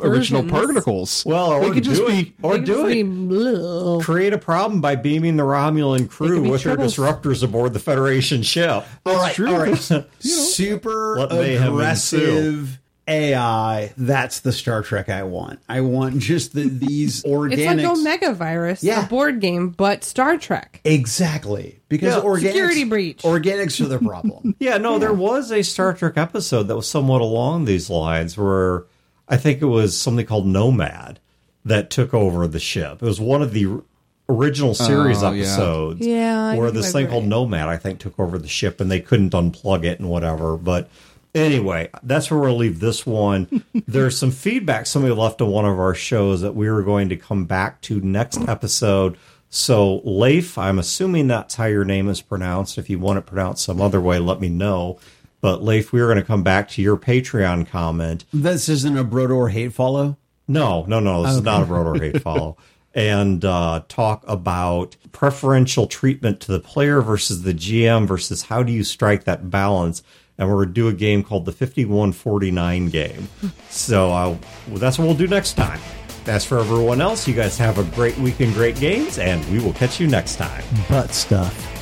original 0.00 0.42
Versions. 0.42 0.50
particles. 0.50 1.22
well, 1.26 1.52
or 1.52 1.60
they 1.60 1.70
could 1.72 1.84
just 1.84 2.00
do 2.00 2.06
be 2.08 2.18
it, 2.20 2.32
or 2.42 2.58
do 2.58 2.86
it. 2.88 4.02
Create 4.04 4.32
a 4.32 4.38
problem 4.38 4.80
by 4.80 4.96
beaming 4.96 5.36
the 5.36 5.42
Romulan 5.44 6.08
crew 6.10 6.36
could 6.36 6.42
be 6.44 6.50
with 6.50 6.64
their 6.64 6.76
disruptors 6.76 7.42
aboard 7.42 7.72
the 7.72 7.78
Federation 7.78 8.42
ship. 8.42 8.84
All 9.04 9.16
right, 9.16 9.34
true. 9.34 9.52
all 9.54 9.60
right. 9.60 9.76
Super 10.18 11.16
Let 11.18 11.30
mayhem 11.30 11.72
aggressive 11.74 12.78
AI. 13.08 13.92
That's 13.96 14.40
the 14.40 14.50
Star 14.52 14.82
Trek 14.82 15.08
I 15.08 15.22
want. 15.22 15.60
I 15.68 15.80
want 15.82 16.18
just 16.18 16.54
the, 16.54 16.68
these 16.68 17.22
organics. 17.22 17.52
It's 17.58 17.82
like 17.84 17.98
Omega 17.98 18.32
Virus, 18.32 18.82
Yeah. 18.82 19.06
a 19.06 19.08
board 19.08 19.40
game, 19.40 19.68
but 19.70 20.02
Star 20.02 20.36
Trek. 20.36 20.80
Exactly. 20.84 21.78
Because 21.88 22.16
Yeah, 22.16 22.22
organics, 22.28 22.40
security 22.46 22.84
breach. 22.84 23.22
Organics 23.22 23.80
are 23.80 23.86
the 23.88 24.00
problem. 24.00 24.56
Yeah, 24.58 24.78
no, 24.78 24.98
there 24.98 25.12
was 25.12 25.52
a 25.52 25.62
Star 25.62 25.92
Trek 25.94 26.16
episode 26.16 26.64
that 26.64 26.74
was 26.76 26.88
somewhat 26.88 27.20
along 27.20 27.64
these 27.66 27.88
lines 27.88 28.36
where 28.36 28.84
I 29.28 29.36
think 29.36 29.62
it 29.62 29.66
was 29.66 29.98
something 29.98 30.26
called 30.26 30.46
Nomad 30.46 31.20
that 31.64 31.90
took 31.90 32.14
over 32.14 32.46
the 32.46 32.60
ship. 32.60 33.02
It 33.02 33.06
was 33.06 33.20
one 33.20 33.42
of 33.42 33.52
the 33.52 33.82
original 34.28 34.70
oh, 34.70 34.74
series 34.74 35.22
Oh, 35.22 35.32
episodes 35.32 36.06
Yeah, 36.06 36.50
I 36.50 36.56
where 36.56 36.70
this 36.70 36.92
thing 36.92 37.04
read 37.04 37.10
called. 37.10 37.24
Nomad, 37.24 37.68
I 37.68 37.76
think, 37.76 37.98
took 37.98 38.18
over 38.18 38.38
the 38.38 38.48
ship 38.48 38.80
and 38.80 38.90
they 38.90 39.00
couldn't 39.00 39.32
unplug 39.32 39.84
it 39.84 39.98
and 40.00 40.08
whatever. 40.08 40.56
But 40.56 40.88
anyway, 41.34 41.90
that's 42.02 42.30
where 42.30 42.40
we'll 42.40 42.56
leave 42.56 42.80
this 42.80 43.04
one. 43.06 43.64
There's 43.86 44.18
some 44.18 44.30
feedback 44.30 44.86
somebody 44.86 45.14
left 45.14 45.40
on 45.40 45.50
one 45.50 45.64
of 45.64 45.78
our 45.78 45.94
shows 45.94 46.40
that 46.42 46.54
we 46.54 46.70
were 46.70 46.82
going 46.82 47.08
to 47.08 47.16
come 47.16 47.44
back 47.46 47.80
to 47.82 48.00
next 48.00 48.38
episode. 48.48 49.16
So, 49.48 49.98
Leif, 50.04 50.58
I'm 50.58 50.78
assuming 50.78 51.28
that's 51.28 51.54
how 51.54 51.66
your 51.66 51.84
name 51.84 52.08
is 52.08 52.20
pronounced. 52.20 52.78
If 52.78 52.90
you 52.90 52.98
want 52.98 53.18
it 53.18 53.26
pronounced 53.26 53.64
some 53.64 53.80
other 53.80 54.00
way, 54.00 54.18
let 54.18 54.40
me 54.40 54.48
know. 54.48 54.98
But, 55.46 55.62
Leif, 55.62 55.92
we're 55.92 56.08
going 56.08 56.18
to 56.18 56.24
come 56.24 56.42
back 56.42 56.66
to 56.70 56.82
your 56.82 56.96
Patreon 56.96 57.68
comment. 57.68 58.24
this 58.34 58.68
isn't 58.68 58.98
a 58.98 59.04
Brodeur 59.04 59.46
hate 59.46 59.72
follow. 59.72 60.16
No, 60.48 60.84
no, 60.88 60.98
no. 60.98 61.22
This 61.22 61.36
is 61.36 61.42
not 61.42 61.62
a 61.62 61.64
Rotor 61.66 62.02
Hate 62.02 62.20
follow. 62.24 62.56
And 62.96 63.44
uh, 63.44 63.84
talk 63.86 64.24
about 64.26 64.96
preferential 65.12 65.86
treatment 65.86 66.40
to 66.40 66.50
the 66.50 66.58
player 66.58 67.00
versus 67.00 67.44
the 67.44 67.54
GM 67.54 68.08
versus 68.08 68.42
how 68.42 68.64
do 68.64 68.72
you 68.72 68.82
strike 68.82 69.22
that 69.22 69.48
balance. 69.48 70.02
And 70.36 70.48
we're 70.48 70.64
going 70.64 70.68
to 70.70 70.74
do 70.74 70.88
a 70.88 70.92
game 70.92 71.22
called 71.22 71.44
the 71.44 71.52
5149 71.52 72.88
game. 72.88 73.28
So 73.70 74.10
uh, 74.10 74.36
well, 74.66 74.78
that's 74.78 74.98
what 74.98 75.04
we'll 75.04 75.14
do 75.14 75.28
next 75.28 75.52
time. 75.52 75.78
As 76.26 76.44
for 76.44 76.58
everyone 76.58 77.00
else, 77.00 77.28
you 77.28 77.34
guys 77.34 77.56
have 77.58 77.78
a 77.78 77.84
great 77.94 78.18
week 78.18 78.40
and 78.40 78.52
great 78.52 78.74
games, 78.80 79.20
and 79.20 79.48
we 79.52 79.64
will 79.64 79.74
catch 79.74 80.00
you 80.00 80.08
next 80.08 80.38
time. 80.38 80.64
Butt 80.88 81.14
stuff. 81.14 81.75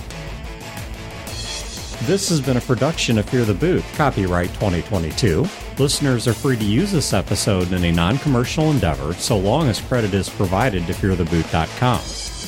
This 2.02 2.28
has 2.28 2.40
been 2.40 2.58
a 2.58 2.60
production 2.60 3.16
of 3.18 3.26
Fear 3.30 3.46
the 3.46 3.54
Boot, 3.54 3.82
copyright 3.94 4.52
2022. 4.54 5.46
Listeners 5.78 6.28
are 6.28 6.34
free 6.34 6.56
to 6.56 6.64
use 6.64 6.92
this 6.92 7.14
episode 7.14 7.72
in 7.72 7.82
a 7.82 7.92
non 7.92 8.18
commercial 8.18 8.70
endeavor 8.70 9.14
so 9.14 9.38
long 9.38 9.68
as 9.68 9.80
credit 9.80 10.12
is 10.12 10.28
provided 10.28 10.86
to 10.86 10.92
feartheboot.com. 10.92 12.00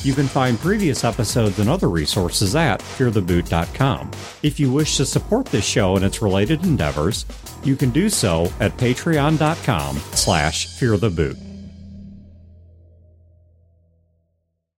You 0.02 0.14
can 0.14 0.26
find 0.26 0.58
previous 0.58 1.04
episodes 1.04 1.58
and 1.58 1.70
other 1.70 1.88
resources 1.88 2.54
at 2.54 2.80
feartheboot.com. 2.80 4.10
If 4.42 4.60
you 4.60 4.70
wish 4.70 4.98
to 4.98 5.06
support 5.06 5.46
this 5.46 5.64
show 5.64 5.96
and 5.96 6.04
its 6.04 6.20
related 6.20 6.62
endeavors, 6.64 7.24
you 7.64 7.76
can 7.76 7.90
do 7.90 8.10
so 8.10 8.52
at 8.60 8.76
patreon.com 8.76 9.96
slash 9.96 10.68
feartheboot. 10.68 11.45